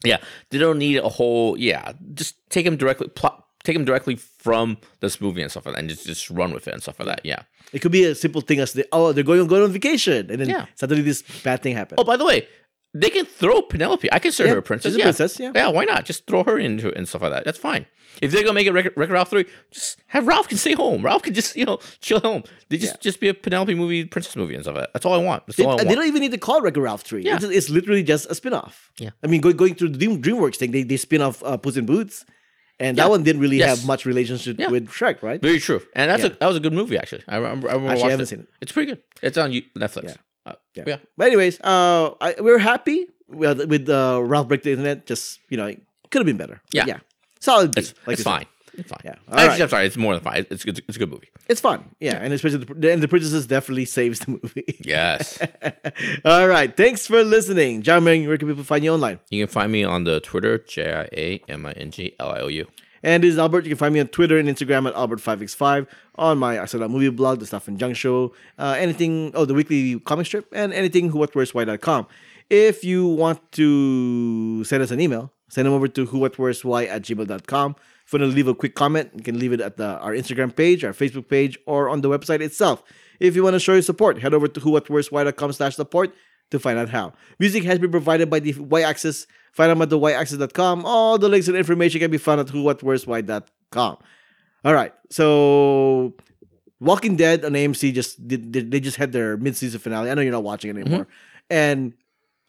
yeah. 0.05 0.19
They 0.51 0.59
don't 0.59 0.79
need 0.79 0.97
a 0.99 1.09
whole. 1.09 1.57
Yeah. 1.59 1.93
Just 2.15 2.35
take 2.51 2.65
them 2.65 2.77
directly. 2.77 3.09
Plot. 3.09 3.45
Take 3.65 3.75
them 3.77 3.85
directly 3.85 4.17
from 4.17 4.79
this 5.01 5.21
movie 5.21 5.43
and 5.43 5.51
stuff 5.51 5.67
like 5.67 5.75
that, 5.75 5.81
and 5.81 5.89
just 5.89 6.07
just 6.07 6.31
run 6.31 6.53
with 6.55 6.67
it 6.69 6.75
and 6.75 6.83
stuff 6.83 6.99
like 7.01 7.09
that. 7.09 7.21
Yeah. 7.25 7.43
It 7.73 7.81
could 7.81 7.93
be 7.93 8.05
a 8.05 8.15
simple 8.15 8.41
thing 8.41 8.61
as 8.61 8.73
they, 8.73 8.85
oh 8.93 9.13
they're 9.13 9.25
going 9.25 9.47
going 9.47 9.63
on 9.63 9.73
vacation, 9.73 10.31
and 10.31 10.41
then 10.41 10.49
Yeah. 10.49 10.67
suddenly 10.75 11.03
this 11.03 11.23
bad 11.45 11.63
thing 11.63 11.75
happens. 11.77 11.99
Oh, 12.01 12.05
by 12.05 12.17
the 12.17 12.25
way, 12.25 12.47
they 13.01 13.11
can 13.11 13.25
throw 13.27 13.63
Penelope. 13.63 14.09
I 14.13 14.19
consider 14.19 14.49
Yeah, 14.49 14.55
her 14.55 14.59
a 14.59 14.63
princess. 14.63 14.91
she's 14.93 14.97
a 14.97 14.99
yeah. 14.99 15.05
princess, 15.05 15.39
yeah. 15.41 15.53
Yeah. 15.55 15.69
Why 15.69 15.85
not? 15.85 16.05
Just 16.05 16.27
throw 16.27 16.43
her 16.45 16.59
into 16.59 16.89
it 16.89 16.97
and 16.97 17.09
stuff 17.09 17.23
like 17.23 17.33
that. 17.33 17.45
That's 17.45 17.59
fine. 17.59 17.87
If 18.21 18.33
they're 18.33 18.43
gonna 18.43 18.55
make 18.55 18.67
it 18.67 18.73
Wreck-It 18.73 18.97
Ralph 18.97 19.31
three, 19.31 19.45
just 19.71 20.01
have 20.09 20.27
Ralph 20.27 20.49
can 20.49 20.59
stay 20.59 20.73
home. 20.75 21.03
Ralph 21.05 21.23
can 21.23 21.35
just 21.35 21.55
you 21.55 21.65
know 21.65 21.79
chill 22.01 22.19
home. 22.21 22.43
They 22.69 22.77
just 22.79 23.01
just 23.01 23.21
be 23.21 23.29
a 23.29 23.35
Penelope 23.35 23.75
movie, 23.75 24.05
princess 24.07 24.35
movie 24.35 24.55
and 24.55 24.65
stuff 24.65 24.75
like 24.75 24.85
that. 24.85 24.93
That's 24.93 25.07
all 25.07 25.13
I 25.15 25.23
want. 25.23 25.47
That's 25.47 25.57
They, 25.57 25.65
all 25.65 25.73
I 25.73 25.75
want. 25.77 25.89
they 25.89 25.95
don't 25.95 26.07
even 26.07 26.21
need 26.23 26.33
to 26.33 26.39
call 26.39 26.67
and 26.67 26.77
Ralph 26.77 27.03
3. 27.03 27.23
Yeah. 27.23 27.37
It's, 27.37 27.45
it's 27.45 27.71
literally 27.71 28.03
just 28.03 28.29
a 28.31 28.35
spin 28.35 28.55
off. 28.55 28.91
Yeah. 28.99 29.11
I 29.23 29.29
mean, 29.29 29.41
going, 29.41 29.57
going 29.57 29.75
through 29.77 29.91
the 29.91 29.99
Dream, 29.99 30.21
DreamWorks 30.21 30.57
thing, 30.57 30.73
they, 30.73 30.83
they 30.83 30.97
spin 30.97 31.23
off 31.23 31.43
uh, 31.45 31.57
Puss 31.59 31.77
in 31.77 31.87
Boots, 31.87 32.25
and 32.81 32.97
Yeah. 32.97 33.05
that 33.05 33.11
one 33.11 33.23
didn't 33.23 33.41
really 33.43 33.59
Yes. 33.59 33.79
have 33.79 33.87
much 33.87 34.05
relationship 34.05 34.59
Yeah. 34.59 34.69
with 34.71 34.89
Shrek, 34.89 35.23
right? 35.23 35.41
Very 35.41 35.61
true, 35.61 35.81
and 35.95 36.11
that's 36.11 36.23
Yeah. 36.25 36.31
a 36.31 36.39
that 36.41 36.47
was 36.49 36.57
a 36.57 36.61
good 36.61 36.73
movie 36.73 36.99
actually. 36.99 37.23
I 37.29 37.37
remember. 37.37 37.69
I 37.69 37.75
remember 37.75 37.93
Actually, 37.93 38.09
I 38.09 38.11
haven't 38.11 38.25
it. 38.25 38.29
seen 38.31 38.41
it. 38.41 38.49
It's 38.61 38.73
pretty 38.73 38.91
good. 38.93 39.03
It's 39.23 39.39
on 39.39 39.53
Netflix. 39.53 40.17
Yeah. 40.79 40.85
Yeah. 40.87 40.95
yeah. 40.95 40.97
But 41.17 41.27
anyways, 41.29 41.61
uh, 41.61 42.15
I, 42.21 42.35
we're 42.41 42.59
happy 42.59 43.07
with, 43.29 43.65
with 43.69 43.89
uh, 43.89 44.21
Ralph 44.23 44.49
Break 44.49 44.63
the 44.63 44.71
Internet. 44.73 45.07
Just, 45.07 45.41
you 45.51 45.57
know, 45.57 45.67
it 45.67 45.81
could 46.11 46.21
have 46.21 46.27
been 46.27 46.37
better. 46.37 46.61
But 46.73 46.75
Yeah. 46.75 46.85
yeah. 46.87 46.99
Solid. 47.41 47.75
B, 47.75 47.81
It's, 47.81 47.95
like 48.07 48.15
it's 48.15 48.23
said. 48.23 48.31
fine. 48.31 48.47
It's 48.75 48.89
fine. 48.91 49.01
Yeah. 49.05 49.15
All 49.29 49.35
Actually, 49.35 49.49
right. 49.49 49.61
I'm 49.63 49.69
sorry. 49.71 49.87
It's 49.87 49.97
more 49.97 50.15
than 50.15 50.23
fine. 50.23 50.47
It's 50.51 50.65
good. 50.65 50.79
It's 50.87 50.97
a 50.97 51.01
good 51.01 51.11
movie. 51.11 51.29
It's 51.49 51.61
fun. 51.61 51.85
Yeah. 51.99 52.17
And 52.23 52.33
especially 52.33 52.65
the, 52.65 52.93
and 52.93 53.03
the 53.03 53.09
princesses 53.09 53.47
definitely 53.47 53.87
saves 53.87 54.21
the 54.21 54.31
movie. 54.41 54.79
Yes. 54.85 55.39
All 56.25 56.47
right. 56.47 56.77
Thanks 56.77 57.07
for 57.07 57.25
listening. 57.25 57.83
Jiaming, 57.83 58.27
where 58.29 58.39
can 58.39 58.47
people 58.49 58.63
find 58.65 58.85
you 58.85 58.93
online? 58.95 59.19
you 59.31 59.45
can 59.45 59.53
find 59.53 59.73
me 59.73 59.83
on 59.85 60.05
the 60.05 60.21
Twitter 60.21 60.59
J 60.59 60.93
I 60.95 61.09
A 61.13 61.43
M 61.49 61.67
I 61.67 61.73
N 61.73 61.91
G 61.91 62.15
L 62.21 62.29
I 62.31 62.41
O 62.41 62.47
U. 62.49 62.67
And 63.03 63.23
this 63.23 63.33
is 63.33 63.39
Albert. 63.39 63.65
You 63.65 63.71
can 63.71 63.79
find 63.79 63.95
me 63.95 64.01
on 64.01 64.09
Twitter 64.09 64.39
and 64.39 64.49
Instagram 64.49 64.89
at 64.89 64.95
Albert5x5, 64.95 65.87
on 66.17 66.39
my 66.39 66.57
That 66.57 66.89
Movie 66.89 67.09
blog, 67.11 67.41
The 67.41 67.47
Stuff 67.47 67.69
and 67.69 67.79
Junk 67.79 67.97
Show, 67.97 68.35
uh, 68.59 68.77
anything, 68.79 69.33
oh, 69.35 69.45
the 69.45 69.55
weekly 69.55 69.99
comic 70.01 70.27
strip, 70.27 70.49
and 70.53 70.73
anything 70.73 71.13
whowhatwhereswhy.com. 71.13 72.07
If 72.51 72.83
you 72.83 73.07
want 73.07 73.53
to 73.53 74.65
send 74.65 74.83
us 74.83 74.91
an 74.91 75.01
email, 75.01 75.33
send 75.49 75.67
them 75.67 75.75
over 75.75 75.89
to 75.89 76.07
whowhatwhereswhy 76.07 76.89
at 76.89 77.03
gmail.com. 77.03 77.77
If 78.07 78.13
you 78.13 78.19
want 78.19 78.31
to 78.31 78.35
leave 78.35 78.49
a 78.49 78.55
quick 78.55 78.75
comment, 78.75 79.11
you 79.15 79.23
can 79.23 79.39
leave 79.39 79.53
it 79.53 79.61
at 79.61 79.77
the, 79.77 79.99
our 79.99 80.13
Instagram 80.13 80.57
page, 80.57 80.83
our 80.83 80.93
Facebook 80.93 81.29
page, 81.29 81.59
or 81.67 81.89
on 81.89 82.01
the 82.01 82.09
website 82.09 82.41
itself. 82.41 82.83
If 83.21 83.37
you 83.37 83.43
want 83.43 83.55
to 83.55 83.61
show 83.61 83.75
your 83.75 83.83
support, 83.83 84.21
head 84.21 84.33
over 84.33 84.49
to 84.49 84.61
whowhatwhereswhy.com 84.61 85.53
slash 85.53 85.77
support 85.77 86.15
to 86.51 86.59
find 86.59 86.79
out 86.79 86.89
how. 86.89 87.13
Music 87.39 87.65
has 87.65 87.79
been 87.79 87.91
provided 87.91 88.31
by 88.31 88.41
the 88.41 88.53
Y-Axis. 88.55 89.27
Find 89.53 89.71
them 89.71 89.83
at 89.83 89.91
the 89.91 89.99
yaxis.com. 89.99 90.85
All 90.85 91.19
the 91.19 91.29
links 91.29 91.49
and 91.49 91.57
information 91.57 92.01
can 92.01 92.11
be 92.11 92.19
found 92.19 92.41
at 92.41 92.47
whowhatwhereswhy.com. 92.49 93.97
All 94.65 94.75
right. 94.75 94.93
So 95.11 96.15
Walking 96.81 97.17
Dead 97.17 97.45
on 97.45 97.53
AMC 97.53 97.93
just 97.95 98.27
did, 98.29 98.53
did- 98.53 98.71
they 98.71 98.81
just 98.81 98.97
had 98.97 99.13
their 99.13 99.37
mid-season 99.37 99.81
finale. 99.81 100.11
I 100.11 100.15
know 100.15 100.23
you're 100.23 100.33
not 100.33 100.45
watching 100.45 100.71
it 100.71 100.81
anymore. 100.81 101.07
And 101.51 101.95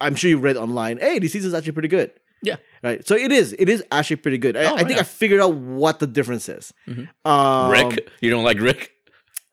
I'm 0.02 0.16
sure 0.16 0.30
you 0.30 0.38
read 0.38 0.58
online, 0.58 0.98
hey, 1.00 1.20
this 1.20 1.32
season's 1.34 1.54
actually 1.54 1.72
pretty 1.74 1.88
good. 1.88 2.12
Yeah. 2.42 2.56
Right. 2.84 3.06
So 3.08 3.16
it 3.16 3.32
is. 3.32 3.54
It 3.60 3.68
is 3.70 3.84
actually 3.92 4.18
pretty 4.18 4.38
good. 4.38 4.56
I, 4.56 4.66
Oh, 4.72 4.76
I 4.76 4.80
think 4.80 4.92
yeah. 4.92 5.00
I 5.00 5.04
figured 5.04 5.42
out 5.42 5.56
what 5.56 6.00
the 6.00 6.08
difference 6.08 6.48
is. 6.48 6.74
Um, 7.26 7.72
Rick, 7.72 8.10
you 8.22 8.30
don't 8.30 8.44
like 8.46 8.60
Rick? 8.60 8.92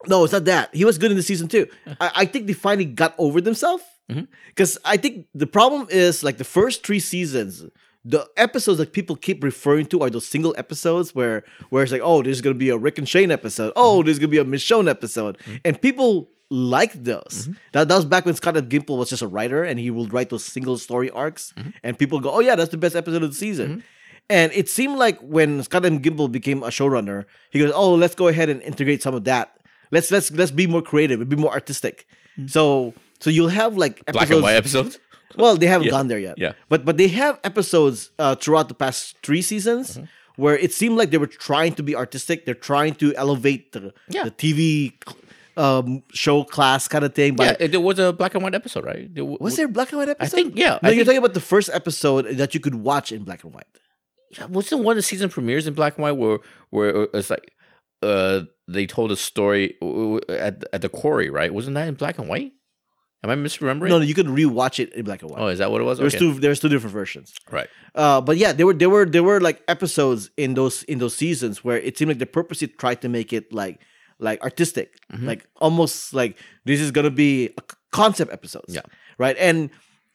no, 0.06 0.22
it's 0.24 0.32
not 0.32 0.44
that. 0.44 0.72
He 0.74 0.84
was 0.84 0.98
good 0.98 1.10
in 1.10 1.16
the 1.16 1.22
season 1.22 1.48
too. 1.48 1.66
I, 2.00 2.10
I 2.16 2.24
think 2.26 2.46
they 2.46 2.52
finally 2.52 2.84
got 2.84 3.14
over 3.18 3.40
themselves. 3.40 3.82
Mm-hmm. 4.10 4.24
Because 4.48 4.78
I 4.84 4.96
think 4.96 5.26
the 5.34 5.46
problem 5.46 5.88
is 5.90 6.22
like 6.22 6.38
the 6.38 6.44
first 6.44 6.86
three 6.86 7.00
seasons, 7.00 7.64
the 8.04 8.28
episodes 8.36 8.78
that 8.78 8.92
people 8.92 9.16
keep 9.16 9.42
referring 9.42 9.86
to 9.86 10.02
are 10.02 10.10
those 10.10 10.26
single 10.26 10.54
episodes 10.56 11.14
where 11.14 11.44
where 11.70 11.82
it's 11.82 11.92
like, 11.92 12.02
oh, 12.04 12.22
there's 12.22 12.40
gonna 12.40 12.54
be 12.54 12.70
a 12.70 12.78
Rick 12.78 12.98
and 12.98 13.08
Shane 13.08 13.30
episode. 13.30 13.72
Oh, 13.74 13.98
mm-hmm. 13.98 14.06
there's 14.06 14.18
gonna 14.18 14.28
be 14.28 14.38
a 14.38 14.44
Michonne 14.44 14.88
episode. 14.88 15.38
Mm-hmm. 15.38 15.56
And 15.64 15.80
people 15.80 16.30
liked 16.48 17.02
those. 17.02 17.48
That, 17.72 17.88
that 17.88 17.96
was 17.96 18.04
back 18.04 18.24
when 18.24 18.36
Scott 18.36 18.56
M. 18.56 18.68
Gimple 18.68 18.96
was 18.96 19.10
just 19.10 19.22
a 19.22 19.26
writer 19.26 19.64
and 19.64 19.80
he 19.80 19.90
would 19.90 20.12
write 20.12 20.30
those 20.30 20.44
single 20.44 20.78
story 20.78 21.10
arcs. 21.10 21.52
And 21.82 21.98
people 21.98 22.20
go, 22.20 22.30
Oh 22.30 22.40
yeah, 22.40 22.54
that's 22.54 22.70
the 22.70 22.76
best 22.76 22.94
episode 22.94 23.24
of 23.24 23.30
the 23.30 23.36
season. 23.36 23.82
And 24.28 24.52
it 24.52 24.68
seemed 24.68 24.96
like 24.96 25.20
when 25.20 25.62
Scott 25.62 25.84
M. 25.84 26.00
Gimple 26.00 26.30
became 26.30 26.62
a 26.62 26.68
showrunner, 26.68 27.26
he 27.50 27.60
goes, 27.60 27.70
"Oh, 27.72 27.94
let's 27.94 28.14
go 28.14 28.28
ahead 28.28 28.48
and 28.48 28.60
integrate 28.62 29.02
some 29.02 29.14
of 29.14 29.24
that. 29.24 29.56
Let's 29.92 30.10
let's 30.10 30.32
let's 30.32 30.50
be 30.50 30.66
more 30.66 30.82
creative, 30.82 31.26
be 31.28 31.36
more 31.36 31.52
artistic." 31.52 32.08
So 32.46 32.92
so 33.20 33.30
you'll 33.30 33.48
have 33.48 33.76
like 33.76 34.00
episodes. 34.06 34.12
Black 34.12 34.30
and 34.30 34.42
white 34.42 34.56
episodes? 34.56 34.98
Well, 35.36 35.56
they 35.56 35.66
haven't 35.66 35.86
Yeah. 35.86 35.90
gone 35.90 36.08
there 36.08 36.18
yet. 36.20 36.38
Yeah. 36.38 36.52
But 36.70 36.84
but 36.86 36.96
they 36.96 37.08
have 37.08 37.38
episodes 37.44 38.10
uh, 38.18 38.36
throughout 38.36 38.68
the 38.68 38.74
past 38.74 39.16
three 39.22 39.42
seasons 39.42 39.96
Mm-hmm. 39.96 40.04
where 40.42 40.56
it 40.56 40.72
seemed 40.72 40.96
like 40.96 41.10
they 41.10 41.18
were 41.18 41.26
trying 41.26 41.74
to 41.74 41.82
be 41.82 41.94
artistic. 41.96 42.46
They're 42.46 42.54
trying 42.72 42.94
to 43.02 43.12
elevate 43.16 43.72
the 43.72 43.92
Yeah. 44.08 44.24
the 44.24 44.30
TV 44.30 44.92
um, 45.56 46.02
show 46.12 46.44
class 46.44 46.86
kind 46.88 47.04
of 47.04 47.14
thing. 47.14 47.32
Yeah, 47.32 47.36
But 47.52 47.60
it, 47.60 47.70
there 47.72 47.80
was 47.80 47.98
a 47.98 48.12
black 48.12 48.34
and 48.34 48.42
white 48.44 48.54
episode, 48.54 48.84
right? 48.84 49.12
There 49.14 49.24
w- 49.24 49.38
was 49.40 49.56
there 49.56 49.66
a 49.66 49.68
black 49.68 49.90
and 49.90 49.98
white 49.98 50.08
episode? 50.10 50.26
I 50.26 50.42
think- 50.42 50.56
yeah, 50.56 50.78
No, 50.82 50.88
I 50.88 50.88
you're 50.88 50.96
think- 51.04 51.06
talking 51.06 51.18
about 51.18 51.34
the 51.34 51.40
first 51.40 51.68
episode 51.72 52.26
that 52.38 52.54
you 52.54 52.60
could 52.60 52.76
watch 52.76 53.10
in 53.12 53.24
black 53.24 53.42
and 53.44 53.52
white. 53.52 53.66
Yeah, 54.38 54.46
wasn't 54.46 54.84
one 54.84 54.92
of 54.92 54.96
the 54.98 55.02
season 55.02 55.28
premieres 55.28 55.66
in 55.66 55.74
black 55.74 55.96
and 55.96 56.02
white 56.02 56.12
where 56.16 56.38
where 56.70 57.08
it's 57.14 57.30
like 57.30 57.52
uh 58.02 58.42
they 58.68 58.86
told 58.86 59.10
a 59.12 59.16
story 59.16 59.74
uh, 59.82 60.16
at 60.46 60.64
at 60.72 60.80
the 60.82 60.88
quarry, 60.88 61.28
right? 61.30 61.52
Wasn't 61.52 61.74
that 61.74 61.88
in 61.88 61.94
black 61.94 62.18
and 62.18 62.28
white? 62.28 62.52
Am 63.28 63.30
I 63.30 63.48
misremembering? 63.48 63.88
No, 63.88 63.98
no, 63.98 64.04
you 64.04 64.14
could 64.14 64.26
rewatch 64.26 64.78
it 64.78 64.92
in 64.94 65.04
black 65.04 65.22
and 65.22 65.30
white. 65.30 65.40
Oh, 65.40 65.48
is 65.48 65.58
that 65.58 65.70
what 65.70 65.80
it 65.80 65.84
was? 65.84 65.98
there's 65.98 66.14
Okay. 66.14 66.20
two. 66.32 66.38
There's 66.38 66.60
two 66.60 66.68
different 66.68 66.92
versions. 66.92 67.34
Right. 67.50 67.68
Uh, 67.94 68.20
but 68.20 68.36
yeah, 68.36 68.52
there 68.52 68.66
were 68.66 68.74
there 68.74 68.90
were 68.90 69.04
there 69.04 69.22
were 69.22 69.40
like 69.40 69.62
episodes 69.68 70.30
in 70.36 70.54
those 70.54 70.82
in 70.84 70.98
those 70.98 71.14
seasons 71.16 71.64
where 71.64 71.78
it 71.78 71.98
seemed 71.98 72.10
like 72.10 72.18
they 72.18 72.24
purposely 72.26 72.68
tried 72.68 73.00
to 73.02 73.08
make 73.08 73.32
it 73.32 73.52
like 73.52 73.80
like 74.18 74.40
artistic, 74.42 74.94
Mm-hmm. 75.12 75.26
like 75.26 75.46
almost 75.56 76.14
like 76.14 76.38
this 76.64 76.80
is 76.80 76.90
gonna 76.90 77.10
be 77.10 77.50
a 77.58 77.62
concept 77.92 78.32
episodes. 78.32 78.74
Yeah. 78.74 78.82
Right. 79.18 79.36
And 79.38 79.70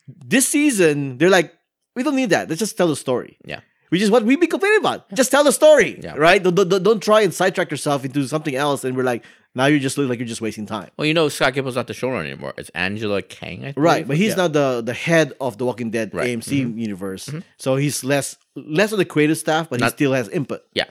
this 0.07 0.47
season, 0.47 1.17
they're 1.17 1.29
like, 1.29 1.53
we 1.95 2.03
don't 2.03 2.15
need 2.15 2.29
that. 2.31 2.49
Let's 2.49 2.59
just 2.59 2.77
tell 2.77 2.87
the 2.87 2.95
story. 2.95 3.37
Yeah. 3.45 3.61
Which 3.89 4.01
is 4.01 4.09
what 4.09 4.23
we've 4.23 4.39
been 4.39 4.49
complaining 4.49 4.79
about. 4.79 5.11
Just 5.13 5.31
tell 5.31 5.43
the 5.43 5.51
story. 5.51 5.99
Yeah. 6.01 6.15
Right. 6.15 6.41
Don't, 6.41 6.55
don't, 6.55 6.81
don't 6.81 7.03
try 7.03 7.21
and 7.21 7.33
sidetrack 7.33 7.69
yourself 7.71 8.05
into 8.05 8.25
something 8.27 8.55
else. 8.55 8.85
And 8.85 8.95
we're 8.95 9.03
like, 9.03 9.23
now 9.53 9.65
you 9.65 9.79
just 9.79 9.97
look 9.97 10.09
like 10.09 10.19
you're 10.19 10.27
just 10.27 10.41
wasting 10.41 10.65
time. 10.65 10.89
Well, 10.97 11.05
you 11.05 11.13
know, 11.13 11.29
Scott 11.29 11.53
Gimple's 11.53 11.75
not 11.75 11.87
the 11.87 11.93
showrunner 11.93 12.25
anymore. 12.25 12.53
It's 12.57 12.69
Angela 12.69 13.21
Kang. 13.21 13.59
I 13.59 13.63
think. 13.71 13.77
Right, 13.77 14.07
but 14.07 14.17
he's 14.17 14.29
Yeah. 14.29 14.35
now 14.35 14.47
the 14.47 14.81
the 14.81 14.93
head 14.93 15.33
of 15.41 15.57
the 15.57 15.65
Walking 15.65 15.91
Dead 15.91 16.13
Right. 16.13 16.27
AMC 16.27 16.61
mm-hmm. 16.61 16.77
universe, 16.77 17.27
mm-hmm. 17.27 17.39
so 17.57 17.75
he's 17.75 18.03
less 18.03 18.37
less 18.55 18.91
of 18.91 18.97
the 18.97 19.05
creative 19.05 19.37
staff, 19.37 19.69
but 19.69 19.81
he 19.81 19.89
still 19.89 20.13
has 20.13 20.29
input. 20.29 20.63
Yeah. 20.73 20.85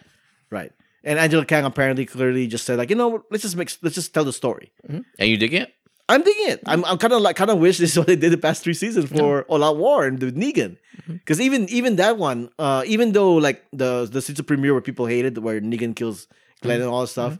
Right, 0.50 0.72
and 1.04 1.18
Angela 1.18 1.44
Kang 1.44 1.64
apparently 1.64 2.06
clearly 2.06 2.46
just 2.46 2.64
said 2.64 2.78
like, 2.78 2.90
you 2.90 2.96
know, 2.96 3.24
let's 3.30 3.42
just 3.42 3.56
make 3.56 3.70
let's 3.82 3.94
just 3.94 4.12
tell 4.12 4.24
the 4.24 4.32
story. 4.32 4.72
Mm-hmm. 4.88 5.00
And 5.18 5.28
you 5.30 5.36
dig 5.36 5.54
it? 5.54 5.74
I'm 6.10 6.22
digging 6.22 6.48
it. 6.48 6.60
I'm, 6.66 6.84
I'm 6.86 6.98
kind 6.98 7.12
of 7.12 7.22
like 7.22 7.36
kind 7.36 7.50
of 7.50 7.58
wish 7.58 7.78
this 7.78 7.92
is 7.92 7.98
what 7.98 8.08
they 8.08 8.16
did 8.16 8.32
the 8.32 8.38
past 8.38 8.64
three 8.64 8.74
seasons 8.74 9.08
for 9.10 9.44
All 9.44 9.62
Out 9.62 9.76
War 9.76 10.06
and 10.06 10.18
the 10.18 10.32
Negan, 10.32 10.76
because 11.06 11.40
even 11.40 11.68
even 11.68 11.96
that 11.96 12.18
one, 12.18 12.50
uh, 12.58 12.82
even 12.86 13.12
though 13.12 13.34
like 13.34 13.64
the 13.72 14.08
the 14.10 14.20
season 14.20 14.44
premiere 14.44 14.72
where 14.72 14.82
people 14.82 15.06
hated 15.06 15.38
where 15.38 15.60
Negan 15.60 15.94
kills 15.94 16.26
Glenn 16.62 16.80
and 16.80 16.90
all 16.90 17.02
that 17.02 17.08
stuff, 17.08 17.38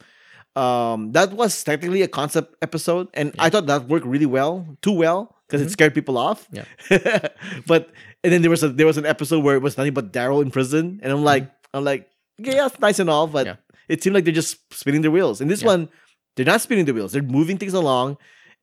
um, 0.56 1.12
that 1.12 1.32
was 1.32 1.62
technically 1.64 2.02
a 2.02 2.08
concept 2.08 2.56
episode, 2.62 3.08
and 3.14 3.34
I 3.38 3.50
thought 3.50 3.66
that 3.66 3.88
worked 3.88 4.06
really 4.06 4.26
well, 4.26 4.66
too 4.82 4.92
well, 4.92 5.36
because 5.46 5.60
it 5.62 5.70
scared 5.70 5.94
people 5.94 6.18
off. 6.18 6.48
Yeah. 6.50 6.64
but 7.66 7.90
and 8.24 8.32
then 8.32 8.42
there 8.42 8.50
was 8.50 8.62
a 8.62 8.68
there 8.68 8.86
was 8.86 8.98
an 8.98 9.06
episode 9.06 9.44
where 9.44 9.54
it 9.56 9.62
was 9.62 9.76
nothing 9.78 9.94
but 9.94 10.12
Daryl 10.12 10.42
in 10.42 10.50
prison, 10.50 11.00
and 11.02 11.12
I'm 11.12 11.22
like 11.24 11.50
I'm 11.72 11.84
like 11.84 12.08
yeah, 12.38 12.66
it's 12.66 12.78
nice 12.80 12.98
and 12.98 13.10
all, 13.10 13.26
but 13.26 13.46
Yeah. 13.46 13.56
it 13.88 14.02
seemed 14.02 14.14
like 14.14 14.24
they're 14.24 14.32
just 14.34 14.58
spinning 14.72 15.02
their 15.02 15.10
wheels. 15.10 15.40
In 15.40 15.48
this 15.48 15.60
Yeah. 15.62 15.68
one, 15.68 15.88
they're 16.36 16.46
not 16.46 16.60
spinning 16.60 16.84
the 16.86 16.92
wheels; 16.94 17.12
they're 17.12 17.22
moving 17.22 17.58
things 17.58 17.74
along, 17.74 18.16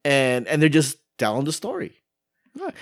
and 0.03 0.47
and 0.47 0.61
they're 0.61 0.69
just 0.69 0.97
telling 1.17 1.45
the 1.45 1.53
story. 1.53 1.93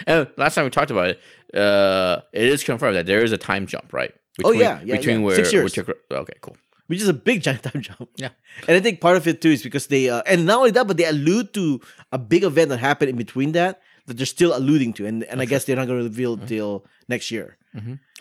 And 0.07 0.27
last 0.37 0.55
time 0.55 0.63
we 0.63 0.69
talked 0.71 0.89
about 0.91 1.09
it, 1.09 1.19
uh, 1.53 2.21
it 2.31 2.43
is 2.47 2.63
confirmed 2.63 2.95
that 2.95 3.05
there 3.05 3.21
is 3.23 3.33
a 3.33 3.37
time 3.37 3.67
jump, 3.67 3.91
right? 3.91 4.13
Oh, 4.43 4.51
yeah, 4.51 4.79
yeah, 4.85 4.95
between 4.97 5.19
yeah. 5.19 5.25
where 5.25 5.35
Six 5.35 5.51
years. 5.51 5.73
took- 5.73 5.89
okay, 6.11 6.33
cool. 6.41 6.55
Which 6.87 7.01
is 7.01 7.07
a 7.07 7.13
big 7.13 7.41
giant 7.41 7.63
time 7.63 7.81
jump. 7.81 8.09
Yeah. 8.15 8.29
And 8.67 8.77
I 8.77 8.79
think 8.79 9.01
part 9.01 9.17
of 9.17 9.27
it 9.27 9.41
too 9.41 9.49
is 9.49 9.63
because 9.63 9.87
they 9.87 10.09
uh, 10.09 10.21
and 10.27 10.45
not 10.45 10.57
only 10.59 10.71
that, 10.71 10.85
but 10.87 10.97
they 10.97 11.05
allude 11.05 11.53
to 11.55 11.81
a 12.11 12.17
big 12.19 12.43
event 12.43 12.69
that 12.69 12.77
happened 12.77 13.09
in 13.09 13.15
between 13.17 13.53
that 13.53 13.81
that 14.05 14.17
they're 14.17 14.25
still 14.27 14.55
alluding 14.55 14.93
to, 14.93 15.05
and 15.07 15.23
and 15.23 15.41
I 15.41 15.45
guess 15.45 15.65
they're 15.65 15.75
not 15.75 15.87
going 15.87 15.99
to 15.99 16.05
reveal 16.05 16.37
Mm-hmm. 16.37 16.45
till 16.45 16.85
next 17.07 17.31
year. 17.31 17.57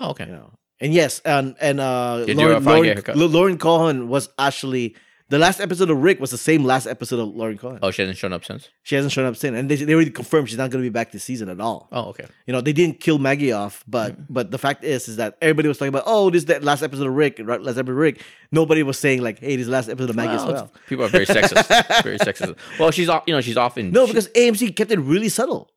Oh, 0.00 0.11
okay. 0.11 0.24
You 0.27 0.33
know. 0.33 0.50
And 0.81 0.92
yes, 0.92 1.20
and 1.24 1.55
and 1.61 1.79
uh, 1.79 2.24
Lauren, 2.27 2.64
Lauren, 2.64 2.64
get 2.64 2.90
a 2.90 2.94
haircut? 2.94 3.16
L- 3.16 3.29
Lauren 3.29 3.59
Cohan 3.59 4.09
was 4.09 4.29
actually 4.38 4.96
the 5.35 5.38
last 5.40 5.59
episode 5.61 5.90
of 5.90 5.99
Rick 6.03 6.20
was 6.20 6.31
the 6.31 6.38
same 6.38 6.64
last 6.64 6.87
episode 6.87 7.18
of 7.18 7.35
Lauren 7.35 7.59
Cohan. 7.59 7.81
Oh, 7.83 7.90
she 7.90 8.03
hasn't 8.03 8.16
shown 8.18 8.33
up 8.33 8.44
since. 8.44 8.68
She 8.85 8.94
hasn't 8.94 9.12
shown 9.12 9.27
up 9.27 9.35
since, 9.37 9.57
and 9.59 9.68
they, 9.68 9.75
they 9.75 9.92
already 9.92 10.11
confirmed 10.11 10.49
she's 10.49 10.59
not 10.59 10.70
going 10.70 10.83
to 10.85 10.88
be 10.88 10.92
back 10.92 11.11
this 11.11 11.25
season 11.25 11.49
at 11.49 11.61
all. 11.61 11.88
Oh, 11.90 12.11
okay. 12.11 12.27
You 12.47 12.53
know, 12.53 12.61
they 12.61 12.73
didn't 12.73 13.01
kill 13.01 13.18
Maggie 13.18 13.51
off, 13.53 13.83
but 13.88 14.12
Mm-hmm. 14.12 14.33
but 14.33 14.51
the 14.53 14.59
fact 14.59 14.85
is 14.85 15.09
is 15.09 15.16
that 15.16 15.37
everybody 15.42 15.66
was 15.68 15.79
talking 15.79 15.88
about, 15.88 16.05
oh, 16.07 16.31
this 16.31 16.42
is 16.42 16.47
the 16.47 16.61
last 16.61 16.83
episode 16.83 17.07
of 17.09 17.14
Rick, 17.14 17.40
right, 17.42 17.61
last 17.61 17.79
episode 17.79 17.88
of 17.90 17.97
Rick. 17.97 18.23
Nobody 18.53 18.83
was 18.85 18.99
saying 18.99 19.23
like, 19.23 19.40
hey, 19.40 19.57
this 19.57 19.62
is 19.62 19.66
the 19.66 19.73
last 19.73 19.88
episode 19.88 20.11
of 20.11 20.16
Maggie 20.16 20.35
as 20.35 20.44
Well, 20.44 20.53
well. 20.53 20.73
People 20.88 21.05
are 21.07 21.09
very 21.09 21.27
sexist. 21.27 22.03
very 22.05 22.18
sexist. 22.29 22.57
Well, 22.79 22.90
she's 22.92 23.09
off. 23.09 23.25
You 23.27 23.35
know, 23.35 23.40
she's 23.40 23.57
off 23.57 23.77
in. 23.77 23.90
No, 23.90 24.07
she- 24.07 24.12
because 24.12 24.29
AMC 24.29 24.77
kept 24.77 24.90
it 24.92 25.01
really 25.01 25.29
subtle. 25.29 25.68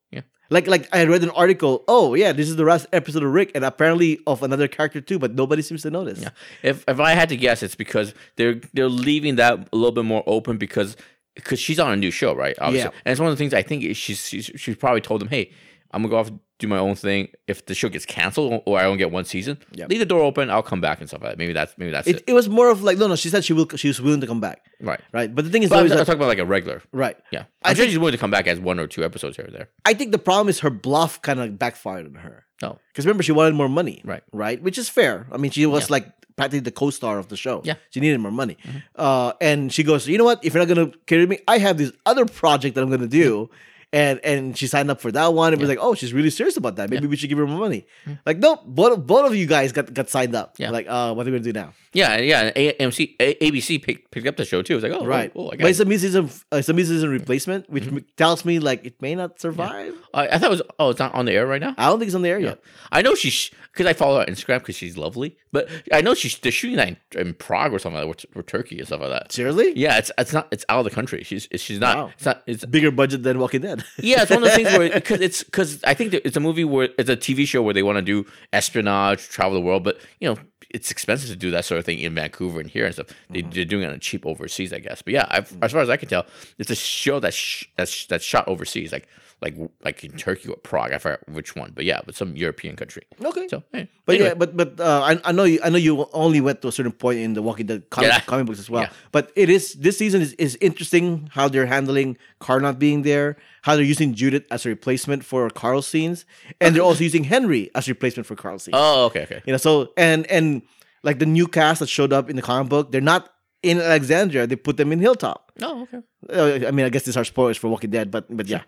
Like 0.49 0.67
like 0.67 0.87
I 0.93 1.03
read 1.05 1.23
an 1.23 1.29
article, 1.31 1.83
oh 1.87 2.13
yeah, 2.13 2.31
this 2.31 2.49
is 2.49 2.55
the 2.55 2.63
last 2.63 2.87
episode 2.93 3.23
of 3.23 3.33
Rick, 3.33 3.51
and 3.55 3.65
apparently 3.65 4.19
of 4.27 4.43
another 4.43 4.67
character 4.67 5.01
too, 5.01 5.19
but 5.19 5.33
nobody 5.33 5.61
seems 5.61 5.81
to 5.83 5.91
notice. 5.91 6.21
Yeah. 6.21 6.29
If 6.63 6.83
if 6.87 6.99
I 6.99 7.11
had 7.11 7.29
to 7.29 7.37
guess, 7.37 7.63
it's 7.63 7.75
because 7.75 8.13
they're 8.35 8.61
they're 8.73 8.89
leaving 8.89 9.35
that 9.35 9.67
a 9.71 9.75
little 9.75 9.91
bit 9.91 10.05
more 10.05 10.23
open 10.25 10.57
because 10.57 10.95
because 11.35 11.59
she's 11.59 11.79
on 11.79 11.91
a 11.91 11.95
new 11.95 12.11
show, 12.11 12.33
right? 12.33 12.55
Obviously. 12.59 12.89
Yeah. 12.91 13.01
And 13.05 13.11
it's 13.11 13.19
one 13.19 13.29
of 13.29 13.35
the 13.35 13.39
things 13.39 13.53
I 13.53 13.61
think 13.61 13.83
is 13.83 13.97
she's 13.97 14.27
she's, 14.27 14.51
she's 14.55 14.75
probably 14.75 15.01
told 15.01 15.21
them, 15.21 15.27
hey, 15.27 15.51
I'm 15.91 16.01
gonna 16.03 16.11
go 16.11 16.17
off 16.17 16.31
do 16.59 16.67
my 16.67 16.79
own 16.79 16.95
thing. 16.95 17.27
If 17.47 17.67
the 17.67 17.75
show 17.75 17.87
gets 17.87 18.03
canceled 18.05 18.63
or 18.65 18.79
I 18.79 18.83
don't 18.83 18.97
get 18.97 19.11
one 19.11 19.25
season, 19.25 19.59
Yeah. 19.73 19.85
leave 19.89 19.99
the 19.99 20.07
door 20.07 20.21
open. 20.21 20.49
I'll 20.49 20.63
come 20.63 20.81
back 20.81 20.99
and 20.99 21.07
stuff 21.07 21.21
like 21.21 21.33
that. 21.33 21.37
Maybe 21.37 21.53
that's 21.53 21.77
maybe 21.77 21.91
that's 21.91 22.07
It, 22.07 22.15
it. 22.17 22.23
it 22.27 22.33
was 22.33 22.49
more 22.49 22.69
of 22.71 22.81
like 22.83 22.97
no 22.97 23.07
no, 23.07 23.15
she 23.15 23.29
said 23.29 23.45
she 23.45 23.53
will 23.53 23.67
she 23.75 23.87
was 23.89 24.01
willing 24.01 24.21
to 24.21 24.27
come 24.27 24.41
back. 24.41 24.65
Right. 24.81 24.99
Right. 25.11 25.33
But 25.33 25.45
the 25.45 25.51
thing 25.51 25.61
is 25.63 25.71
I'm, 25.71 25.83
I'm 25.83 25.89
talking 25.89 26.15
about 26.15 26.27
like 26.27 26.39
a 26.39 26.45
regular. 26.45 26.81
right. 26.91 27.15
Yeah. 27.31 27.43
I 27.63 27.69
I'm 27.69 27.75
sure 27.75 27.83
think- 27.83 27.91
she's 27.91 27.99
willing 27.99 28.13
to 28.13 28.17
come 28.17 28.31
back 28.31 28.47
as 28.47 28.59
one 28.59 28.79
or 28.79 28.87
two 28.87 29.03
episodes 29.05 29.35
here 29.37 29.45
or 29.47 29.51
there. 29.51 29.69
I 29.85 29.93
think 29.93 30.11
the 30.11 30.17
problem 30.19 30.49
is 30.49 30.59
her 30.61 30.71
bluff 30.71 31.21
kind 31.21 31.39
of 31.39 31.59
backfired 31.59 32.07
on 32.07 32.15
her. 32.15 32.45
No. 32.61 32.79
Because 32.91 33.05
remember, 33.05 33.21
she 33.21 33.31
wanted 33.33 33.53
more 33.53 33.69
money. 33.69 34.01
Right. 34.03 34.23
Right. 34.33 34.59
Which 34.61 34.79
is 34.79 34.89
fair. 34.89 35.27
I 35.31 35.37
mean, 35.37 35.51
she 35.51 35.65
was 35.67 35.83
Yeah. 35.89 35.93
like 35.93 36.07
practically 36.37 36.61
the 36.61 36.71
co-star 36.71 37.19
of 37.19 37.27
the 37.27 37.37
show. 37.37 37.61
Yeah. 37.63 37.73
Mm-hmm. 37.73 37.81
She 37.91 37.99
needed 37.99 38.19
more 38.19 38.31
money. 38.31 38.57
Uh, 38.95 39.33
and 39.41 39.71
she 39.71 39.83
goes, 39.83 40.07
you 40.07 40.17
know 40.17 40.23
what? 40.23 40.43
If 40.43 40.55
you're 40.55 40.65
not 40.65 40.73
gonna 40.73 40.91
carry 41.05 41.27
me, 41.27 41.37
I 41.47 41.59
have 41.59 41.77
this 41.77 41.91
other 42.07 42.25
project 42.25 42.73
that 42.75 42.81
I'm 42.83 42.89
gonna 42.89 43.07
do. 43.07 43.49
And 43.93 44.19
and 44.21 44.57
she 44.57 44.67
signed 44.67 44.91
up 44.91 44.99
for 44.99 45.13
that 45.13 45.33
one. 45.33 45.53
It 45.53 45.59
was 45.59 45.69
like, 45.69 45.77
oh, 45.81 45.95
she's 45.95 46.13
really 46.13 46.29
serious 46.29 46.57
about 46.57 46.75
that. 46.75 46.89
Maybe 46.89 47.07
we 47.07 47.15
should 47.15 47.29
give 47.29 47.37
her 47.37 47.47
more 47.47 47.59
money. 47.59 47.87
Like, 48.25 48.37
nope, 48.37 48.59
both 48.65 49.07
both 49.07 49.27
of 49.27 49.35
you 49.35 49.45
guys 49.45 49.71
got 49.71 49.93
got 49.93 50.09
signed 50.09 50.35
up. 50.35 50.53
Mm-hmm. 50.55 50.63
Yeah. 50.63 50.69
Like, 50.71 50.87
uh, 50.89 51.13
what 51.13 51.25
are 51.25 51.31
we 51.31 51.37
gonna 51.37 51.51
do 51.51 51.53
now? 51.53 51.73
Yeah, 51.93 52.17
yeah. 52.17 52.51
AMC, 52.51 53.15
A- 53.19 53.35
ABC 53.49 53.81
picked, 53.81 54.11
picked 54.11 54.27
up 54.27 54.35
the 54.35 54.45
show 54.45 54.61
too. 54.61 54.73
It 54.73 54.75
was 54.75 54.83
like, 54.83 54.91
oh, 54.91 55.05
right. 55.05 55.31
Oh, 55.35 55.47
oh, 55.47 55.51
but 55.57 55.65
it's 55.69 55.79
a 55.79 55.85
mid-season, 55.85 56.29
uh, 56.53 56.57
it's 56.57 56.69
a 56.69 56.73
mid-season 56.73 57.09
replacement, 57.09 57.69
which 57.69 57.85
Mm-hmm. 57.85 57.99
tells 58.17 58.43
me 58.43 58.59
like 58.59 58.85
it 58.85 59.01
may 59.01 59.15
not 59.15 59.39
survive. 59.39 59.95
I, 60.13 60.27
I 60.27 60.37
thought 60.37 60.47
it 60.47 60.49
was. 60.49 60.61
Oh, 60.79 60.89
it's 60.89 60.99
not 60.99 61.15
on 61.15 61.23
the 61.25 61.31
air 61.31 61.47
right 61.47 61.61
now. 61.61 61.73
I 61.77 61.85
don't 61.87 61.97
think 61.97 62.07
it's 62.09 62.15
on 62.15 62.23
the 62.23 62.29
air 62.29 62.39
yet. 62.39 62.59
I 62.91 63.01
know 63.01 63.15
she's 63.15 63.49
because 63.71 63.85
I 63.85 63.93
follow 63.93 64.15
her 64.15 64.21
on 64.21 64.27
Instagram 64.27 64.59
because 64.59 64.75
she's 64.75 64.97
lovely. 64.97 65.37
But 65.53 65.69
I 65.93 66.01
know 66.01 66.13
she's 66.13 66.37
they're 66.39 66.51
shooting 66.51 66.75
that 66.75 66.89
in, 66.89 66.97
in 67.27 67.33
Prague 67.35 67.73
or 67.73 67.79
something 67.79 68.05
like 68.05 68.17
that, 68.17 68.35
or, 68.35 68.39
or 68.41 68.43
Turkey 68.43 68.81
or 68.81 68.85
stuff 68.85 68.99
like 68.99 69.09
that. 69.11 69.31
Seriously? 69.31 69.71
Yeah, 69.77 69.97
it's 69.97 70.11
it's 70.17 70.33
not 70.33 70.47
it's 70.51 70.65
out 70.69 70.79
of 70.79 70.83
the 70.85 70.91
country. 70.91 71.23
She's 71.23 71.47
she's 71.55 71.79
not. 71.79 71.97
Wow. 71.97 72.11
It's 72.15 72.25
not. 72.25 72.43
It's 72.45 72.65
Bigger 72.65 72.91
budget 72.91 73.23
than 73.23 73.39
Walking 73.39 73.61
Dead. 73.61 73.76
yeah. 73.99 74.21
It's 74.21 74.31
one 74.31 74.43
of 74.43 74.49
those 74.49 74.55
things 74.55 74.77
where 74.77 74.89
because 74.93 75.21
it's 75.21 75.43
because 75.43 75.83
I 75.83 75.93
think 75.93 76.13
it's 76.13 76.37
a 76.37 76.39
movie 76.39 76.63
where 76.63 76.89
it's 76.97 77.09
a 77.09 77.17
TV 77.17 77.47
show 77.47 77.61
where 77.61 77.73
they 77.73 77.83
want 77.83 77.97
to 77.97 78.01
do 78.01 78.25
espionage, 78.53 79.27
travel 79.29 79.53
the 79.53 79.61
world, 79.61 79.83
but 79.83 79.99
you 80.19 80.29
know 80.29 80.37
it's 80.69 80.91
expensive 80.91 81.29
to 81.29 81.35
do 81.35 81.49
that 81.51 81.63
sort 81.63 81.79
of 81.79 81.85
thing 81.85 81.99
in 81.99 82.13
Vancouver 82.13 82.59
and 82.59 82.69
here 82.69 82.85
and 82.85 82.93
stuff. 82.93 83.07
They, 83.29 83.41
Mm-hmm. 83.41 83.51
They're 83.51 83.65
doing 83.65 83.83
it 83.83 83.91
on 83.91 83.99
cheap 83.99 84.25
overseas, 84.25 84.73
I 84.73 84.79
guess. 84.79 85.01
But 85.01 85.13
yeah, 85.13 85.25
I've, 85.29 85.55
as 85.61 85.71
far 85.71 85.81
as 85.81 85.89
I 85.89 85.97
can 85.97 86.09
tell, 86.09 86.25
it's 86.57 86.69
a 86.69 86.75
show 86.75 87.19
that's 87.19 87.35
sh- 87.35 87.65
that's 87.77 88.05
that's 88.07 88.25
shot 88.25 88.47
overseas, 88.47 88.91
like 88.91 89.07
like 89.41 89.55
like 89.83 90.03
in 90.03 90.11
Turkey 90.17 90.49
or 90.49 90.55
Prague. 90.57 90.91
I 90.93 90.97
forgot 90.97 91.19
which 91.29 91.55
one, 91.55 91.71
but 91.75 91.85
yeah, 91.85 92.01
but 92.05 92.15
some 92.15 92.35
European 92.35 92.75
country. 92.75 93.03
okay. 93.23 93.47
So, 93.47 93.61
hey, 93.71 93.87
But 94.05 94.15
anyway. 94.15 94.29
yeah, 94.29 94.33
but 94.33 94.57
but 94.57 94.79
uh, 94.79 95.01
I 95.03 95.19
I 95.23 95.31
know 95.31 95.43
you 95.43 95.59
I 95.63 95.69
know 95.69 95.77
you 95.77 96.07
only 96.13 96.41
went 96.41 96.61
to 96.63 96.67
a 96.69 96.71
certain 96.71 96.91
point 96.91 97.19
in 97.19 97.33
the 97.33 97.41
Walking 97.41 97.67
Dead 97.67 97.89
comic, 97.89 98.09
Yeah. 98.11 98.19
comic 98.21 98.45
books 98.47 98.59
as 98.59 98.69
well. 98.69 98.83
Yeah. 98.83 98.89
But 99.11 99.31
it 99.35 99.49
is 99.49 99.73
this 99.75 99.97
season 99.97 100.21
is, 100.21 100.33
is 100.33 100.57
interesting 100.59 101.29
how 101.33 101.47
they're 101.49 101.67
handling 101.67 102.17
Carl 102.39 102.61
not 102.61 102.79
being 102.79 103.03
there, 103.03 103.37
how 103.61 103.75
they're 103.75 103.85
using 103.93 104.15
Judith 104.15 104.45
as 104.49 104.65
a 104.65 104.69
replacement 104.69 105.23
for 105.23 105.49
Carl's 105.51 105.87
scenes, 105.87 106.25
and 106.59 106.73
they're 106.75 106.83
also 106.89 107.03
using 107.03 107.23
Henry 107.25 107.69
as 107.75 107.87
a 107.87 107.91
replacement 107.91 108.25
for 108.25 108.35
Carl's 108.35 108.63
scenes. 108.63 108.75
Oh, 108.77 109.05
okay, 109.05 109.23
okay. 109.23 109.41
You 109.45 109.51
know, 109.53 109.57
so 109.61 109.93
and 109.97 110.25
and 110.31 110.63
like 111.03 111.19
the 111.19 111.27
new 111.27 111.47
cast 111.47 111.79
that 111.81 111.89
showed 111.89 112.11
up 112.11 112.27
in 112.29 112.35
the 112.35 112.41
comic 112.41 112.69
book, 112.69 112.91
they're 112.91 113.01
not 113.13 113.29
in 113.61 113.77
Alexandria. 113.79 114.47
They 114.47 114.55
put 114.55 114.77
them 114.77 114.91
in 114.91 114.99
Hilltop. 114.99 115.51
Oh, 115.61 115.83
okay. 115.83 116.01
Uh, 116.29 116.67
I 116.67 116.71
mean, 116.71 116.85
I 116.85 116.89
guess 116.89 117.03
these 117.03 117.17
are 117.17 117.23
spoilers 117.25 117.57
for 117.57 117.69
Walking 117.69 117.91
Dead, 117.91 118.09
but 118.09 118.25
but 118.35 118.47
yeah, 118.47 118.61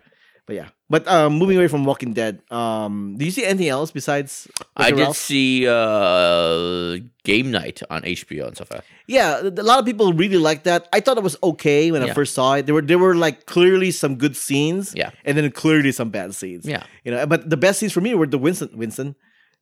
but 0.46 0.56
yeah. 0.56 0.68
But 0.88 1.06
um, 1.06 1.34
moving 1.38 1.56
away 1.56 1.68
from 1.68 1.84
Walking 1.84 2.12
Dead, 2.14 2.42
um, 2.50 3.14
do 3.16 3.24
you 3.24 3.30
see 3.30 3.44
anything 3.44 3.68
else 3.68 3.90
besides? 3.92 4.48
I 4.76 4.90
did 4.90 4.98
Ralph? 4.98 5.16
see 5.16 5.68
uh, 5.68 6.98
Game 7.24 7.50
Night 7.50 7.82
on 7.90 8.02
HBO 8.02 8.46
and 8.48 8.56
stuff 8.56 8.70
like 8.70 8.80
that. 8.80 8.86
Yeah, 9.06 9.40
a 9.40 9.62
lot 9.62 9.78
of 9.78 9.84
people 9.86 10.12
really 10.12 10.36
like 10.38 10.64
that. 10.64 10.88
I 10.92 11.00
thought 11.00 11.16
it 11.16 11.22
was 11.22 11.36
okay 11.42 11.90
when 11.92 12.02
I 12.02 12.12
first 12.12 12.34
saw 12.34 12.54
it. 12.54 12.66
There 12.66 12.74
were 12.74 12.82
there 12.82 12.98
were 12.98 13.14
like 13.14 13.46
clearly 13.46 13.90
some 13.92 14.16
good 14.16 14.36
scenes, 14.36 14.92
Yeah. 14.94 15.10
and 15.24 15.36
then 15.38 15.50
clearly 15.52 15.92
some 15.92 16.10
bad 16.10 16.34
scenes. 16.34 16.66
Yeah. 16.66 16.82
you 17.04 17.12
know. 17.12 17.26
But 17.26 17.48
the 17.48 17.56
best 17.56 17.78
scenes 17.78 17.92
for 17.92 18.00
me 18.00 18.14
were 18.14 18.26
the 18.26 18.38
Winston. 18.38 18.70
Winston, 18.74 19.14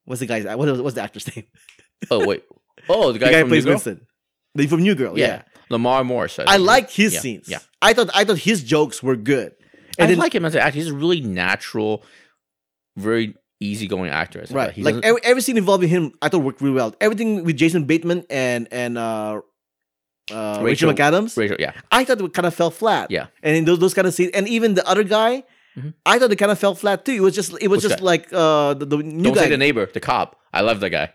what's 0.05 0.21
the 0.21 0.27
guy's? 0.27 0.45
What 0.45 0.59
was 0.69 0.81
what's 0.81 0.95
the 0.95 1.03
actor's 1.03 1.27
name? 1.37 1.45
Oh 2.11 2.27
wait. 2.27 2.45
Oh, 2.89 3.13
the 3.13 3.19
guy, 3.19 3.27
the 3.27 3.33
guy 3.33 3.41
from 3.41 3.49
plays 3.51 3.65
New 3.65 3.71
Girl? 3.71 3.75
Winston, 3.77 4.07
the 4.55 4.67
from 4.67 4.83
New 4.83 4.95
Girl. 4.95 5.19
Yeah. 5.19 5.43
Yeah, 5.71 5.77
Lamorne 5.77 6.07
Morris. 6.07 6.39
I 6.39 6.57
like 6.57 6.91
his 6.91 7.13
Yeah, 7.15 7.21
scenes. 7.21 7.49
Yeah. 7.49 7.59
I 7.83 7.93
thought 7.93 8.09
I 8.15 8.25
thought 8.25 8.39
his 8.39 8.63
jokes 8.63 9.03
were 9.03 9.17
good. 9.17 9.53
I 9.99 10.03
And 10.03 10.11
then, 10.11 10.19
like 10.19 10.35
him 10.35 10.45
as 10.45 10.55
an 10.55 10.61
actor. 10.61 10.77
He's 10.79 10.89
a 10.89 10.95
really 10.95 11.21
natural, 11.21 12.03
very 12.97 13.35
easygoing 13.61 14.11
actor. 14.11 14.45
stuff 14.47 14.57
right, 14.57 14.67
that. 14.67 14.75
He 14.75 14.83
like 14.83 14.97
every, 15.05 15.21
every 15.25 15.43
scene 15.43 15.57
involving 15.57 15.89
him, 15.89 16.13
I 16.23 16.29
thought 16.29 16.39
worked 16.43 16.61
really 16.61 16.75
well. 16.75 16.95
Everything 17.01 17.45
with 17.45 17.57
Jason 17.57 17.85
Bateman 17.85 18.25
and 18.31 18.69
and 18.71 18.97
uh, 18.99 19.41
uh, 20.31 20.61
Rachel, 20.63 20.91
Rachel- 20.91 20.93
McAdams. 20.93 21.37
Rachel, 21.37 21.57
yeah. 21.59 21.73
I 21.91 22.05
thought 22.05 22.21
it 22.21 22.35
kind 22.35 22.47
of 22.47 22.55
fell 22.55 22.71
flat. 22.71 23.11
Yeah. 23.11 23.27
And 23.43 23.57
in 23.57 23.65
those, 23.65 23.79
those 23.79 23.95
kind 23.95 24.07
of 24.07 24.15
scenes, 24.15 24.31
and 24.35 24.47
even 24.49 24.75
the 24.75 24.87
other 24.89 25.03
guy, 25.05 25.45
Mhm. 25.77 25.95
I 26.05 26.19
thought 26.19 26.33
it 26.33 26.37
kind 26.37 26.51
of 26.51 26.59
fell 26.59 26.75
flat 26.75 27.05
too. 27.05 27.13
It 27.13 27.21
was 27.21 27.35
just 27.35 27.53
it 27.61 27.69
was 27.69 27.83
Which 27.85 27.91
just 27.91 28.01
guy? 28.01 28.05
like 28.05 28.33
uh 28.33 28.75
the, 28.75 28.85
the 28.87 28.97
new 28.99 29.23
Don't 29.25 29.35
guy. 29.35 29.43
say 29.45 29.49
the 29.51 29.57
neighbor, 29.57 29.87
the 29.87 30.01
cop. 30.01 30.37
I 30.53 30.63
love 30.63 30.81
that 30.81 30.91
guy. 30.91 31.13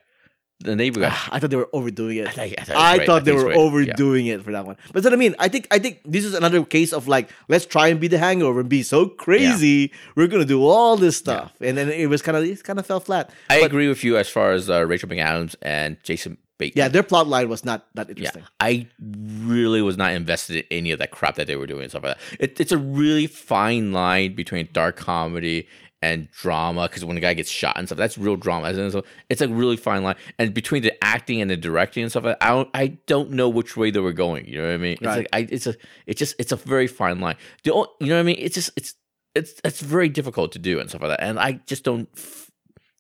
The 0.60 0.76
neighbor 0.76 1.02
guy. 1.02 1.16
I 1.32 1.40
thought 1.40 1.50
they 1.50 1.56
were 1.58 1.70
overdoing 1.74 2.18
it. 2.18 2.28
I, 2.28 2.32
think- 2.32 2.56
I 2.60 2.64
thought, 2.64 2.76
I 2.78 2.96
great. 2.98 3.06
thought 3.08 3.26
they 3.26 3.32
think 3.32 3.38
it's 3.42 3.44
were. 3.46 3.52
Yeah. 3.54 3.92
overdoing 3.94 4.28
it 4.28 4.44
for 4.44 4.52
that 4.54 4.66
one. 4.66 4.78
But 4.88 4.94
that's 4.96 5.06
what 5.06 5.14
I 5.14 5.18
mean. 5.18 5.36
I 5.40 5.48
think 5.50 5.68
I 5.72 5.80
think 5.80 6.00
this 6.06 6.24
is 6.24 6.34
another 6.34 6.64
case 6.64 6.94
of 6.94 7.08
like, 7.08 7.30
let's 7.50 7.66
try 7.66 7.88
and 7.88 8.00
be 8.00 8.08
the 8.08 8.18
hangover 8.18 8.62
and 8.62 8.70
be 8.70 8.84
so 8.84 9.08
crazy. 9.08 9.92
We're 10.16 10.28
gonna 10.28 10.46
do 10.46 10.64
all 10.66 10.96
this 10.98 11.18
stuff. 11.18 11.54
And 11.60 11.78
then 11.78 11.90
it 11.90 12.08
was 12.08 12.22
kind 12.22 12.38
of 12.38 12.44
it 12.46 12.64
kind 12.64 12.80
of 12.80 12.86
fell 12.86 13.00
flat. 13.00 13.30
I 13.50 13.60
But- 13.60 13.66
agree 13.68 13.88
with 13.90 14.04
you 14.04 14.18
as 14.18 14.30
far 14.30 14.52
as 14.54 14.70
uh, 14.70 14.86
Rachel 14.86 15.10
McAdams 15.10 15.56
and 15.62 15.98
Jason 16.04 16.38
Bateman. 16.60 16.78
Yeah, 16.84 16.88
their 16.88 17.04
plot 17.04 17.28
line 17.28 17.50
was 17.50 17.66
not 17.66 17.88
that 17.96 18.08
Yeah, 18.08 18.12
interesting. 18.12 18.44
I 18.60 18.88
really 19.02 19.82
was 19.82 19.98
not 19.98 20.14
invested 20.14 20.58
in 20.58 20.64
any 20.72 20.92
of 20.92 21.00
that 21.00 21.12
crap 21.12 21.36
that 21.36 21.48
they 21.48 21.56
were 21.56 21.68
doing 21.68 21.82
and 21.84 21.90
stuff 21.92 22.04
like 22.04 22.18
that. 22.18 22.38
It, 22.40 22.60
it's 22.60 22.72
a 22.72 22.78
really 22.78 23.28
fine 23.28 23.92
line 23.92 24.36
between 24.36 24.70
dark 24.72 24.96
comedy 24.96 25.68
and 26.04 26.30
drama 26.32 26.84
because 26.88 27.04
when 27.06 27.18
a 27.18 27.20
guy 27.20 27.34
gets 27.34 27.50
shot 27.50 27.78
and 27.78 27.88
stuff, 27.88 27.98
that's 27.98 28.18
real 28.18 28.36
drama. 28.36 28.68
And 28.68 28.92
so 28.92 29.04
it's 29.30 29.42
a 29.42 29.48
really 29.48 29.78
fine 29.78 30.04
line. 30.04 30.16
And 30.38 30.54
between 30.54 30.84
the 30.84 30.94
acting 31.04 31.42
and 31.42 31.50
the 31.50 31.58
directing 31.58 32.04
and 32.04 32.12
stuff, 32.12 32.26
I 32.42 32.50
don't, 32.50 32.70
I 32.74 32.88
don't 33.08 33.32
know 33.32 33.48
which 33.50 33.76
way 33.78 33.90
they 33.90 34.00
were 34.02 34.14
going. 34.14 34.46
You 34.48 34.58
know 34.62 34.68
what 34.68 34.74
I 34.74 34.78
mean? 34.78 34.94
It's 34.94 35.02
Right. 35.04 35.18
like 35.18 35.28
I, 35.34 35.48
it's 35.50 35.66
a, 35.66 35.76
it's 36.06 36.20
just, 36.20 36.36
it's 36.38 36.52
a 36.52 36.56
very 36.58 36.88
fine 36.88 37.20
line. 37.22 37.38
The, 37.64 37.74
o- 37.74 37.94
you 38.00 38.08
know 38.08 38.16
what 38.16 38.20
I 38.20 38.24
mean? 38.24 38.36
It's 38.40 38.56
just, 38.56 38.72
it's, 38.76 38.96
it's, 39.34 39.60
it's 39.64 39.80
very 39.82 40.10
difficult 40.10 40.52
to 40.52 40.60
do 40.60 40.80
and 40.80 40.90
stuff 40.90 41.02
like 41.02 41.12
that. 41.18 41.24
And 41.24 41.40
I 41.40 41.54
just 41.66 41.84
don't. 41.84 42.08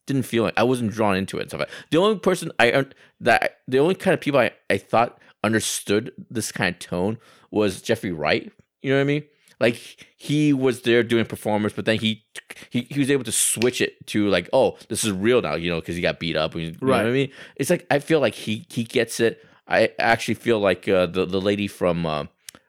Didn't 0.06 0.24
feel 0.24 0.47
it. 0.47 0.54
I 0.58 0.64
wasn't 0.64 0.91
drawn 0.91 1.16
into 1.16 1.38
it 1.38 1.43
and 1.43 1.49
stuff 1.49 1.62
like. 1.62 1.70
The 1.89 1.97
only 1.97 2.20
person 2.20 2.51
I 2.60 2.86
that 3.22 3.60
the 3.70 3.80
only 3.80 3.95
kind 3.95 4.14
of 4.14 4.20
people 4.20 4.38
I, 4.41 4.51
I 4.70 4.78
thought 4.78 5.18
understood 5.45 6.12
this 6.30 6.51
kind 6.51 6.76
of 6.76 6.80
tone 6.80 7.18
was 7.51 7.82
Jeffrey 7.82 8.12
Wright. 8.12 8.51
You 8.82 8.89
know 8.89 8.97
what 8.97 9.01
I 9.01 9.06
mean? 9.06 9.24
Like 9.60 9.76
he 10.18 10.51
was 10.54 10.82
there 10.82 11.04
doing 11.04 11.26
performance, 11.26 11.74
but 11.74 11.86
then 11.86 11.97
he 11.99 12.24
he, 12.70 12.82
he 12.89 12.99
was 12.99 13.10
able 13.12 13.24
to 13.24 13.32
switch 13.32 13.82
it 13.82 14.06
to 14.08 14.28
like, 14.30 14.49
oh, 14.54 14.78
this 14.89 15.04
is 15.04 15.12
real 15.12 15.41
now, 15.41 15.56
you 15.56 15.70
know, 15.70 15.80
because 15.80 15.95
he 15.95 16.01
got 16.01 16.20
beat 16.20 16.36
up. 16.36 16.56
You 16.56 16.72
know 16.72 16.78
Right. 16.82 16.97
what 17.04 17.08
I 17.08 17.12
mean? 17.12 17.32
It's 17.56 17.70
like 17.70 17.86
I 17.89 17.99
feel 17.99 18.20
like 18.20 18.34
he 18.36 18.66
he 18.70 18.84
gets 18.84 19.20
it. 19.20 19.43
I 19.68 19.91
actually 19.99 20.34
feel 20.36 20.60
like 20.60 20.88
uh, 20.89 21.06
the 21.06 21.26
the 21.26 21.39
lady 21.39 21.68
from 21.68 22.06
uh, 22.06 22.26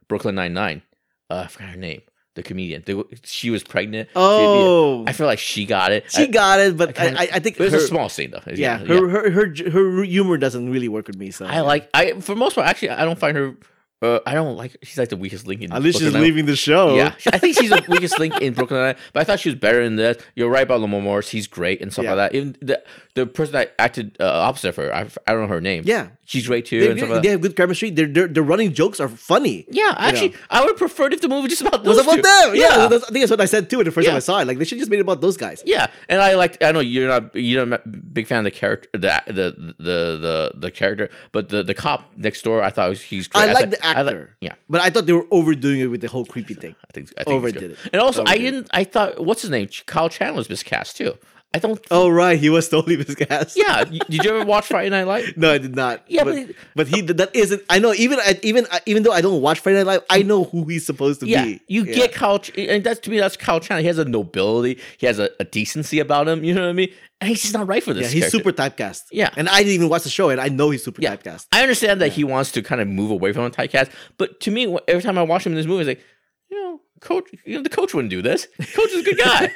Brooklyn 0.08 0.34
Nine 0.36 0.54
Nine, 0.54 0.82
uh, 1.30 1.42
I 1.44 1.46
forgot 1.48 1.70
her 1.70 1.76
name, 1.76 2.02
the 2.36 2.42
comedian. 2.44 2.82
They- 2.86 3.02
she 3.24 3.50
was 3.50 3.64
pregnant. 3.64 4.08
Oh, 4.14 5.04
I 5.06 5.12
feel 5.12 5.26
like 5.26 5.40
she 5.40 5.64
got 5.66 5.90
it. 5.90 6.10
she 6.12 6.22
I- 6.24 6.26
got 6.26 6.60
it, 6.60 6.76
but 6.76 6.98
I 7.00 7.06
I, 7.08 7.28
I, 7.34 7.38
think 7.40 7.58
it 7.58 7.62
was 7.62 7.72
her, 7.72 7.78
a 7.78 7.82
small 7.82 8.08
scene 8.08 8.30
though. 8.30 8.42
yeah, 8.54 8.78
her, 8.78 9.08
her 9.08 9.30
her 9.30 9.70
her 9.70 10.02
humor 10.04 10.36
doesn't 10.38 10.70
really 10.70 10.88
work 10.88 11.08
with 11.08 11.16
me. 11.18 11.30
So 11.32 11.46
I 11.46 11.60
like 11.60 11.88
I 11.94 12.20
for 12.20 12.36
most 12.36 12.54
part 12.54 12.68
actually 12.68 12.90
I 12.90 13.04
don't 13.04 13.18
find 13.18 13.36
her 13.36 13.56
uh, 14.04 14.20
I 14.26 14.34
don't 14.34 14.56
like 14.56 14.76
she's 14.82 14.98
like 14.98 15.08
the 15.08 15.16
weakest 15.16 15.46
link 15.46 15.62
in 15.62 15.72
at 15.72 15.82
least 15.82 15.98
Brooklyn 15.98 16.08
she's 16.08 16.14
Nine- 16.14 16.22
leaving 16.22 16.46
the 16.46 16.56
show. 16.56 16.94
Yeah, 16.96 17.14
I 17.32 17.38
think 17.38 17.56
she's 17.58 17.70
the 17.70 17.82
weakest 17.88 18.18
link 18.18 18.40
in 18.40 18.52
Brooklyn 18.54 18.80
Nine. 18.80 18.96
But 19.12 19.20
I 19.20 19.24
thought 19.24 19.40
she 19.40 19.48
was 19.48 19.58
better 19.58 19.80
in 19.80 19.96
this. 19.96 20.22
You're 20.34 20.50
right 20.50 20.62
about 20.62 20.80
Lamorne 20.80 21.02
Morris. 21.02 21.30
He's 21.30 21.46
great 21.46 21.80
and 21.80 21.92
stuff 21.92 22.04
Yeah. 22.04 22.14
like 22.14 22.32
that. 22.32 22.36
Even 22.36 22.56
the 22.60 22.82
the 23.14 23.26
person 23.26 23.52
that 23.52 23.74
acted 23.78 24.16
uh, 24.18 24.24
opposite 24.26 24.70
of 24.70 24.76
her, 24.76 24.92
I, 24.92 25.06
I 25.26 25.32
don't 25.32 25.42
know 25.42 25.46
her 25.48 25.60
name. 25.60 25.84
yeah. 25.86 26.08
she's 26.24 26.46
great 26.48 26.66
too. 26.66 26.80
They, 26.80 26.90
and 26.90 26.98
they, 27.12 27.20
they 27.20 27.28
have 27.28 27.40
good 27.42 27.54
chemistry. 27.54 27.90
Their, 27.90 28.06
their 28.08 28.26
their 28.26 28.42
running 28.42 28.72
jokes 28.72 28.98
are 28.98 29.08
funny. 29.08 29.66
Yeah, 29.70 29.94
actually, 29.96 30.34
I 30.50 30.60
would 30.60 30.70
have 30.70 30.76
preferred 30.78 31.12
if 31.14 31.20
the 31.20 31.28
movie 31.28 31.46
just 31.48 31.60
about 31.62 31.84
It 31.84 31.88
was 31.88 31.98
about 31.98 32.16
two. 32.16 32.22
them. 32.22 32.54
Yeah, 32.56 32.76
yeah. 32.76 32.84
I 32.86 32.88
think 32.88 33.20
that's 33.22 33.30
what 33.30 33.40
I 33.40 33.44
said 33.44 33.70
too 33.70 33.84
the 33.84 33.92
first 33.92 34.06
time 34.06 34.14
Yeah. 34.14 34.16
I 34.16 34.20
saw 34.20 34.40
it. 34.40 34.46
Like 34.48 34.58
they 34.58 34.64
should 34.64 34.78
just 34.78 34.90
made 34.90 34.98
it 34.98 35.02
about 35.02 35.20
those 35.20 35.36
guys. 35.36 35.62
Yeah, 35.64 35.86
and 36.08 36.20
I 36.20 36.34
like. 36.34 36.60
I 36.62 36.72
know 36.72 36.80
you're 36.80 37.06
not. 37.08 37.36
You're 37.36 37.64
not 37.66 37.86
a 37.86 37.88
big 37.88 38.26
fan 38.26 38.38
of 38.38 38.44
the 38.44 38.50
character, 38.50 38.88
the 38.92 39.22
the 39.26 39.74
the 39.78 40.18
the, 40.18 40.52
the 40.56 40.70
character, 40.72 41.08
but 41.30 41.50
the, 41.50 41.62
the 41.62 41.74
cop 41.74 42.10
next 42.16 42.42
door, 42.42 42.62
I 42.62 42.70
thought 42.70 42.88
was, 42.88 43.00
he's 43.02 43.28
great. 43.28 43.48
I 43.48 43.52
like 43.52 43.70
the 43.70 43.86
I 43.86 44.02
like- 44.02 44.06
actor. 44.14 44.36
yeah, 44.40 44.54
But 44.68 44.80
I 44.80 44.90
thought 44.90 45.06
they 45.06 45.12
were 45.12 45.26
overdoing 45.30 45.78
it 45.80 45.86
with 45.86 46.00
the 46.00 46.08
whole 46.08 46.24
creepy 46.24 46.54
thing. 46.54 46.74
I 46.88 46.92
think 46.92 47.12
I 47.18 47.22
think 47.24 47.36
Overdid 47.36 47.70
it. 47.72 47.78
And 47.92 48.02
also, 48.02 48.22
I 48.22 48.34
Overdid 48.34 48.42
it. 48.46 48.50
didn't. 48.50 48.68
I 48.72 48.84
thought 48.84 49.24
what's 49.24 49.42
his 49.42 49.50
name? 49.50 49.68
Kyle 49.86 50.08
Chandler's 50.08 50.48
miscast 50.48 50.96
too. 50.96 51.14
I 51.54 51.58
don't. 51.60 51.80
Oh 51.92 52.08
right, 52.08 52.36
he 52.38 52.50
was 52.50 52.68
totally 52.68 52.96
miscast. 52.96 53.56
Yeah, 53.56 53.84
did 53.84 54.24
you 54.24 54.30
ever 54.30 54.44
watch 54.44 54.66
Friday 54.66 54.90
Night 54.90 55.04
Live? 55.06 55.36
No, 55.36 55.52
I 55.52 55.58
did 55.58 55.76
not. 55.76 56.02
Yeah, 56.08 56.24
but, 56.24 56.46
but- 56.48 56.56
but 56.74 56.88
he 56.88 57.00
that 57.02 57.30
isn't. 57.34 57.62
I 57.70 57.78
know 57.78 57.94
even 57.94 58.18
I- 58.20 58.40
even 58.42 58.66
even 58.86 59.04
though 59.04 59.12
I 59.12 59.20
don't 59.20 59.40
watch 59.40 59.60
Friday 59.60 59.78
Night 59.78 59.86
Live, 59.86 60.02
I 60.10 60.22
know 60.22 60.42
who 60.44 60.64
he's 60.64 60.84
supposed 60.84 61.20
to 61.20 61.26
Yeah, 61.28 61.44
be. 61.44 61.60
you 61.68 61.84
Yeah. 61.84 61.94
get 61.94 62.12
Kyle, 62.12 62.42
and 62.58 62.82
that's 62.82 62.98
to 63.00 63.10
me 63.10 63.18
that's 63.20 63.36
Kyle 63.36 63.60
Chandler. 63.60 63.82
He 63.82 63.86
has 63.86 63.98
a 63.98 64.04
nobility, 64.04 64.80
he 64.98 65.06
has 65.06 65.20
a, 65.20 65.30
a 65.38 65.44
decency 65.44 66.00
about 66.00 66.26
him. 66.26 66.42
You 66.42 66.54
know 66.54 66.62
what 66.62 66.70
I 66.70 66.72
mean? 66.72 66.88
And 67.20 67.28
he's 67.28 67.42
just 67.42 67.54
not 67.54 67.68
right 67.68 67.82
for 67.82 67.94
this. 67.94 68.08
Yeah, 68.12 68.20
he's 68.22 68.32
character. 68.32 68.38
super 68.38 68.52
typecast. 68.52 69.02
Yeah. 69.12 69.30
and 69.36 69.48
I 69.48 69.58
didn't 69.58 69.74
even 69.74 69.88
watch 69.88 70.02
the 70.02 70.10
show, 70.10 70.30
and 70.30 70.40
I 70.40 70.48
know 70.48 70.70
he's 70.70 70.84
super 70.84 71.00
Yeah. 71.00 71.14
typecast. 71.14 71.46
I 71.52 71.62
understand 71.62 72.00
that 72.00 72.12
he 72.12 72.24
wants 72.24 72.50
to 72.52 72.62
kind 72.62 72.80
of 72.80 72.88
move 72.88 73.12
away 73.12 73.32
from 73.32 73.44
the 73.44 73.50
typecast, 73.50 73.90
but 74.18 74.40
to 74.40 74.50
me, 74.50 74.76
every 74.88 75.02
time 75.02 75.16
I 75.18 75.22
watch 75.22 75.46
him 75.46 75.52
in 75.52 75.56
this 75.56 75.66
movie, 75.66 75.82
it's 75.82 75.88
like, 75.88 76.04
you 76.50 76.60
know, 76.60 76.80
coach, 77.04 77.30
you 77.44 77.56
know, 77.56 77.62
the 77.62 77.68
coach 77.68 77.94
wouldn't 77.94 78.10
do 78.10 78.22
this. 78.22 78.48
Coach 78.74 78.92
is 78.92 79.00
a 79.00 79.02
good 79.02 79.18
guy. 79.18 79.48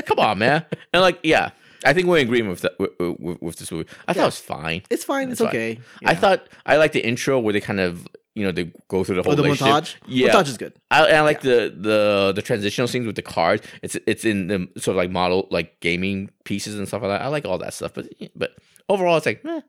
Come 0.06 0.18
on, 0.18 0.38
man. 0.38 0.64
And 0.92 1.02
like, 1.02 1.18
yeah, 1.22 1.50
I 1.84 1.92
think 1.92 2.06
we're 2.06 2.18
in 2.18 2.26
agreement 2.26 2.50
with 2.50 2.62
that 2.62 2.78
with, 2.78 3.40
with, 3.40 3.56
this 3.56 3.70
movie. 3.70 3.88
I 4.06 4.12
thought 4.12 4.22
it 4.22 4.26
was 4.26 4.38
fine. 4.38 4.82
It's 4.90 5.04
fine. 5.04 5.30
It's, 5.30 5.40
fine. 5.40 5.48
okay. 5.48 5.80
I 6.04 6.12
Yeah. 6.12 6.18
thought 6.18 6.46
I 6.64 6.76
like 6.76 6.92
the 6.92 7.04
intro 7.04 7.38
where 7.38 7.52
they 7.52 7.60
kind 7.60 7.80
of 7.80 8.06
you 8.34 8.44
know 8.44 8.52
they 8.52 8.72
go 8.88 9.04
through 9.04 9.16
the 9.16 9.22
whole 9.22 9.32
oh, 9.32 9.36
the 9.36 9.42
montage. 9.42 9.96
Yeah, 10.06 10.32
montage 10.32 10.48
is 10.48 10.56
good. 10.56 10.72
I, 10.90 11.04
and 11.06 11.16
I 11.16 11.20
like 11.20 11.40
the 11.42 11.74
the 11.76 12.32
the 12.34 12.42
transitional 12.42 12.88
scenes 12.88 13.06
with 13.06 13.16
the 13.16 13.22
cards. 13.22 13.66
It's 13.82 13.96
it's 14.06 14.24
in 14.24 14.46
the 14.46 14.68
sort 14.80 14.94
of 14.94 14.96
like 14.96 15.10
model 15.10 15.48
like 15.50 15.80
gaming 15.80 16.30
pieces 16.44 16.78
and 16.78 16.86
stuff 16.88 17.02
like 17.02 17.10
that. 17.10 17.22
I 17.22 17.28
like 17.28 17.44
all 17.44 17.58
that 17.58 17.74
stuff, 17.74 17.92
but 17.94 18.08
but 18.34 18.56
overall, 18.88 19.16
it's 19.16 19.26
like, 19.26 19.44
eh. 19.44 19.60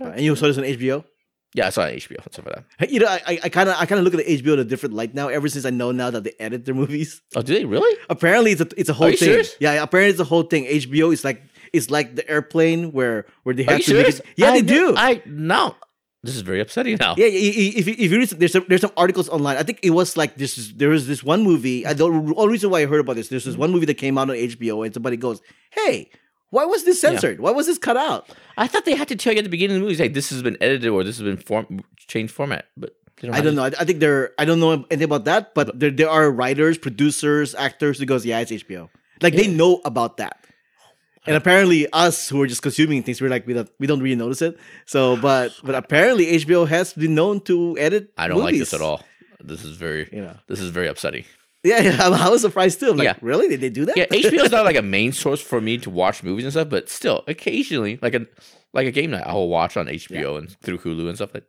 And 0.00 0.20
you 0.20 0.34
saw 0.36 0.46
this 0.46 0.58
on 0.58 0.64
HBO. 0.64 1.04
Yeah, 1.54 1.68
I 1.68 1.70
saw 1.70 1.82
it 1.86 1.92
on 1.92 1.98
HBO 1.98 2.22
and 2.24 2.32
stuff 2.32 2.46
like 2.46 2.54
that. 2.56 2.64
Hey, 2.78 2.88
You 2.92 3.00
know, 3.00 3.06
I 3.08 3.38
I 3.44 3.48
kind 3.48 3.68
of 3.68 3.76
I 3.78 3.86
kind 3.86 3.98
of 4.00 4.04
look 4.04 4.14
at 4.14 4.26
the 4.26 4.42
HBO 4.42 4.54
in 4.54 4.58
a 4.58 4.64
different 4.64 4.94
light 4.94 5.14
now. 5.14 5.28
Ever 5.28 5.48
since 5.48 5.64
I 5.64 5.70
know 5.70 5.92
now 5.92 6.10
that 6.10 6.24
they 6.24 6.32
edit 6.38 6.64
their 6.66 6.74
movies. 6.74 7.22
Oh, 7.36 7.42
do 7.42 7.54
they 7.54 7.64
really? 7.64 7.96
Apparently, 8.10 8.50
it's 8.52 8.60
a 8.60 8.68
it's 8.76 8.88
a 8.90 8.92
whole 8.92 9.10
you 9.10 9.16
thing. 9.16 9.28
serious? 9.28 9.54
Yeah, 9.60 9.82
apparently 9.82 10.10
it's 10.10 10.20
a 10.20 10.24
whole 10.24 10.42
thing. 10.42 10.64
HBO 10.64 11.12
is 11.12 11.24
like 11.24 11.42
it's 11.72 11.90
like 11.90 12.16
the 12.16 12.28
airplane 12.28 12.92
where 12.92 13.26
where 13.44 13.54
they 13.54 13.64
Are 13.66 13.72
have 13.72 13.78
you 13.80 13.84
to 13.86 13.94
make 13.94 14.00
serious? 14.06 14.20
it. 14.20 14.26
Yeah, 14.36 14.50
I 14.50 14.60
they 14.60 14.62
do. 14.62 14.94
I 14.96 15.22
no. 15.26 15.74
This 16.24 16.36
is 16.36 16.40
very 16.40 16.60
upsetting 16.60 16.96
now. 16.98 17.14
Yeah, 17.18 17.26
i- 17.26 17.28
i- 17.28 17.76
if 17.80 17.86
you, 17.86 17.94
if 17.98 18.10
you 18.10 18.18
read, 18.18 18.28
there's 18.30 18.52
some, 18.52 18.64
there's 18.66 18.80
some 18.80 18.92
articles 18.96 19.28
online. 19.28 19.58
I 19.58 19.62
think 19.62 19.80
it 19.82 19.90
was 19.90 20.16
like 20.16 20.36
this. 20.36 20.56
Is, 20.56 20.72
there 20.72 20.88
was 20.88 21.06
this 21.06 21.22
one 21.22 21.42
movie. 21.42 21.84
I 21.86 21.92
the 21.92 22.04
only 22.06 22.52
reason 22.52 22.70
why 22.70 22.80
I 22.80 22.86
heard 22.86 23.00
about 23.00 23.16
this. 23.16 23.28
There's 23.28 23.44
this 23.44 23.52
mm-hmm. 23.52 23.60
one 23.60 23.72
movie 23.72 23.84
that 23.86 23.98
came 23.98 24.16
out 24.16 24.30
on 24.30 24.36
HBO, 24.36 24.86
and 24.86 24.94
somebody 24.94 25.18
goes, 25.18 25.42
"Hey, 25.70 26.08
why 26.54 26.64
was 26.64 26.84
this 26.84 27.00
censored? 27.00 27.38
Why 27.40 27.50
was 27.50 27.66
this 27.66 27.78
cut 27.78 27.96
out?" 27.96 28.28
I 28.56 28.66
thought 28.66 28.84
they 28.84 28.94
had 28.96 29.08
to 29.08 29.16
tell 29.16 29.32
you 29.34 29.38
at 29.40 29.44
the 29.44 29.50
beginning 29.50 29.76
of 29.76 29.82
the 29.82 29.88
movie, 29.88 30.02
like 30.02 30.14
this 30.14 30.30
has 30.30 30.42
been 30.42 30.56
edited 30.60 30.88
or 30.90 31.04
this 31.04 31.18
has 31.18 31.24
been 31.24 31.36
form 31.36 31.80
changed 32.12 32.32
format, 32.32 32.66
but 32.76 32.94
they 33.20 33.28
I 33.28 33.40
don't 33.40 33.52
to- 33.52 33.52
know. 33.52 33.64
I, 33.64 33.72
I 33.80 33.84
think 33.84 34.00
there. 34.00 34.32
I 34.38 34.44
don't 34.44 34.60
know 34.60 34.72
anything 34.90 35.02
about 35.12 35.24
that, 35.26 35.54
but 35.54 35.78
there 35.78 35.90
there 35.90 36.08
are 36.10 36.30
writers, 36.30 36.78
producers, 36.78 37.54
actors 37.54 37.98
who 37.98 38.06
goes, 38.06 38.24
"Yeah, 38.24 38.40
it's 38.40 38.52
HBO." 38.52 38.88
Like 39.22 39.34
they 39.34 39.46
know 39.48 39.80
about 39.84 40.16
that. 40.18 40.36
Oh, 40.42 41.28
and 41.28 41.36
apparently, 41.36 41.86
us 41.92 42.28
who 42.28 42.42
are 42.42 42.46
just 42.46 42.60
consuming 42.62 43.02
things, 43.02 43.20
we're 43.20 43.30
like 43.30 43.46
we 43.46 43.54
don't 43.54 43.70
we 43.78 43.86
don't 43.86 44.00
really 44.02 44.16
notice 44.16 44.42
it. 44.42 44.58
So, 44.86 45.16
but 45.16 45.52
but 45.64 45.74
apparently, 45.74 46.26
HBO 46.38 46.66
has 46.68 46.92
been 46.92 47.14
known 47.14 47.40
to 47.48 47.76
edit. 47.78 48.12
I 48.18 48.28
don't 48.28 48.40
like 48.42 48.58
this 48.58 48.74
at 48.74 48.80
all. 48.80 49.00
This 49.42 49.64
is 49.64 49.76
very 49.76 50.08
You 50.12 50.22
know. 50.22 50.36
this 50.48 50.60
is 50.60 50.70
very 50.70 50.88
upsetting. 50.88 51.24
Yeah, 51.64 51.80
yeah. 51.80 52.02
I'm- 52.04 52.30
was 52.30 52.42
surprised 52.42 52.78
too. 52.80 52.90
I'm 52.90 52.96
like, 52.96 53.06
Yeah. 53.06 53.14
really? 53.22 53.48
Did 53.48 53.60
they 53.60 53.70
do 53.70 53.84
that? 53.86 53.96
Yeah, 53.96 54.04
HBO 54.10 54.44
is 54.44 54.52
not 54.52 54.64
like 54.64 54.76
a 54.76 54.82
main 54.82 55.12
source 55.12 55.40
for 55.40 55.60
me 55.60 55.78
to 55.78 55.90
watch 55.90 56.22
movies 56.22 56.44
and 56.44 56.52
stuff, 56.52 56.68
but 56.68 56.88
still, 56.88 57.24
occasionally, 57.26 57.98
like 58.02 58.14
a 58.14 58.26
like 58.72 58.86
a 58.86 58.90
game 58.90 59.10
night, 59.10 59.24
I 59.26 59.32
will 59.32 59.48
watch 59.48 59.76
on 59.76 59.86
HBO 59.86 60.38
and 60.38 60.50
through 60.60 60.78
Hulu 60.78 61.08
and 61.08 61.16
stuff. 61.16 61.32
Like, 61.32 61.44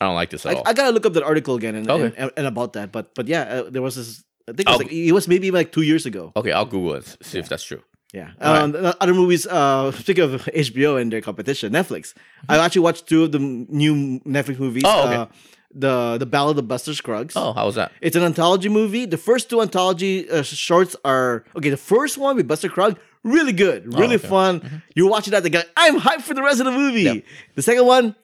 I 0.00 0.06
don't 0.06 0.14
like 0.14 0.30
this 0.30 0.46
at 0.46 0.52
I, 0.52 0.54
all. 0.56 0.62
I 0.66 0.72
gotta 0.72 0.92
look 0.92 1.04
up 1.06 1.12
that 1.14 1.22
article 1.22 1.54
again 1.56 1.74
and, 1.74 1.90
Okay. 1.90 2.14
and, 2.16 2.30
and 2.36 2.46
about 2.46 2.72
that. 2.74 2.92
But 2.92 3.14
but 3.14 3.28
yeah, 3.28 3.42
uh, 3.42 3.70
there 3.70 3.82
was 3.82 3.96
this. 3.96 4.24
I 4.48 4.52
think 4.52 4.68
it 4.68 4.72
was, 4.72 4.78
like, 4.78 4.92
it 4.92 5.12
was 5.12 5.28
maybe 5.28 5.50
like 5.50 5.70
two 5.70 5.82
years 5.82 6.06
ago. 6.06 6.32
okay, 6.34 6.50
I'll 6.52 6.64
Google 6.64 6.94
it 6.94 7.16
see 7.22 7.38
if 7.38 7.48
that's 7.48 7.62
true. 7.62 7.82
Yeah. 8.12 8.30
Right. 8.40 8.62
Um, 8.62 8.72
the 8.72 8.96
Other 9.00 9.14
movies. 9.14 9.46
Uh, 9.46 9.92
speaking 9.92 10.24
of 10.24 10.42
HBO 10.46 11.00
and 11.00 11.12
their 11.12 11.20
competition, 11.20 11.72
Netflix. 11.72 12.14
I 12.48 12.56
actually 12.58 12.80
watched 12.80 13.06
two 13.06 13.22
of 13.24 13.30
the 13.32 13.38
new 13.38 14.18
Netflix 14.26 14.58
movies. 14.58 14.82
Oh, 14.86 15.06
okay. 15.06 15.14
Uh, 15.16 15.26
the 15.72 16.16
The 16.18 16.26
Ballad 16.26 16.58
of 16.58 16.66
Buster 16.68 16.94
Scruggs. 16.94 17.34
Oh, 17.36 17.52
how 17.52 17.66
was 17.66 17.74
that? 17.76 17.92
It's 18.00 18.16
an 18.16 18.22
anthology 18.22 18.68
movie. 18.68 19.04
The 19.06 19.16
first 19.18 19.50
two 19.50 19.60
anthology 19.62 20.28
uh, 20.28 20.42
shorts 20.42 20.96
are 21.04 21.44
okay. 21.56 21.70
The 21.70 21.76
first 21.76 22.18
one 22.18 22.36
with 22.36 22.48
Buster 22.48 22.68
Scruggs, 22.68 22.98
really 23.22 23.52
good, 23.52 23.86
really 23.94 24.14
Oh, 24.16 24.18
okay. 24.18 24.28
fun. 24.28 24.82
You're 24.94 25.08
watching 25.10 25.32
that, 25.32 25.42
the 25.42 25.50
guy, 25.50 25.64
I'm 25.76 25.98
hyped 26.00 26.22
for 26.22 26.34
the 26.34 26.42
rest 26.42 26.60
of 26.60 26.66
the 26.66 26.72
movie. 26.72 27.02
Yep. 27.02 27.24
The 27.54 27.62
second 27.62 27.86
one, 27.86 28.16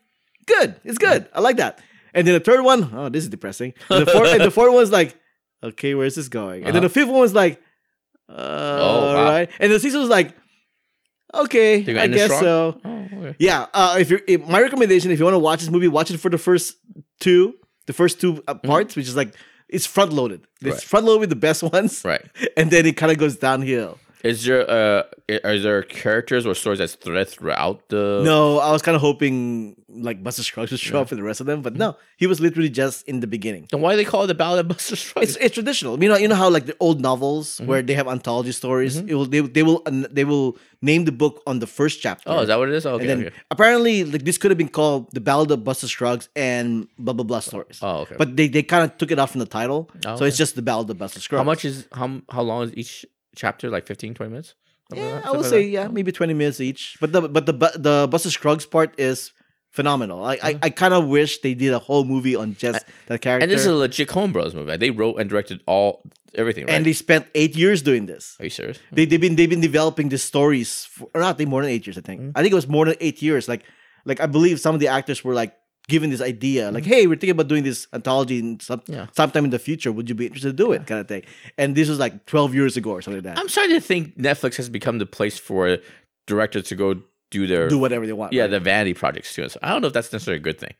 good. 0.46 0.80
It's 0.84 0.98
good. 0.98 1.28
I 1.32 1.40
like 1.40 1.58
that. 1.58 1.80
And 2.14 2.26
then 2.26 2.34
the 2.34 2.40
third 2.40 2.62
one, 2.62 2.90
oh, 2.94 3.08
this 3.10 3.22
is 3.24 3.28
depressing. 3.30 3.74
And 3.90 4.06
the 4.06 4.10
fourth, 4.10 4.28
and 4.32 4.40
the 4.42 4.50
fourth 4.50 4.72
one's 4.72 4.90
like, 4.90 5.14
okay, 5.62 5.94
where's 5.94 6.14
this 6.14 6.28
going? 6.28 6.64
And 6.64 6.74
then 6.74 6.82
the 6.82 6.88
fifth 6.88 7.08
one 7.08 7.20
was 7.20 7.34
like, 7.34 7.60
uh, 8.28 8.32
all 8.32 9.04
Uh-huh. 9.04 9.14
wow. 9.16 9.24
right. 9.24 9.50
And 9.60 9.70
the 9.70 9.78
sixth 9.78 9.96
was 9.96 10.08
like, 10.08 10.34
okay, 11.34 11.76
I 11.98 12.06
guess 12.06 12.30
so. 12.40 12.80
Oh, 12.84 13.06
okay. 13.12 13.36
Yeah, 13.38 13.66
uh, 13.74 13.96
if 13.98 14.10
you're 14.10 14.20
my 14.46 14.60
recommendation, 14.60 15.10
if 15.10 15.18
you 15.18 15.24
want 15.24 15.34
to 15.34 15.38
watch 15.38 15.60
this 15.60 15.70
movie, 15.70 15.88
watch 15.88 16.10
it 16.10 16.18
for 16.18 16.30
the 16.30 16.38
first 16.38 16.76
two, 17.20 17.54
the 17.86 17.92
first 17.92 18.20
two 18.20 18.42
uh, 18.48 18.54
parts, 18.54 18.96
which 18.96 19.08
is 19.08 19.16
like 19.16 19.34
it's 19.68 19.86
front 19.86 20.12
loaded. 20.12 20.40
It's 20.42 20.48
Mm-hmm. 20.62 20.70
Right. 20.70 20.82
front 20.82 21.06
loaded 21.06 21.20
with 21.20 21.30
the 21.30 21.36
best 21.36 21.62
ones, 21.72 22.02
Right. 22.04 22.24
and 22.56 22.70
then 22.70 22.86
it 22.86 22.96
kind 22.96 23.12
of 23.12 23.18
goes 23.18 23.36
downhill. 23.36 23.98
Is 24.24 24.44
there 24.44 24.68
uh 24.68 25.02
are 25.44 25.58
there 25.58 25.82
characters 25.82 26.46
or 26.46 26.54
stories 26.54 26.78
that's 26.78 26.94
thread 26.94 27.28
throughout 27.28 27.88
the? 27.88 28.22
No, 28.24 28.58
I 28.58 28.72
was 28.72 28.82
kind 28.82 28.94
of 28.96 29.00
hoping 29.00 29.76
like 29.88 30.22
Buster 30.22 30.42
Scruggs 30.42 30.70
would 30.70 30.80
show 30.80 31.00
up 31.00 31.08
for 31.08 31.14
the 31.14 31.22
rest 31.22 31.40
of 31.40 31.46
them. 31.46 31.62
But 31.62 31.76
no, 31.76 31.96
he 32.16 32.26
was 32.26 32.40
literally 32.40 32.68
just 32.68 33.06
in 33.08 33.20
the 33.20 33.26
beginning. 33.26 33.66
Then 33.70 33.80
why 33.80 33.92
do 33.92 33.96
they 33.98 34.04
call 34.04 34.24
it 34.24 34.26
the 34.28 34.34
Ballad 34.34 34.60
of 34.60 34.68
Buster 34.68 34.96
Scruggs? 34.96 35.36
It's 35.36 35.44
it's 35.44 35.54
traditional. 35.54 36.02
You 36.02 36.08
know, 36.08 36.16
you 36.16 36.28
know 36.28 36.34
how 36.34 36.50
like 36.50 36.66
the 36.66 36.76
old 36.80 37.00
novels 37.00 37.60
where 37.60 37.82
they 37.82 37.94
have 37.94 38.08
anthology 38.08 38.52
stories. 38.52 38.96
It 38.96 39.14
will 39.14 39.26
they, 39.26 39.40
they 39.40 39.62
will 39.62 39.82
they 39.86 40.24
will 40.24 40.56
name 40.82 41.04
the 41.04 41.12
book 41.12 41.42
on 41.46 41.58
the 41.58 41.66
first 41.66 42.00
chapter. 42.00 42.28
oh, 42.30 42.40
is 42.40 42.48
that 42.48 42.58
what 42.58 42.68
it 42.68 42.74
is? 42.74 42.86
Okay. 42.86 43.02
and 43.02 43.10
then 43.10 43.26
okay. 43.26 43.36
apparently 43.50 44.04
like 44.04 44.24
this 44.24 44.38
could 44.38 44.50
have 44.50 44.58
been 44.58 44.68
called 44.68 45.10
the 45.12 45.20
Ballad 45.20 45.50
of 45.50 45.64
Buster 45.64 45.88
Scruggs 45.88 46.28
and 46.36 46.88
blah 46.98 47.14
blah 47.14 47.24
blah 47.24 47.40
stories. 47.40 47.78
Oh, 47.82 48.00
okay. 48.00 48.16
But 48.18 48.36
they, 48.36 48.48
they 48.48 48.62
kind 48.62 48.84
of 48.90 48.96
took 48.98 49.10
it 49.10 49.18
off 49.18 49.32
from 49.32 49.40
the 49.40 49.46
title, 49.46 49.90
Oh, 50.06 50.16
so 50.16 50.24
it's 50.24 50.36
just 50.36 50.56
the 50.56 50.62
Ballad 50.62 50.88
of 50.90 50.98
Buster 50.98 51.20
Scruggs. 51.20 51.40
how 51.40 51.44
much 51.44 51.64
is 51.64 51.86
how 51.92 52.20
how 52.30 52.42
long 52.42 52.64
is 52.64 52.74
each 52.74 53.06
chapter? 53.36 53.70
Like 53.70 53.86
15, 53.86 54.14
20 54.14 54.30
minutes? 54.30 54.54
Yeah. 54.94 55.20
I 55.24 55.30
would 55.30 55.42
Something 55.42 55.50
say 55.50 55.62
like 55.64 55.72
yeah, 55.72 55.88
maybe 55.88 56.12
twenty 56.12 56.34
minutes 56.34 56.60
each. 56.60 56.96
But 57.00 57.12
the 57.12 57.22
but 57.22 57.46
the 57.46 57.52
bu- 57.52 57.76
the 57.76 58.08
Buster 58.10 58.30
Scruggs 58.30 58.66
part 58.66 58.98
is 58.98 59.32
phenomenal. 59.70 60.24
I 60.24 60.38
I, 60.42 60.58
I 60.62 60.70
kind 60.70 60.94
of 60.94 61.08
wish 61.08 61.40
they 61.40 61.54
did 61.54 61.72
a 61.72 61.78
whole 61.78 62.04
movie 62.04 62.36
on 62.36 62.54
just 62.54 62.84
that 63.06 63.20
character. 63.20 63.42
And 63.42 63.50
this 63.50 63.62
is 63.62 63.66
a 63.66 63.74
legit 63.74 64.08
Coen 64.08 64.32
Brothers 64.32 64.54
movie. 64.54 64.70
Like, 64.70 64.80
they 64.80 64.90
wrote 64.90 65.18
and 65.18 65.28
directed 65.28 65.60
all 65.66 66.02
everything. 66.34 66.66
Right? 66.66 66.74
and 66.74 66.86
they 66.86 66.92
spent 66.92 67.26
eight 67.34 67.56
years 67.56 67.82
doing 67.82 68.06
this. 68.06 68.36
Are 68.38 68.44
you 68.44 68.50
serious? 68.50 68.78
They 68.92 69.06
they've 69.06 69.20
been 69.20 69.34
they've 69.34 69.50
been 69.50 69.60
developing 69.60 70.08
the 70.08 70.18
stories 70.18 70.84
for 70.84 71.08
or 71.14 71.20
not 71.20 71.38
they 71.38 71.46
more 71.46 71.62
than 71.62 71.70
eight 71.70 71.86
years. 71.86 71.98
I 71.98 72.02
think 72.02 72.20
mm-hmm. 72.20 72.30
I 72.36 72.42
think 72.42 72.52
it 72.52 72.56
was 72.56 72.68
more 72.68 72.84
than 72.84 72.96
eight 73.00 73.20
years. 73.22 73.48
Like 73.48 73.64
like 74.04 74.20
I 74.20 74.26
believe 74.26 74.60
some 74.60 74.74
of 74.74 74.80
the 74.80 74.88
actors 74.88 75.24
were 75.24 75.34
like 75.34 75.56
given 75.88 76.10
this 76.10 76.20
idea 76.20 76.70
like 76.70 76.82
mm-hmm. 76.82 76.92
hey 76.92 77.06
we're 77.06 77.14
thinking 77.14 77.30
about 77.30 77.48
doing 77.48 77.62
this 77.62 77.86
anthology 77.92 78.38
in 78.38 78.58
some, 78.60 78.82
Yeah. 78.88 79.06
sometime 79.16 79.44
in 79.44 79.50
the 79.50 79.58
future 79.58 79.92
would 79.92 80.08
you 80.08 80.14
be 80.14 80.26
interested 80.26 80.56
to 80.56 80.64
do 80.64 80.72
it 80.72 80.86
kind 80.86 81.00
of 81.00 81.08
thing 81.08 81.22
and 81.58 81.76
this 81.76 81.88
was 81.88 81.98
like 81.98 82.26
12 82.26 82.54
years 82.54 82.76
ago 82.76 82.90
or 82.90 83.02
something 83.02 83.22
like 83.22 83.34
that 83.34 83.40
I'm 83.40 83.48
starting 83.48 83.74
to 83.76 83.80
think 83.80 84.18
Netflix 84.18 84.56
has 84.56 84.68
become 84.68 84.98
the 84.98 85.06
place 85.06 85.38
for 85.38 85.78
directors 86.26 86.64
to 86.64 86.74
go 86.74 87.00
do 87.30 87.46
their 87.46 87.68
do 87.68 87.78
whatever 87.78 88.06
they 88.06 88.12
want 88.12 88.32
yeah 88.32 88.42
right? 88.42 88.50
the 88.50 88.60
vanity 88.60 88.94
projects 88.94 89.34
too. 89.34 89.48
So 89.48 89.58
I 89.62 89.70
don't 89.70 89.80
know 89.82 89.88
if 89.88 89.92
that's 89.94 90.12
necessarily 90.12 90.38
a 90.40 90.42
good 90.42 90.58
thing. 90.58 90.74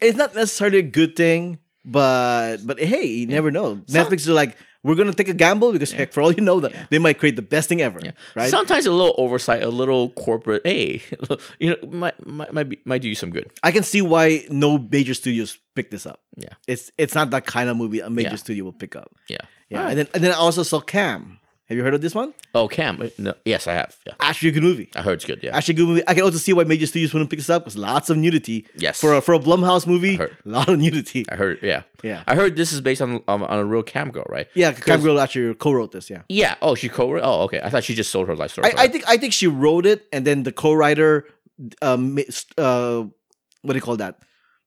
it's 0.00 0.16
not 0.16 0.34
necessarily 0.34 0.78
a 0.78 0.82
good 0.82 1.14
thing, 1.16 1.58
but 1.84 2.58
but 2.64 2.78
hey, 2.78 3.04
you 3.06 3.26
never 3.26 3.50
know. 3.50 3.76
Netflix 3.88 4.20
is 4.20 4.28
like, 4.28 4.56
we're 4.82 4.94
gonna 4.94 5.12
take 5.12 5.28
a 5.28 5.34
gamble 5.34 5.72
because 5.72 5.92
heck, 5.92 6.12
for 6.14 6.22
all 6.22 6.32
you 6.32 6.42
know, 6.42 6.60
that 6.60 6.72
they 6.90 6.98
might 6.98 7.18
create 7.18 7.36
the 7.36 7.42
best 7.42 7.68
thing 7.68 7.82
ever, 7.82 8.00
right? 8.34 8.50
Sometimes 8.50 8.86
a 8.86 8.92
little 8.92 9.14
oversight, 9.18 9.62
a 9.62 9.68
little 9.68 10.10
corporate, 10.10 10.62
hey, 10.64 11.02
you 11.58 11.70
know, 11.70 11.88
might 11.88 12.26
might 12.26 12.52
might, 12.52 12.68
be, 12.68 12.78
might 12.84 13.02
do 13.02 13.08
you 13.08 13.14
some 13.14 13.30
good. 13.30 13.50
I 13.62 13.72
can 13.72 13.82
see 13.82 14.02
why 14.02 14.44
no 14.50 14.78
major 14.78 15.14
studios 15.14 15.58
pick 15.74 15.90
this 15.90 16.06
up. 16.06 16.20
Yeah. 16.36 16.54
It's 16.66 16.90
it's 16.98 17.14
not 17.14 17.30
that 17.30 17.46
kind 17.46 17.68
of 17.68 17.76
movie 17.76 18.00
a 18.00 18.10
major 18.10 18.30
Yeah. 18.30 18.36
studio 18.36 18.64
will 18.64 18.72
pick 18.72 18.96
up. 18.96 19.12
Yeah. 19.28 19.38
Yeah, 19.68 19.88
and 19.88 19.98
then 19.98 20.08
and 20.14 20.24
then 20.24 20.32
I 20.32 20.36
also 20.36 20.62
saw 20.64 20.80
Cam. 20.80 21.38
Have 21.70 21.76
you 21.76 21.84
heard 21.84 21.94
of 21.94 22.00
this 22.00 22.16
one? 22.16 22.34
Oh, 22.52 22.66
Cam. 22.66 23.00
No, 23.16 23.32
yes, 23.44 23.68
I 23.68 23.74
have. 23.74 23.96
Yeah, 24.04 24.14
Actually, 24.18 24.48
a 24.48 24.52
good 24.52 24.64
movie. 24.64 24.90
I 24.96 25.02
heard 25.02 25.12
it's 25.12 25.24
good. 25.24 25.38
Yeah. 25.40 25.56
Actually, 25.56 25.74
a 25.74 25.76
good 25.76 25.86
movie. 25.86 26.02
I 26.08 26.14
can 26.14 26.24
also 26.24 26.38
see 26.38 26.52
why 26.52 26.64
major 26.64 26.84
studios 26.84 27.12
wouldn't 27.14 27.30
pick 27.30 27.38
this 27.38 27.48
up 27.48 27.62
because 27.62 27.76
lots 27.78 28.10
of 28.10 28.16
nudity. 28.16 28.66
Yes. 28.74 29.00
For 29.00 29.14
a, 29.14 29.20
for 29.20 29.34
a 29.34 29.38
Blumhouse 29.38 29.86
movie, 29.86 30.16
a 30.16 30.28
lot 30.44 30.68
of 30.68 30.80
nudity. 30.80 31.24
I 31.30 31.36
heard. 31.36 31.60
Yeah. 31.62 31.82
Yeah. 32.02 32.24
I 32.26 32.34
heard 32.34 32.56
this 32.56 32.72
is 32.72 32.80
based 32.80 33.00
on 33.00 33.22
on, 33.28 33.44
on 33.44 33.58
a 33.60 33.64
real 33.64 33.84
Cam 33.84 34.10
girl, 34.10 34.26
right? 34.28 34.48
Yeah, 34.54 34.72
Cam 34.72 35.00
Girl 35.00 35.20
actually 35.20 35.54
co-wrote 35.54 35.92
this. 35.92 36.10
Yeah. 36.10 36.22
Yeah. 36.28 36.56
Oh, 36.60 36.74
she 36.74 36.88
co-wrote. 36.88 37.22
Oh, 37.22 37.42
okay. 37.42 37.60
I 37.62 37.70
thought 37.70 37.84
she 37.84 37.94
just 37.94 38.10
sold 38.10 38.26
her 38.26 38.34
life 38.34 38.50
story. 38.50 38.72
I, 38.76 38.82
I 38.82 38.88
think 38.88 39.04
I 39.06 39.16
think 39.16 39.32
she 39.32 39.46
wrote 39.46 39.86
it, 39.86 40.08
and 40.12 40.26
then 40.26 40.42
the 40.42 40.50
co-writer, 40.52 41.28
um, 41.82 42.18
uh, 42.58 43.04
what 43.62 43.72
do 43.74 43.76
you 43.76 43.80
call 43.82 43.96
that? 43.98 44.18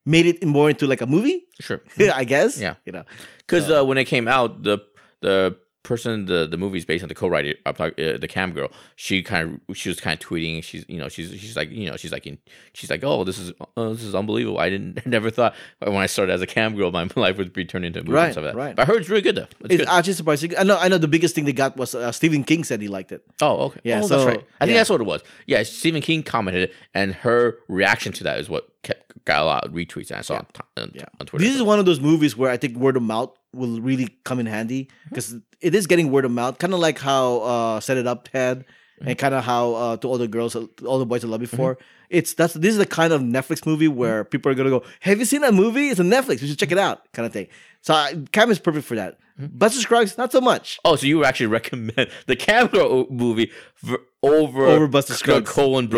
Made 0.05 0.25
it 0.25 0.45
more 0.45 0.69
into 0.69 0.87
like 0.87 1.01
a 1.01 1.05
movie, 1.05 1.47
sure. 1.59 1.81
I 1.99 2.23
guess. 2.23 2.57
Yeah. 2.57 2.75
you 2.85 2.93
know. 2.93 3.03
Because 3.39 3.69
uh, 3.69 3.83
when 3.83 3.97
it 3.97 4.05
came 4.05 4.29
out, 4.29 4.63
the 4.63 4.79
the 5.19 5.57
person 5.83 6.25
the 6.25 6.47
the 6.47 6.57
movie 6.57 6.77
is 6.77 6.85
based 6.85 7.03
on 7.03 7.09
the 7.09 7.13
co-writer 7.15 7.53
uh, 7.65 7.73
uh, 7.77 8.17
the 8.17 8.27
cam 8.29 8.51
girl 8.53 8.69
she 8.95 9.21
kind 9.21 9.59
of 9.69 9.75
she 9.77 9.89
was 9.89 9.99
kind 9.99 10.19
of 10.19 10.25
tweeting 10.25 10.63
she's 10.63 10.85
you 10.87 10.97
know 10.97 11.09
she's 11.09 11.29
she's 11.31 11.55
like 11.57 11.69
you 11.71 11.89
know 11.89 11.97
she's 11.97 12.11
like 12.11 12.25
in, 12.25 12.37
she's 12.73 12.89
like 12.89 13.03
oh 13.03 13.23
this 13.25 13.37
is 13.37 13.51
uh, 13.77 13.89
this 13.89 14.01
is 14.03 14.15
unbelievable 14.15 14.57
i 14.59 14.69
didn't 14.69 15.05
never 15.05 15.29
thought 15.29 15.53
when 15.79 15.97
i 15.97 16.05
started 16.05 16.31
as 16.31 16.41
a 16.41 16.47
cam 16.47 16.75
girl 16.75 16.89
my 16.91 17.07
life 17.17 17.37
would 17.37 17.51
be 17.51 17.65
turned 17.65 17.83
into 17.85 17.99
a 17.99 18.03
movie 18.03 18.13
Right, 18.13 18.23
and 18.25 18.33
stuff 18.33 18.45
like 18.45 18.53
that. 18.53 18.59
right. 18.59 18.75
but 18.75 18.81
i 18.83 18.85
heard 18.85 19.01
it's 19.01 19.09
really 19.09 19.21
good 19.21 19.35
though 19.35 19.47
it's 19.61 19.75
It's 19.75 19.77
good. 19.77 19.87
actually 19.89 20.13
surprising. 20.13 20.57
I 20.57 20.63
know. 20.63 20.77
I 20.77 20.87
know. 20.87 20.97
The 20.97 21.07
biggest 21.09 21.35
thing 21.35 21.43
they 21.45 21.53
got 21.53 21.75
was 21.77 21.93
uh, 21.95 22.11
Stephen 22.13 22.43
King 22.45 22.63
said 22.63 22.81
he 22.81 22.87
liked 22.87 23.11
it. 23.11 23.21
oh 23.41 23.65
okay 23.65 23.81
Yeah, 23.83 23.99
oh, 24.03 24.07
so, 24.07 24.15
that's 24.17 24.25
right 24.27 24.45
i 24.61 24.65
think 24.65 24.73
yeah. 24.75 24.79
that's 24.79 24.89
what 24.89 25.01
it 25.01 25.05
was 25.07 25.21
yeah 25.47 25.63
stephen 25.63 26.01
king 26.01 26.23
commented 26.23 26.71
and 26.93 27.13
her 27.13 27.57
reaction 27.67 28.13
to 28.13 28.23
that 28.23 28.39
is 28.39 28.49
what 28.49 28.69
kept, 28.83 29.25
got 29.25 29.41
a 29.41 29.45
lot 29.45 29.65
of 29.65 29.71
retweets 29.73 30.09
and 30.11 30.19
i 30.19 30.21
saw 30.21 30.35
on, 30.35 30.45
on, 30.77 30.91
Yeah. 30.95 31.05
on 31.19 31.25
twitter 31.27 31.43
This 31.45 31.55
is 31.55 31.61
one 31.63 31.79
of 31.79 31.85
those 31.85 31.99
movies 31.99 32.37
where 32.37 32.49
I 32.49 32.57
think 32.57 32.77
word 32.77 32.95
of 32.97 33.03
mouth 33.03 33.31
will 33.53 33.79
really 33.81 34.09
come 34.23 34.39
in 34.39 34.45
handy 34.45 34.89
because 35.09 35.35
it 35.61 35.75
is 35.75 35.87
getting 35.87 36.11
word 36.11 36.25
of 36.25 36.31
mouth, 36.31 36.57
kind 36.57 36.73
of 36.73 36.79
like 36.79 36.99
how 36.99 37.37
uh, 37.41 37.79
Set 37.79 37.97
It 37.97 38.07
Up 38.07 38.29
had, 38.33 38.65
and 39.01 39.17
kind 39.17 39.33
of 39.33 39.43
how 39.43 39.73
uh, 39.73 39.97
to 39.97 40.07
all 40.07 40.17
the 40.17 40.27
girls, 40.27 40.55
all 40.55 40.99
the 40.99 41.05
boys 41.05 41.23
I 41.23 41.27
love 41.27 41.39
before. 41.39 41.77
It's 42.09 42.33
that's 42.33 42.53
this 42.53 42.71
is 42.71 42.77
the 42.77 42.85
kind 42.85 43.11
of 43.11 43.21
Netflix 43.21 43.65
movie 43.65 43.87
where 43.87 44.23
people 44.23 44.51
are 44.51 44.55
gonna 44.55 44.69
go, 44.69 44.83
"Have 45.01 45.19
you 45.19 45.25
seen 45.25 45.41
that 45.41 45.53
movie? 45.53 45.89
It's 45.89 45.99
on 45.99 46.07
Netflix. 46.07 46.41
You 46.41 46.47
should 46.47 46.59
check 46.59 46.71
it 46.71 46.77
out," 46.77 47.11
kind 47.13 47.25
of 47.25 47.33
thing. 47.33 47.47
So 47.81 47.93
uh, 47.93 48.11
Cam 48.31 48.51
is 48.51 48.59
perfect 48.59 48.85
for 48.85 48.95
that. 48.95 49.17
Buster 49.37 49.79
Scruggs, 49.81 50.17
not 50.17 50.31
so 50.31 50.39
much. 50.39 50.79
Oh, 50.85 50.95
so 50.95 51.07
you 51.07 51.17
would 51.17 51.25
actually 51.25 51.47
recommend 51.59 52.09
the 52.27 52.35
Cam 52.35 52.67
Girl 52.67 53.07
movie 53.09 53.51
for, 53.73 53.99
over 54.21 54.65
Over 54.65 54.87
Buster 54.87 55.13
the 55.13 55.17
Scruggs. 55.17 55.51
Coen 55.51 55.89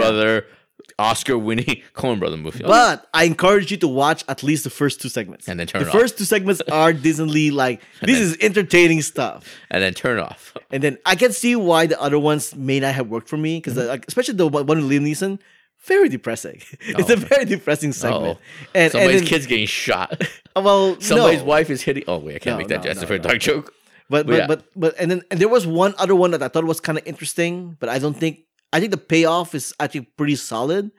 brother, 0.97 1.09
Oscar-winning 1.09 1.81
Coen 1.93 2.19
brother 2.19 2.37
movie? 2.37 2.63
Oh, 2.63 2.67
But 2.67 3.07
I 3.13 3.23
encourage 3.25 3.71
you 3.71 3.77
to 3.77 3.87
watch 3.87 4.23
at 4.27 4.43
least 4.43 4.63
the 4.63 4.69
first 4.69 5.01
two 5.01 5.09
segments. 5.09 5.47
And 5.47 5.59
then 5.59 5.67
turn 5.67 5.81
the 5.83 5.87
it 5.89 5.93
off. 5.95 5.99
first 5.99 6.17
two 6.17 6.23
segments 6.25 6.61
are 6.71 6.93
Disney 6.93 7.51
like 7.51 7.81
this 8.01 8.19
is 8.19 8.37
entertaining 8.41 9.01
stuff. 9.01 9.45
and 9.71 9.81
then 9.83 9.93
turn 9.93 10.19
off. 10.19 10.53
And 10.71 10.81
then 10.83 10.97
I 11.05 11.15
can 11.15 11.31
see 11.31 11.55
why 11.55 11.87
the 11.87 11.99
other 12.01 12.19
ones 12.19 12.55
may 12.55 12.79
not 12.79 12.93
have 12.95 13.07
worked 13.07 13.29
for 13.29 13.37
me 13.37 13.57
because, 13.57 13.75
Mm-hmm. 13.75 13.87
like, 13.89 14.05
especially 14.07 14.35
the 14.35 14.47
one 14.47 14.65
with 14.65 14.77
Liam 14.79 15.01
Neeson, 15.05 15.39
very 15.85 16.09
depressing. 16.09 16.61
it's 16.81 17.09
a 17.09 17.15
very 17.15 17.45
depressing 17.45 17.93
segment. 17.93 18.37
Oh, 18.37 18.41
And, 18.73 18.91
somebody's 18.91 19.21
and 19.21 19.27
then, 19.27 19.27
kid's 19.29 19.45
getting 19.45 19.67
shot. 19.67 20.21
well, 20.55 20.99
Somebody's 21.01 21.39
no. 21.41 21.45
wife 21.45 21.69
is 21.69 21.81
hitting. 21.81 22.03
Oh 22.07 22.17
wait, 22.19 22.35
I 22.35 22.39
can't 22.39 22.53
No, 22.55 22.57
make 22.59 22.67
that 22.69 22.83
no, 22.83 23.05
for 23.07 23.13
a 23.15 23.17
no. 23.17 23.23
dark 23.23 23.39
joke. 23.39 23.73
But 24.09 24.25
But 24.25 24.27
but, 24.27 24.37
yeah. 24.37 24.47
but 24.47 24.63
but 24.75 24.95
and 24.99 25.09
then 25.11 25.21
and 25.31 25.39
there 25.39 25.49
was 25.49 25.65
one 25.65 25.93
other 25.97 26.15
one 26.15 26.29
that 26.31 26.41
I 26.43 26.47
thought 26.47 26.63
was 26.63 26.79
kind 26.79 26.97
of 26.97 27.05
interesting, 27.07 27.75
but 27.79 27.89
I 27.89 27.97
don't 27.99 28.13
think 28.15 28.39
I 28.75 28.79
think 28.79 28.91
the 28.91 28.97
payoff 29.13 29.55
is 29.55 29.73
actually 29.79 30.05
pretty 30.19 30.35
solid. 30.35 30.91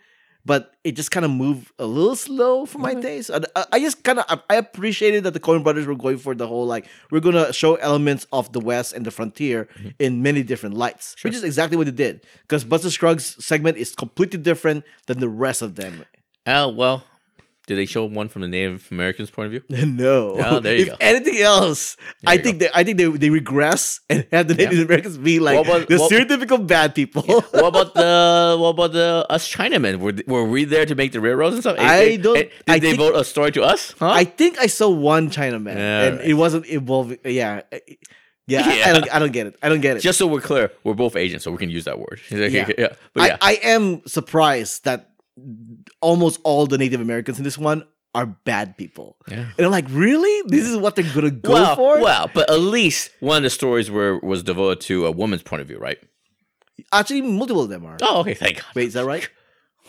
But 0.47 0.77
it 0.85 0.93
just 0.95 1.11
kind 1.11 1.27
of 1.27 1.33
moved 1.33 1.73
a 1.77 1.87
little 1.87 2.15
slow 2.15 2.67
for 2.67 2.79
my 2.79 2.95
taste. 2.95 3.33
I, 3.35 3.41
I- 3.57 3.67
I 3.73 3.79
just 3.81 4.05
kind 4.05 4.21
of 4.21 4.25
I, 4.29 4.39
I 4.55 4.57
appreciated 4.65 5.25
that 5.25 5.35
the 5.35 5.41
Coen 5.41 5.65
Brothers 5.65 5.87
were 5.89 5.97
going 5.97 6.19
for 6.19 6.37
the 6.37 6.47
whole 6.47 6.65
like 6.75 6.87
we're 7.11 7.19
gonna 7.19 7.53
show 7.53 7.75
elements 7.89 8.29
of 8.33 8.53
the 8.53 8.61
West 8.61 8.93
and 8.93 9.05
the 9.05 9.11
frontier 9.11 9.67
Mm-hmm. 9.77 9.89
in 9.99 10.23
many 10.23 10.45
different 10.45 10.77
lights, 10.77 11.17
which 11.25 11.35
is 11.35 11.43
exactly 11.43 11.77
what 11.77 11.87
they 11.87 11.99
did. 12.07 12.25
Because 12.43 12.63
Buster 12.63 12.91
Scruggs 12.91 13.45
segment 13.45 13.77
is 13.77 13.97
completely 13.97 14.39
different 14.39 14.85
than 15.09 15.19
the 15.19 15.29
rest 15.29 15.63
of 15.63 15.75
them. 15.75 16.05
Oh 16.47 16.69
well, 16.69 17.03
did 17.67 17.77
they 17.79 17.85
show 17.87 18.05
one 18.05 18.29
from 18.29 18.43
the 18.43 18.49
Native 18.49 18.87
Americans' 18.93 19.29
point 19.31 19.47
of 19.47 19.51
view? 19.53 19.63
No. 19.87 20.37
Oh, 20.39 20.61
there 20.61 20.77
you 20.77 20.83
if 20.83 20.89
go. 20.91 20.97
anything 21.01 21.39
else, 21.41 21.97
I 22.25 22.35
you 22.35 22.43
think 22.43 22.59
they 22.61 22.69
I 22.73 22.85
think 22.85 22.97
they, 22.99 23.07
they 23.07 23.31
regress 23.31 24.01
and 24.09 24.27
have 24.33 24.47
the 24.49 24.55
Native 24.55 24.79
Americans 24.87 25.19
be 25.19 25.41
like 25.41 25.59
about- 25.67 25.89
the 25.89 25.99
what- 25.99 26.11
stereotypical 26.13 26.65
bad 26.67 26.95
people. 26.95 27.23
what 27.27 27.65
about 27.67 27.95
the 27.95 28.57
what 28.61 28.69
about 28.71 28.93
the 28.93 29.27
us 29.29 29.49
Chinamen? 29.53 29.99
Were 29.99 30.15
were 30.27 30.45
we 30.49 30.65
there 30.65 30.87
to 30.87 30.95
make 30.95 31.11
the 31.13 31.21
railroads 31.21 31.55
and 31.55 31.63
stuff? 31.63 31.77
I 31.79 32.05
Eh, 32.13 32.17
don't- 32.19 32.35
Did 32.37 32.51
I 32.69 32.79
they 32.79 32.89
think- 32.91 32.99
vote 32.99 33.17
a 33.17 33.25
story 33.25 33.51
to 33.53 33.63
us? 33.63 33.95
Huh? 33.99 34.11
I 34.11 34.25
think 34.25 34.59
I 34.61 34.67
saw 34.69 34.89
one 34.89 35.31
Chinaman 35.31 35.75
Yeah, 35.75 36.03
and 36.05 36.17
right. 36.19 36.27
it 36.29 36.35
wasn't 36.35 36.67
involving. 36.67 37.19
Yeah, 37.25 37.63
yeah. 38.47 38.63
I- 38.65 38.91
I, 38.91 38.93
don't. 38.93 39.15
I 39.17 39.19
don't 39.19 39.33
get 39.33 39.47
it. 39.49 39.57
I 39.63 39.69
don't 39.69 39.81
get 39.81 39.97
it. 39.97 40.01
Just 40.01 40.19
so 40.19 40.27
we're 40.29 40.41
clear, 40.41 40.71
we're 40.85 40.95
both 40.95 41.17
Asian, 41.17 41.41
so 41.41 41.51
we 41.51 41.59
can 41.59 41.71
use 41.71 41.85
that 41.87 41.99
word. 41.99 42.21
Yeah. 42.31 42.69
yeah. 42.79 42.89
But 43.13 43.23
I, 43.23 43.27
yeah, 43.27 43.37
I 43.41 43.53
am 43.75 44.07
surprised 44.07 44.85
that 44.85 45.11
almost 46.01 46.41
all 46.45 46.67
the 46.67 46.79
Native 46.79 47.01
Americans 47.01 47.39
in 47.39 47.45
this 47.45 47.59
one 47.59 47.85
are 48.15 48.27
bad 48.27 48.79
people. 48.79 49.17
Yeah. 49.29 49.47
And 49.57 49.67
I'm 49.67 49.71
like, 49.71 49.85
really? 49.91 50.49
This 50.49 50.67
is 50.67 50.77
what 50.77 50.97
they're 50.97 51.05
gonna 51.15 51.31
go 51.31 51.53
well, 51.53 51.77
for? 51.77 52.01
well, 52.01 52.31
but 52.33 52.51
at 52.51 52.61
least 52.61 53.11
one 53.21 53.39
of 53.39 53.43
the 53.43 53.51
stories 53.51 53.91
were 53.91 54.19
was 54.21 54.43
devoted 54.43 54.81
to 54.87 55.07
a 55.07 55.11
woman's 55.11 55.43
point 55.43 55.61
of 55.63 55.69
view, 55.69 55.79
right? 55.79 55.99
Actually, 56.93 57.23
multiple 57.23 57.63
of 57.63 57.69
them 57.69 57.85
are. 57.85 57.99
Oh, 58.03 58.21
okay, 58.21 58.35
thank 58.35 58.57
God. 58.57 58.67
Wait, 58.75 58.89
is 58.89 58.95
that 58.95 59.05
right? 59.05 59.29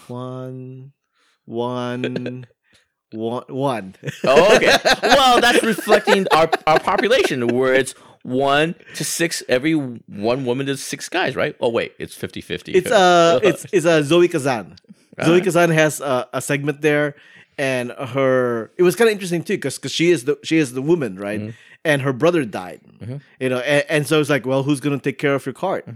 One, 0.08 0.92
one, 1.46 2.46
one, 3.12 3.44
one. 3.48 3.96
Oh, 4.24 4.56
okay. 4.56 4.76
well, 5.02 5.40
that's 5.40 5.64
reflecting 5.64 6.28
our 6.32 6.50
our 6.66 6.80
population, 6.80 7.48
where 7.48 7.74
it's 7.74 7.94
one 8.24 8.76
to 8.96 9.06
six 9.06 9.42
every 9.48 9.74
one 9.74 10.46
woman 10.46 10.66
to 10.66 10.76
six 10.76 11.08
guys, 11.08 11.36
right? 11.36 11.56
Oh 11.62 11.70
wait, 11.70 11.94
it's 11.98 12.16
50-50. 12.16 12.76
It's 12.76 12.92
uh, 12.92 13.40
it's 13.42 13.66
it's 13.72 13.86
a 13.86 14.04
Zoe 14.04 14.28
Kazan. 14.28 14.76
Zoe. 15.26 15.42
Kazan 15.42 15.70
has 15.72 16.00
a, 16.00 16.28
a 16.34 16.42
segment 16.42 16.82
there, 16.82 17.16
and 17.58 17.92
her 17.92 18.72
it 18.78 18.84
was 18.84 18.96
kind 18.96 19.08
of 19.08 19.14
interesting 19.14 19.44
too, 19.44 19.58
because 19.58 19.78
because 19.78 19.92
she 19.92 20.12
is 20.12 20.26
the 20.26 20.38
she 20.44 20.58
is 20.58 20.74
the 20.74 20.82
woman, 20.82 21.18
right? 21.18 21.40
Mm-hmm. 21.40 21.50
And 21.86 22.02
her 22.02 22.12
brother 22.12 22.44
died, 22.44 22.82
you 23.40 23.48
know, 23.50 23.60
and, 23.60 23.86
and 23.88 24.08
so 24.08 24.20
it's 24.20 24.30
like, 24.30 24.46
well, 24.46 24.64
who's 24.64 24.80
gonna 24.80 25.00
take 25.00 25.18
care 25.20 25.36
of 25.36 25.46
your 25.46 25.54
cart? 25.54 25.88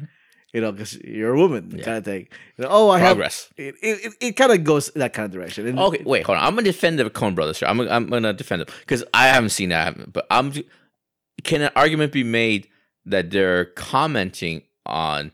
You 0.53 0.61
know, 0.61 0.72
because 0.72 0.97
you're 1.01 1.34
a 1.34 1.38
woman, 1.38 1.72
kind 1.72 1.97
of 1.97 2.05
thing. 2.05 2.28
You 2.57 2.63
know, 2.63 2.69
oh, 2.72 2.89
I 2.89 2.99
Progress. 2.99 3.49
have 3.57 3.67
it. 3.67 3.76
It, 3.82 4.05
it, 4.05 4.13
it 4.19 4.32
kind 4.38 4.51
of 4.51 4.63
goes 4.63 4.89
that 4.95 5.13
kind 5.13 5.26
of 5.26 5.32
direction. 5.32 5.67
And 5.67 5.80
Okay, 5.80 6.03
wait, 6.05 6.26
hold 6.26 6.38
on. 6.38 6.43
I'm 6.43 6.55
gonna 6.55 6.63
defend 6.63 6.99
the 6.99 7.09
Coen 7.09 7.36
Brothers 7.36 7.59
here. 7.59 7.67
I'm 7.67 7.80
I'm 7.82 8.07
gonna 8.07 8.34
defend 8.34 8.61
them 8.61 8.67
because 8.82 9.03
I 9.13 9.28
haven't 9.28 9.49
seen 9.49 9.69
that, 9.69 10.11
but 10.11 10.28
I'm. 10.30 10.53
Can 11.43 11.61
an 11.61 11.72
argument 11.76 12.11
be 12.11 12.24
made 12.24 12.67
that 13.05 13.32
they're 13.32 13.65
commenting 13.65 14.61
on 14.86 15.32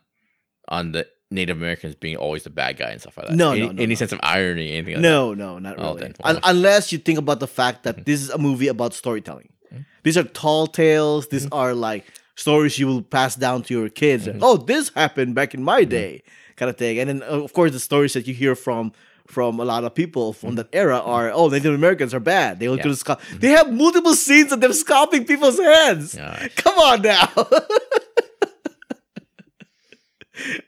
on 0.69 0.91
the 0.93 1.07
Native 1.29 1.57
Americans 1.57 1.95
being 1.95 2.15
always 2.15 2.43
the 2.43 2.49
bad 2.49 2.77
guy 2.77 2.89
and 2.91 3.01
stuff 3.01 3.17
like 3.17 3.27
that. 3.27 3.35
No, 3.35 3.51
any, 3.51 3.61
no, 3.61 3.67
no, 3.67 3.83
any 3.83 3.93
no. 3.93 3.95
sense 3.95 4.11
of 4.13 4.19
irony, 4.23 4.73
anything 4.73 4.93
like 4.95 5.03
that. 5.03 5.09
No, 5.09 5.33
no, 5.33 5.59
not 5.59 5.75
Oh, 5.77 5.89
really. 5.95 6.01
then, 6.01 6.13
Un- 6.23 6.39
unless 6.43 6.91
you 6.91 6.97
think 6.97 7.19
about 7.19 7.39
the 7.39 7.47
fact 7.47 7.83
that 7.83 7.95
mm-hmm. 7.95 8.03
this 8.03 8.21
is 8.21 8.29
a 8.29 8.37
movie 8.37 8.69
about 8.69 8.93
storytelling. 8.93 9.49
Mm-hmm. 9.73 9.83
These 10.03 10.17
are 10.17 10.23
tall 10.23 10.67
tales. 10.67 11.27
These 11.27 11.45
mm-hmm. 11.45 11.53
are 11.53 11.73
like 11.73 12.05
stories 12.35 12.79
you 12.79 12.87
will 12.87 13.01
pass 13.01 13.35
down 13.35 13.63
to 13.63 13.73
your 13.73 13.89
kids. 13.89 14.29
Oh, 14.41 14.57
this 14.57 14.89
happened 14.95 15.35
back 15.35 15.53
in 15.53 15.63
my 15.63 15.83
day, 15.83 16.23
kind 16.55 16.69
of 16.69 16.77
thing. 16.77 16.97
And 16.99 17.09
then, 17.09 17.21
of 17.23 17.51
course, 17.51 17.71
the 17.71 17.79
stories 17.79 18.13
that 18.13 18.25
you 18.27 18.33
hear 18.33 18.55
from 18.55 18.93
from 19.27 19.59
a 19.59 19.65
lot 19.65 19.83
of 19.83 19.93
people 19.93 20.31
from 20.31 20.55
that 20.55 20.69
era 20.71 20.99
are 20.99 21.29
oh 21.31 21.49
Native 21.49 21.73
Americans 21.73 22.13
are 22.13 22.19
bad. 22.21 22.59
They 22.61 22.69
will 22.69 22.77
Yeah. 22.77 22.83
do 22.83 22.95
sco- 22.95 23.17
They 23.33 23.49
have 23.49 23.71
multiple 23.73 24.13
scenes 24.13 24.53
of 24.53 24.61
them 24.61 24.71
scalping 24.71 25.25
people's 25.25 25.59
heads. 25.59 26.15
Come 26.55 26.79
on 26.79 27.01
now. 27.01 27.27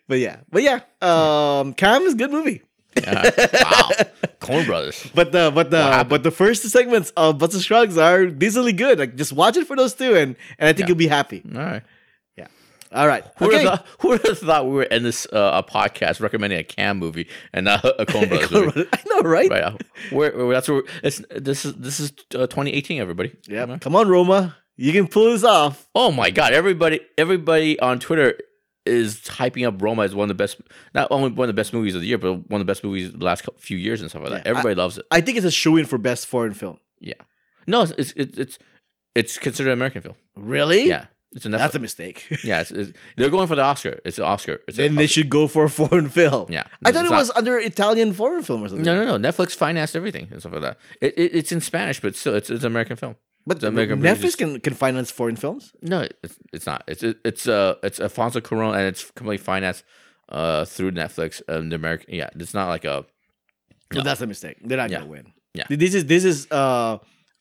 but 0.07 0.19
yeah, 0.19 0.37
but 0.49 0.63
yeah, 0.63 0.81
um, 1.01 1.73
Cam 1.73 2.01
is 2.03 2.13
a 2.13 2.17
good 2.17 2.31
movie. 2.31 2.61
Yeah. 2.99 3.23
wow. 3.63 3.89
Coen 4.41 4.65
Brothers. 4.65 5.05
But 5.13 5.31
the 5.31 5.51
but 5.53 5.69
the 5.69 6.05
but 6.09 6.23
the 6.23 6.31
first 6.31 6.63
segments 6.69 7.11
of 7.15 7.37
Butts 7.37 7.53
and 7.53 7.63
Shrugs 7.63 7.97
are 7.97 8.25
decently 8.27 8.73
good. 8.73 8.97
Like 8.99 9.15
just 9.15 9.31
watch 9.31 9.57
it 9.57 9.67
for 9.67 9.75
those 9.75 9.93
two, 9.93 10.15
and 10.15 10.35
and 10.57 10.67
I 10.67 10.73
think 10.73 10.79
Yeah. 10.81 10.85
you'll 10.87 10.97
be 10.97 11.07
happy. 11.07 11.43
All 11.55 11.61
right. 11.61 11.83
All 12.91 13.07
right. 13.07 13.23
Who 13.37 13.45
would 13.45 13.53
Okay. 13.53 13.63
have 13.65 13.79
thought, 13.81 13.87
who 13.99 14.07
would 14.07 14.25
have 14.25 14.39
thought 14.39 14.65
we 14.65 14.71
were 14.71 14.81
in 14.81 15.03
this 15.03 15.27
uh, 15.31 15.61
a 15.63 15.71
podcast 15.71 16.19
recommending 16.21 16.57
a 16.57 16.63
Cam 16.63 16.97
movie 16.97 17.27
and 17.53 17.65
not 17.65 17.85
a 17.85 18.03
Coen 18.03 18.27
Brothers 18.29 18.49
movie? 18.49 18.87
I 18.91 19.03
know, 19.05 19.19
right? 19.29 19.47
Right. 19.47 19.61
uh, 19.63 19.77
Where, 20.09 20.35
where 20.35 20.55
that's 20.55 20.67
where 20.67 20.81
it's, 21.03 21.21
this 21.29 21.65
is 21.65 21.75
this 21.75 21.99
is 21.99 22.11
uh, 22.33 22.47
2018. 22.47 22.99
Everybody. 22.99 23.35
Yeah. 23.47 23.77
Come 23.77 23.95
on, 23.95 24.07
Roma. 24.07 24.55
You 24.75 24.91
can 24.91 25.07
pull 25.07 25.25
this 25.33 25.43
off. 25.43 25.87
Oh 25.93 26.11
my 26.11 26.31
God! 26.31 26.53
Everybody, 26.53 27.01
everybody 27.15 27.79
on 27.79 27.99
Twitter 27.99 28.33
is 28.89 29.21
hyping 29.21 29.67
up 29.67 29.81
Roma 29.81 30.03
as 30.03 30.15
one 30.15 30.25
of 30.25 30.37
the 30.37 30.41
best, 30.41 30.59
not 30.93 31.07
only 31.11 31.29
one 31.31 31.47
of 31.49 31.55
the 31.55 31.59
best 31.59 31.73
movies 31.73 31.95
of 31.95 32.01
the 32.01 32.07
year, 32.07 32.17
but 32.17 32.49
one 32.49 32.59
of 32.59 32.67
the 32.67 32.71
best 32.71 32.83
movies 32.83 33.07
of 33.07 33.19
the 33.19 33.25
last 33.25 33.47
few 33.57 33.77
years 33.77 34.01
and 34.01 34.09
stuff 34.09 34.23
like 34.23 34.31
that. 34.31 34.45
Yeah, 34.45 34.51
Everybody 34.51 34.75
loves 34.75 34.97
it. 34.97 35.05
I 35.11 35.21
think 35.21 35.37
it's 35.37 35.45
a 35.45 35.51
shoe 35.51 35.77
in 35.77 35.85
for 35.85 35.97
best 35.97 36.27
foreign 36.27 36.53
film. 36.53 36.79
Yeah. 36.99 37.13
No, 37.67 37.83
it's 37.83 37.91
it's 37.97 38.37
it's 38.37 38.59
it's, 39.15 39.37
considered 39.37 39.69
an 39.69 39.73
American 39.73 40.01
film. 40.01 40.15
Really? 40.35 40.87
Yeah. 40.87 41.05
It's 41.33 41.45
a 41.45 41.49
Netflix. 41.49 41.57
That's 41.57 41.75
a 41.75 41.79
mistake. 41.79 42.37
yeah, 42.43 42.61
it's, 42.61 42.71
it's, 42.71 42.91
they're 43.15 43.29
going 43.29 43.47
for 43.47 43.55
the 43.55 43.61
Oscar. 43.61 43.99
It's 44.03 44.17
an 44.17 44.23
Oscar. 44.23 44.61
It's 44.67 44.77
then 44.77 44.95
they 44.95 45.05
should 45.05 45.29
go 45.29 45.47
for 45.47 45.63
a 45.63 45.69
foreign 45.69 46.09
film. 46.09 46.47
Yeah. 46.49 46.63
I 46.83 46.91
thought 46.91 47.05
it 47.05 47.11
not- 47.11 47.19
was 47.19 47.31
under 47.35 47.59
Italian 47.59 48.13
foreign 48.13 48.41
film 48.41 48.63
or 48.63 48.69
something. 48.69 48.83
No, 48.83 49.03
no, 49.03 49.17
no. 49.17 49.31
Netflix 49.31 49.55
financed 49.55 49.95
everything 49.95 50.27
and 50.31 50.39
stuff 50.39 50.53
like 50.53 50.61
that. 50.63 50.77
It, 51.01 51.13
it, 51.17 51.35
it's 51.35 51.51
in 51.51 51.61
Spanish, 51.61 51.99
but 51.99 52.15
still, 52.15 52.33
it's, 52.33 52.49
it's 52.49 52.63
an 52.63 52.67
American 52.71 52.95
film. 52.95 53.15
But 53.47 53.61
The 53.61 53.67
American 53.67 53.99
Netflix 54.01 54.03
producers- 54.03 54.35
can, 54.35 54.59
can 54.59 54.73
finance 54.75 55.09
foreign 55.11 55.35
films. 55.35 55.73
No, 55.81 56.07
it's, 56.23 56.37
it's 56.53 56.65
not. 56.65 56.83
It's 56.87 57.01
it, 57.03 57.17
it's 57.25 57.47
uh 57.47 57.75
it's 57.83 57.99
Alfonso 57.99 58.39
Cuarón 58.41 58.73
and 58.75 58.83
it's 58.87 59.09
completely 59.11 59.37
financed 59.43 59.83
uh 60.29 60.65
through 60.65 60.91
Netflix 60.91 61.41
and 61.47 61.71
the 61.71 61.75
American. 61.75 62.13
Yeah, 62.13 62.29
it's 62.35 62.53
not 62.53 62.67
like 62.69 62.85
a 62.85 63.05
So 63.93 64.01
that's 64.01 64.21
a 64.21 64.27
mistake. 64.27 64.57
They're 64.63 64.77
not 64.77 64.89
Yeah. 64.91 64.99
gonna 64.99 65.09
win. 65.09 65.33
Yeah. 65.55 65.65
This 65.69 65.93
is 65.95 66.05
this 66.05 66.23
is 66.25 66.47
uh 66.51 66.97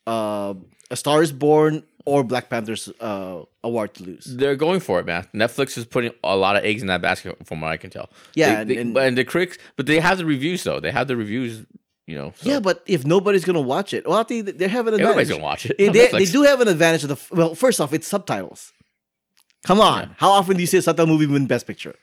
uh 0.07 0.55
a 0.91 0.97
Star 0.97 1.23
is 1.23 1.33
Born 1.33 1.83
or 2.07 2.25
Black 2.25 2.49
Panther's 2.49 2.89
uh 3.01 3.43
award 3.63 3.93
to 3.95 4.05
lose. 4.05 4.25
they're 4.25 4.57
going 4.57 4.81
for 4.81 4.99
it, 5.01 5.05
man. 5.07 5.27
Netflix 5.35 5.77
is 5.77 5.85
putting 5.85 6.13
a 6.25 6.37
lot 6.37 6.57
of 6.57 6.65
eggs 6.65 6.81
in 6.81 6.89
that 6.89 7.03
basket, 7.03 7.37
from 7.45 7.61
what 7.61 7.71
I 7.71 7.77
can 7.77 7.91
tell. 7.91 8.09
Yeah, 8.35 8.65
They- 8.65 8.75
they- 8.77 8.81
and- 8.81 8.97
and 8.97 9.19
the 9.19 9.25
critics, 9.27 9.59
but 9.77 9.85
they 9.85 10.01
have 10.01 10.17
the 10.17 10.25
reviews 10.25 10.63
though. 10.65 10.81
They 10.81 10.91
have 10.93 11.07
the 11.09 11.17
reviews, 11.19 11.67
you 12.09 12.17
know. 12.17 12.33
So 12.37 12.51
Yeah, 12.51 12.61
but 12.61 12.83
if 12.87 13.05
nobody's 13.07 13.45
gonna 13.45 13.61
watch 13.61 13.93
it, 13.93 14.07
well, 14.09 14.19
I 14.19 14.23
think 14.23 14.59
they 14.59 14.67
have 14.67 14.87
an 14.87 14.95
advantage. 14.95 15.05
everybody's 15.11 15.31
gonna 15.31 15.43
watch 15.43 15.67
it. 15.67 15.77
They, 15.79 15.89
they, 15.99 16.09
they 16.09 16.25
do 16.25 16.43
have 16.43 16.61
an 16.61 16.69
advantage 16.69 17.05
of 17.05 17.11
the 17.11 17.35
well. 17.37 17.55
First 17.55 17.81
off, 17.81 17.93
it's 17.93 18.09
subtitles. 18.09 18.73
Come 19.67 19.81
on, 19.81 20.09
Yeah. 20.09 20.15
how 20.17 20.31
often 20.31 20.57
do 20.57 20.61
you 20.63 20.67
see 20.67 20.79
a 20.79 20.83
subtitle 20.83 21.13
movie 21.13 21.27
win 21.27 21.47
Best 21.47 21.67
Picture? 21.67 21.95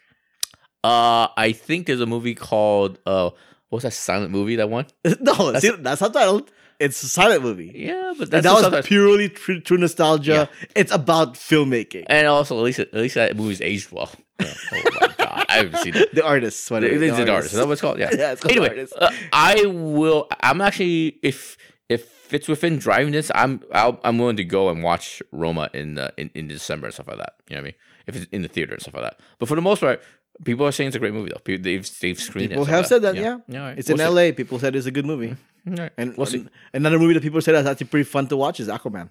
Uh, 0.84 1.28
I 1.36 1.52
think 1.52 1.88
there's 1.88 2.02
a 2.02 2.06
movie 2.06 2.36
called 2.36 3.00
uh, 3.06 3.32
what's 3.70 3.84
that 3.84 3.94
silent 3.94 4.32
movie 4.32 4.58
that 4.58 4.70
one? 4.70 4.86
no, 5.20 5.52
that's, 5.52 5.62
see, 5.66 5.72
that's 5.72 6.02
subtitled. 6.02 6.48
It's 6.80 7.02
a 7.04 7.08
silent 7.10 7.42
movie. 7.44 7.72
Yeah, 7.74 8.14
but 8.18 8.34
And 8.34 8.44
that 8.44 8.72
was 8.72 8.86
purely 8.86 9.30
true, 9.30 9.60
true 9.62 9.78
nostalgia. 9.78 10.50
It's 10.76 10.92
about 10.92 11.36
filmmaking. 11.36 12.04
And 12.08 12.28
also, 12.28 12.58
at 12.58 12.64
least 12.64 12.80
at 12.80 12.94
least 12.94 13.16
that 13.16 13.36
movie's 13.38 13.62
aged 13.62 13.92
well. 13.92 14.12
Yeah. 14.42 14.54
Oh 14.74 14.82
my 15.00 15.08
god, 15.18 15.46
I 15.50 15.54
haven't 15.64 15.78
seen 15.78 15.96
it. 15.96 16.14
The 16.14 16.26
artists, 16.26 16.68
They, 16.68 16.76
whatever. 16.76 16.98
they 17.00 17.10
the 17.10 17.16
did 17.16 17.30
artist. 17.30 17.54
Is 17.54 17.60
that 17.60 17.66
what 17.68 17.72
it's 17.74 17.82
called? 17.82 18.00
Yeah. 18.00 18.10
Yeah, 18.18 18.34
it's 18.34 18.42
called 18.42 18.52
anyway, 18.52 18.68
Artist. 18.70 18.94
uh, 19.00 19.10
I 19.32 19.66
will. 19.66 20.28
I'm 20.42 20.60
actually 20.60 21.20
if 21.24 21.56
if 21.88 22.34
it's 22.34 22.50
within 22.50 22.78
driving 22.78 23.14
distance, 23.14 23.32
I'm 23.42 23.62
I'll, 23.74 23.98
I'm 24.04 24.18
willing 24.18 24.36
to 24.36 24.44
go 24.44 24.68
and 24.70 24.84
watch 24.84 25.24
Roma 25.32 25.70
in, 25.74 25.98
uh, 25.98 26.12
in 26.18 26.32
in 26.36 26.50
December 26.50 26.88
and 26.88 26.94
stuff 26.94 27.08
like 27.08 27.18
that. 27.20 27.36
You 27.48 27.56
know 27.56 27.62
what 27.62 27.64
I 27.64 27.70
mean? 27.70 27.76
If 28.08 28.16
it's 28.18 28.26
in 28.34 28.42
the 28.42 28.50
theater 28.50 28.74
and 28.74 28.82
stuff 28.82 28.96
like 28.96 29.04
that. 29.04 29.20
But 29.40 29.48
for 29.48 29.56
the 29.56 29.62
most 29.62 29.80
part, 29.80 30.04
people 30.44 30.66
are 30.66 30.72
saying 30.72 30.88
it's 30.90 30.96
a 30.96 31.00
great 31.00 31.14
movie 31.14 31.30
though. 31.32 31.40
People, 31.40 31.64
they've 31.64 32.00
they've 32.02 32.20
screened 32.20 32.52
it. 32.52 32.56
People 32.56 32.66
have 32.66 32.86
said 32.88 33.02
that, 33.04 33.16
yeah. 33.16 33.38
yeah. 33.48 33.60
right. 33.70 33.78
It's 33.78 33.88
We'll 33.90 34.00
in 34.02 34.08
see. 34.08 34.30
LA. 34.32 34.36
People 34.36 34.60
said 34.60 34.76
it's 34.76 34.86
a 34.88 34.92
good 34.92 35.06
movie. 35.06 35.36
Right. 35.68 35.92
And 35.98 36.16
we'll 36.16 36.28
an- 36.32 36.52
another 36.76 37.00
movie 37.00 37.16
that 37.16 37.24
people 37.24 37.42
said 37.42 37.54
that's 37.54 37.68
actually 37.68 37.88
pretty 37.88 38.04
fun 38.04 38.28
to 38.28 38.38
watch 38.38 38.60
is 38.60 38.68
Aquaman. 38.68 39.10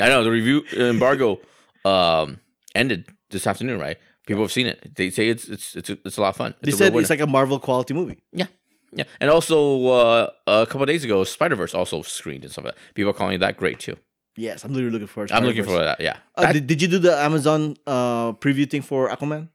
I 0.00 0.08
know 0.08 0.22
the 0.22 0.30
review 0.30 0.62
embargo 0.72 1.40
um 1.84 2.38
ended 2.76 3.08
this 3.30 3.44
afternoon, 3.46 3.80
right? 3.80 3.96
People 4.24 4.42
have 4.44 4.52
seen 4.52 4.66
it. 4.68 4.94
They 4.94 5.10
say 5.10 5.28
it's 5.28 5.48
it's 5.48 5.74
it's 5.74 5.90
a, 5.90 5.98
it's 6.04 6.16
a 6.16 6.20
lot 6.20 6.28
of 6.28 6.36
fun. 6.36 6.54
They 6.60 6.68
It's 6.70 6.80
real 6.80 6.90
said 6.92 6.96
it's 7.00 7.10
like 7.10 7.20
a 7.20 7.26
Marvel 7.26 7.58
quality 7.58 7.92
movie. 7.94 8.18
yeah, 8.32 8.46
yeah. 8.92 9.02
And 9.20 9.30
also 9.30 9.86
uh, 9.88 10.30
a 10.46 10.66
couple 10.66 10.82
of 10.82 10.86
days 10.88 11.02
ago, 11.02 11.24
Spider 11.24 11.56
Verse 11.56 11.74
also 11.74 12.02
screened 12.02 12.44
and 12.44 12.52
stuff 12.52 12.64
like 12.66 12.74
that. 12.76 12.94
People 12.94 13.10
are 13.10 13.14
calling 13.14 13.40
that 13.40 13.56
great 13.56 13.80
too. 13.80 13.96
Yes, 14.36 14.64
I'm 14.64 14.72
literally 14.74 14.92
looking 14.92 15.08
forward. 15.08 15.28
to 15.30 15.34
I'm 15.36 15.44
looking 15.44 15.64
for 15.64 15.78
that. 15.78 15.98
Yeah. 16.00 16.18
Uh, 16.36 16.42
That- 16.42 16.52
did, 16.52 16.66
did 16.68 16.82
you 16.82 16.88
do 16.88 16.98
the 16.98 17.16
Amazon 17.18 17.76
uh, 17.86 18.32
preview 18.34 18.70
thing 18.70 18.82
for 18.82 19.08
Aquaman? 19.08 19.48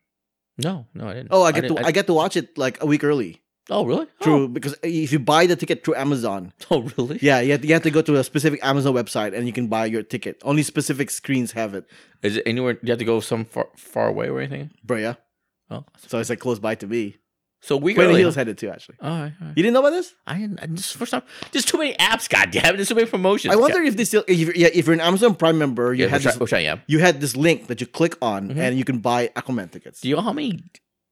No, 0.64 0.86
no, 0.93 1.07
I 1.09 1.14
didn't. 1.14 1.30
Oh, 1.32 1.43
I 1.43 1.51
get 1.51 1.62
didn't- 1.62 1.78
to 1.78 1.86
I, 1.86 1.91
get 1.91 2.07
to 2.07 2.14
watch 2.14 2.36
it 2.38 2.57
like 2.57 2.82
a 2.82 2.86
week 2.86 3.03
early. 3.03 3.41
oh, 3.70 3.86
really? 3.86 4.07
True, 4.22 4.43
oh. 4.43 4.47
because 4.47 4.74
uh, 4.74 4.78
if 4.84 5.12
you 5.12 5.20
buy 5.20 5.45
the 5.45 5.55
ticket 5.55 5.84
through 5.86 5.95
Amazon, 5.95 6.51
Oh, 6.70 6.84
oh 6.88 6.91
really? 6.97 7.20
yeah, 7.22 7.39
you 7.39 7.51
have, 7.53 7.64
you 7.64 7.74
have 7.74 7.84
to 7.84 7.91
go 7.91 8.01
to 8.01 8.18
a 8.18 8.24
specific 8.24 8.59
Amazon 8.64 8.93
website 8.93 9.34
and 9.36 9.45
you 9.47 9.53
can 9.53 9.68
buy 9.68 9.86
your 9.86 10.03
ticket. 10.03 10.41
Only 10.43 10.64
specific 10.64 11.09
screens 11.12 11.51
have 11.53 11.74
it, 11.76 11.86
Is 12.24 12.38
it 12.38 12.43
anywhere? 12.45 12.78
You 12.82 12.91
have 12.91 12.99
to 12.99 13.05
go 13.05 13.20
some 13.22 13.45
far, 13.45 13.68
far 13.78 14.07
away 14.07 14.28
or 14.30 14.39
anything? 14.39 14.72
bro. 14.84 14.97
Yeah, 14.97 15.16
Oh, 15.70 15.86
so 16.07 16.20
it's 16.20 16.30
like 16.30 16.39
close 16.39 16.59
by 16.59 16.76
to 16.76 16.88
me. 16.88 17.16
So 17.62 17.78
we 17.78 17.95
early. 17.97 18.22
Hill's 18.22 18.36
huh? 18.36 18.39
headed 18.41 18.57
too, 18.57 18.70
actually. 18.70 18.95
All 19.01 19.09
right, 19.09 19.34
all 19.39 19.47
right. 19.47 19.53
You 19.55 19.64
didn't 19.64 19.74
know 19.74 19.80
about 19.82 19.91
this? 19.91 20.14
I 20.28 20.38
didn't. 20.38 20.59
I, 20.62 20.66
this 20.68 20.91
first 20.91 21.12
time. 21.12 21.22
There's 21.51 21.66
too 21.66 21.78
many 21.78 21.93
apps. 21.95 22.28
God 22.30 22.51
damn 22.51 22.74
it! 22.74 22.78
There's 22.78 22.89
too 22.89 22.95
many 22.95 23.07
promotions. 23.09 23.53
I 23.53 23.57
wonder 23.57 23.82
if 23.82 23.95
they 23.97 24.03
still, 24.05 24.24
if 24.28 24.38
you're, 24.39 24.55
yeah, 24.55 24.70
if 24.74 24.86
you're 24.88 24.93
an 24.93 25.01
Amazon 25.01 25.36
Prime 25.36 25.57
member, 25.57 25.93
you 25.93 26.03
Yeah, 26.05 26.09
had 26.09 26.20
which, 26.22 26.28
I, 26.28 26.32
this, 26.32 26.39
which 26.39 26.53
I 26.53 26.59
am. 26.62 26.82
you 26.88 26.99
had 26.99 27.22
this 27.22 27.36
link 27.38 27.68
that 27.68 27.80
you 27.82 27.88
click 27.88 28.16
on 28.22 28.49
Mhm. 28.49 28.57
and 28.57 28.78
you 28.78 28.84
can 28.84 28.99
buy 28.99 29.28
Aquaman 29.36 29.72
tickets. 29.72 30.01
Do 30.01 30.09
you 30.09 30.16
know 30.16 30.22
how 30.22 30.34
many 30.34 30.64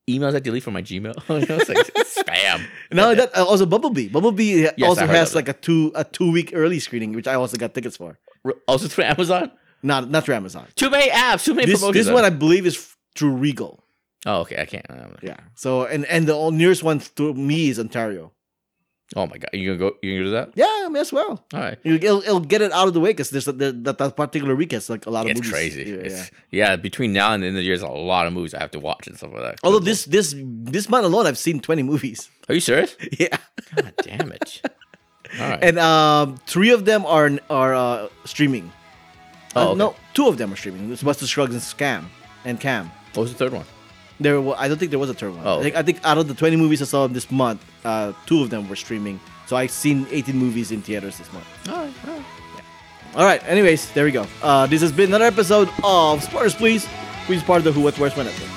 emails 0.09 0.35
I 0.35 0.39
delete 0.39 0.63
from 0.63 0.73
my 0.73 0.81
Gmail? 0.81 1.13
you 1.29 1.45
know, 1.47 1.57
it's 1.61 1.69
like 1.69 1.85
spam. 2.07 2.65
No, 2.91 3.13
that 3.15 3.37
uh, 3.37 3.45
also 3.45 3.65
Bumblebee. 3.65 4.07
Bumblebee 4.09 4.67
also 4.83 5.03
I 5.03 5.07
heard 5.07 5.15
has 5.15 5.29
of 5.29 5.35
like 5.35 5.49
a 5.49 5.53
two 5.53 5.91
a 5.95 6.03
two 6.03 6.31
week 6.31 6.51
early 6.53 6.79
screening, 6.79 7.13
which 7.13 7.27
I 7.27 7.35
also 7.35 7.57
got 7.57 7.73
tickets 7.73 7.97
for. 7.97 8.17
Also 8.67 8.87
through 8.87 9.03
Amazon. 9.03 9.51
Not 9.83 10.09
not 10.09 10.25
through 10.25 10.35
Amazon. 10.35 10.67
Too 10.75 10.89
many 10.89 11.09
apps. 11.11 11.45
Too 11.45 11.53
many 11.53 11.67
This 11.67 11.79
promotions. 11.79 12.05
this 12.07 12.13
one 12.13 12.25
I 12.25 12.29
believe 12.31 12.65
is 12.65 12.75
f- 12.75 12.97
through 13.15 13.35
Regal. 13.35 13.83
Oh, 14.25 14.41
okay. 14.41 14.61
I 14.61 14.65
can't. 14.65 14.85
I'm 14.89 15.17
Yeah. 15.21 15.37
So 15.55 15.85
and 15.85 16.05
and 16.05 16.27
the 16.27 16.49
nearest 16.51 16.83
one 16.83 16.99
to 17.15 17.33
me 17.33 17.69
is 17.69 17.79
Ontario. 17.79 18.31
Oh 19.15 19.25
my 19.25 19.37
god. 19.39 19.49
You 19.53 19.75
gonna 19.75 19.91
go? 19.91 19.97
You 20.03 20.17
gonna 20.19 20.25
do 20.25 20.31
that? 20.31 20.51
Yeah, 20.53 20.65
I 20.67 20.87
mean, 20.87 20.97
as 20.97 21.11
well. 21.11 21.43
All 21.53 21.59
right. 21.59 21.79
It'll, 21.83 22.21
it'll, 22.21 22.39
get 22.41 22.61
it 22.61 22.71
out 22.71 22.87
of 22.87 22.93
the 22.93 22.99
way 22.99 23.09
because 23.09 23.31
there's 23.31 23.47
a, 23.47 23.51
the, 23.51 23.71
that 23.71 23.97
that 23.97 24.15
particular 24.15 24.55
week 24.55 24.71
has 24.71 24.87
like 24.87 25.07
a 25.07 25.09
lot 25.09 25.25
of 25.25 25.31
It's 25.31 25.39
movies. 25.39 25.51
crazy. 25.51 25.83
Yeah, 25.83 25.95
it's, 25.95 26.31
yeah. 26.51 26.69
yeah. 26.69 26.75
Between 26.75 27.11
now 27.11 27.33
and 27.33 27.41
the 27.41 27.47
end 27.47 27.55
of 27.55 27.61
the 27.61 27.65
year, 27.65 27.75
there's 27.75 27.89
a 27.89 27.91
lot 27.91 28.27
of 28.27 28.33
movies 28.33 28.53
I 28.53 28.59
have 28.59 28.69
to 28.71 28.79
watch 28.79 29.07
and 29.07 29.17
stuff 29.17 29.31
like 29.33 29.41
that. 29.41 29.59
Although 29.63 29.79
this 29.79 30.05
this 30.05 30.35
this 30.37 30.89
month 30.89 31.05
alone, 31.05 31.25
I've 31.25 31.39
seen 31.39 31.59
twenty 31.59 31.81
movies. 31.81 32.29
Are 32.49 32.53
you 32.53 32.61
serious? 32.61 32.95
Yeah. 33.19 33.35
God 33.75 33.93
damn 34.03 34.31
it. 34.31 34.61
All 35.39 35.49
right. 35.49 35.63
And 35.63 35.79
um, 35.79 36.37
three 36.45 36.69
of 36.69 36.85
them 36.85 37.03
are 37.07 37.31
are 37.49 37.73
uh, 37.73 38.09
streaming. 38.25 38.71
Oh, 39.55 39.61
Uh, 39.61 39.65
okay. 39.69 39.77
No, 39.79 39.95
two 40.13 40.27
of 40.27 40.37
them 40.37 40.53
are 40.53 40.55
streaming. 40.55 40.91
It's 40.91 41.01
Buster 41.01 41.25
Shrugs 41.25 41.53
and 41.55 41.63
Scam 41.63 42.05
and 42.45 42.59
Cam. 42.59 42.91
what 43.15 43.23
was 43.23 43.31
the 43.31 43.37
third 43.39 43.53
one? 43.53 43.65
There, 44.19 44.39
wa- 44.41 44.55
I 44.57 44.67
don't 44.67 44.77
think 44.77 44.91
there 44.91 44.99
was 44.99 45.09
a 45.09 45.13
third 45.13 45.33
one. 45.35 45.45
Oh, 45.45 45.59
I, 45.59 45.63
think, 45.63 45.75
I 45.77 45.83
think 45.83 45.99
out 46.03 46.17
of 46.17 46.27
the 46.27 46.33
twenty 46.33 46.57
movies 46.57 46.81
I 46.81 46.85
saw 46.85 47.07
this 47.07 47.31
month, 47.31 47.63
uh, 47.85 48.13
two 48.25 48.41
of 48.43 48.49
them 48.49 48.67
were 48.67 48.75
streaming. 48.75 49.19
So 49.47 49.55
I've 49.55 49.71
seen 49.71 50.05
eighteen 50.11 50.37
movies 50.37 50.71
in 50.71 50.81
theaters 50.81 51.17
this 51.17 51.31
month. 51.33 51.45
All 51.69 51.75
right, 51.77 51.93
all 52.07 52.13
right. 52.17 52.25
Yeah. 52.55 52.61
All 53.15 53.25
right 53.25 53.41
Anyways, 53.47 53.91
there 53.93 54.05
we 54.05 54.11
go. 54.11 54.27
Uh, 54.43 54.67
this 54.67 54.81
has 54.81 54.91
been 54.91 55.09
another 55.09 55.25
episode 55.25 55.69
of 55.83 56.21
Spoilers, 56.23 56.53
please. 56.55 56.85
Which 57.27 57.37
is 57.37 57.43
part 57.43 57.59
of 57.59 57.63
the 57.63 57.71
Who 57.71 57.81
What 57.81 57.97
Where's 57.97 58.15
When 58.15 58.25
Network. 58.25 58.49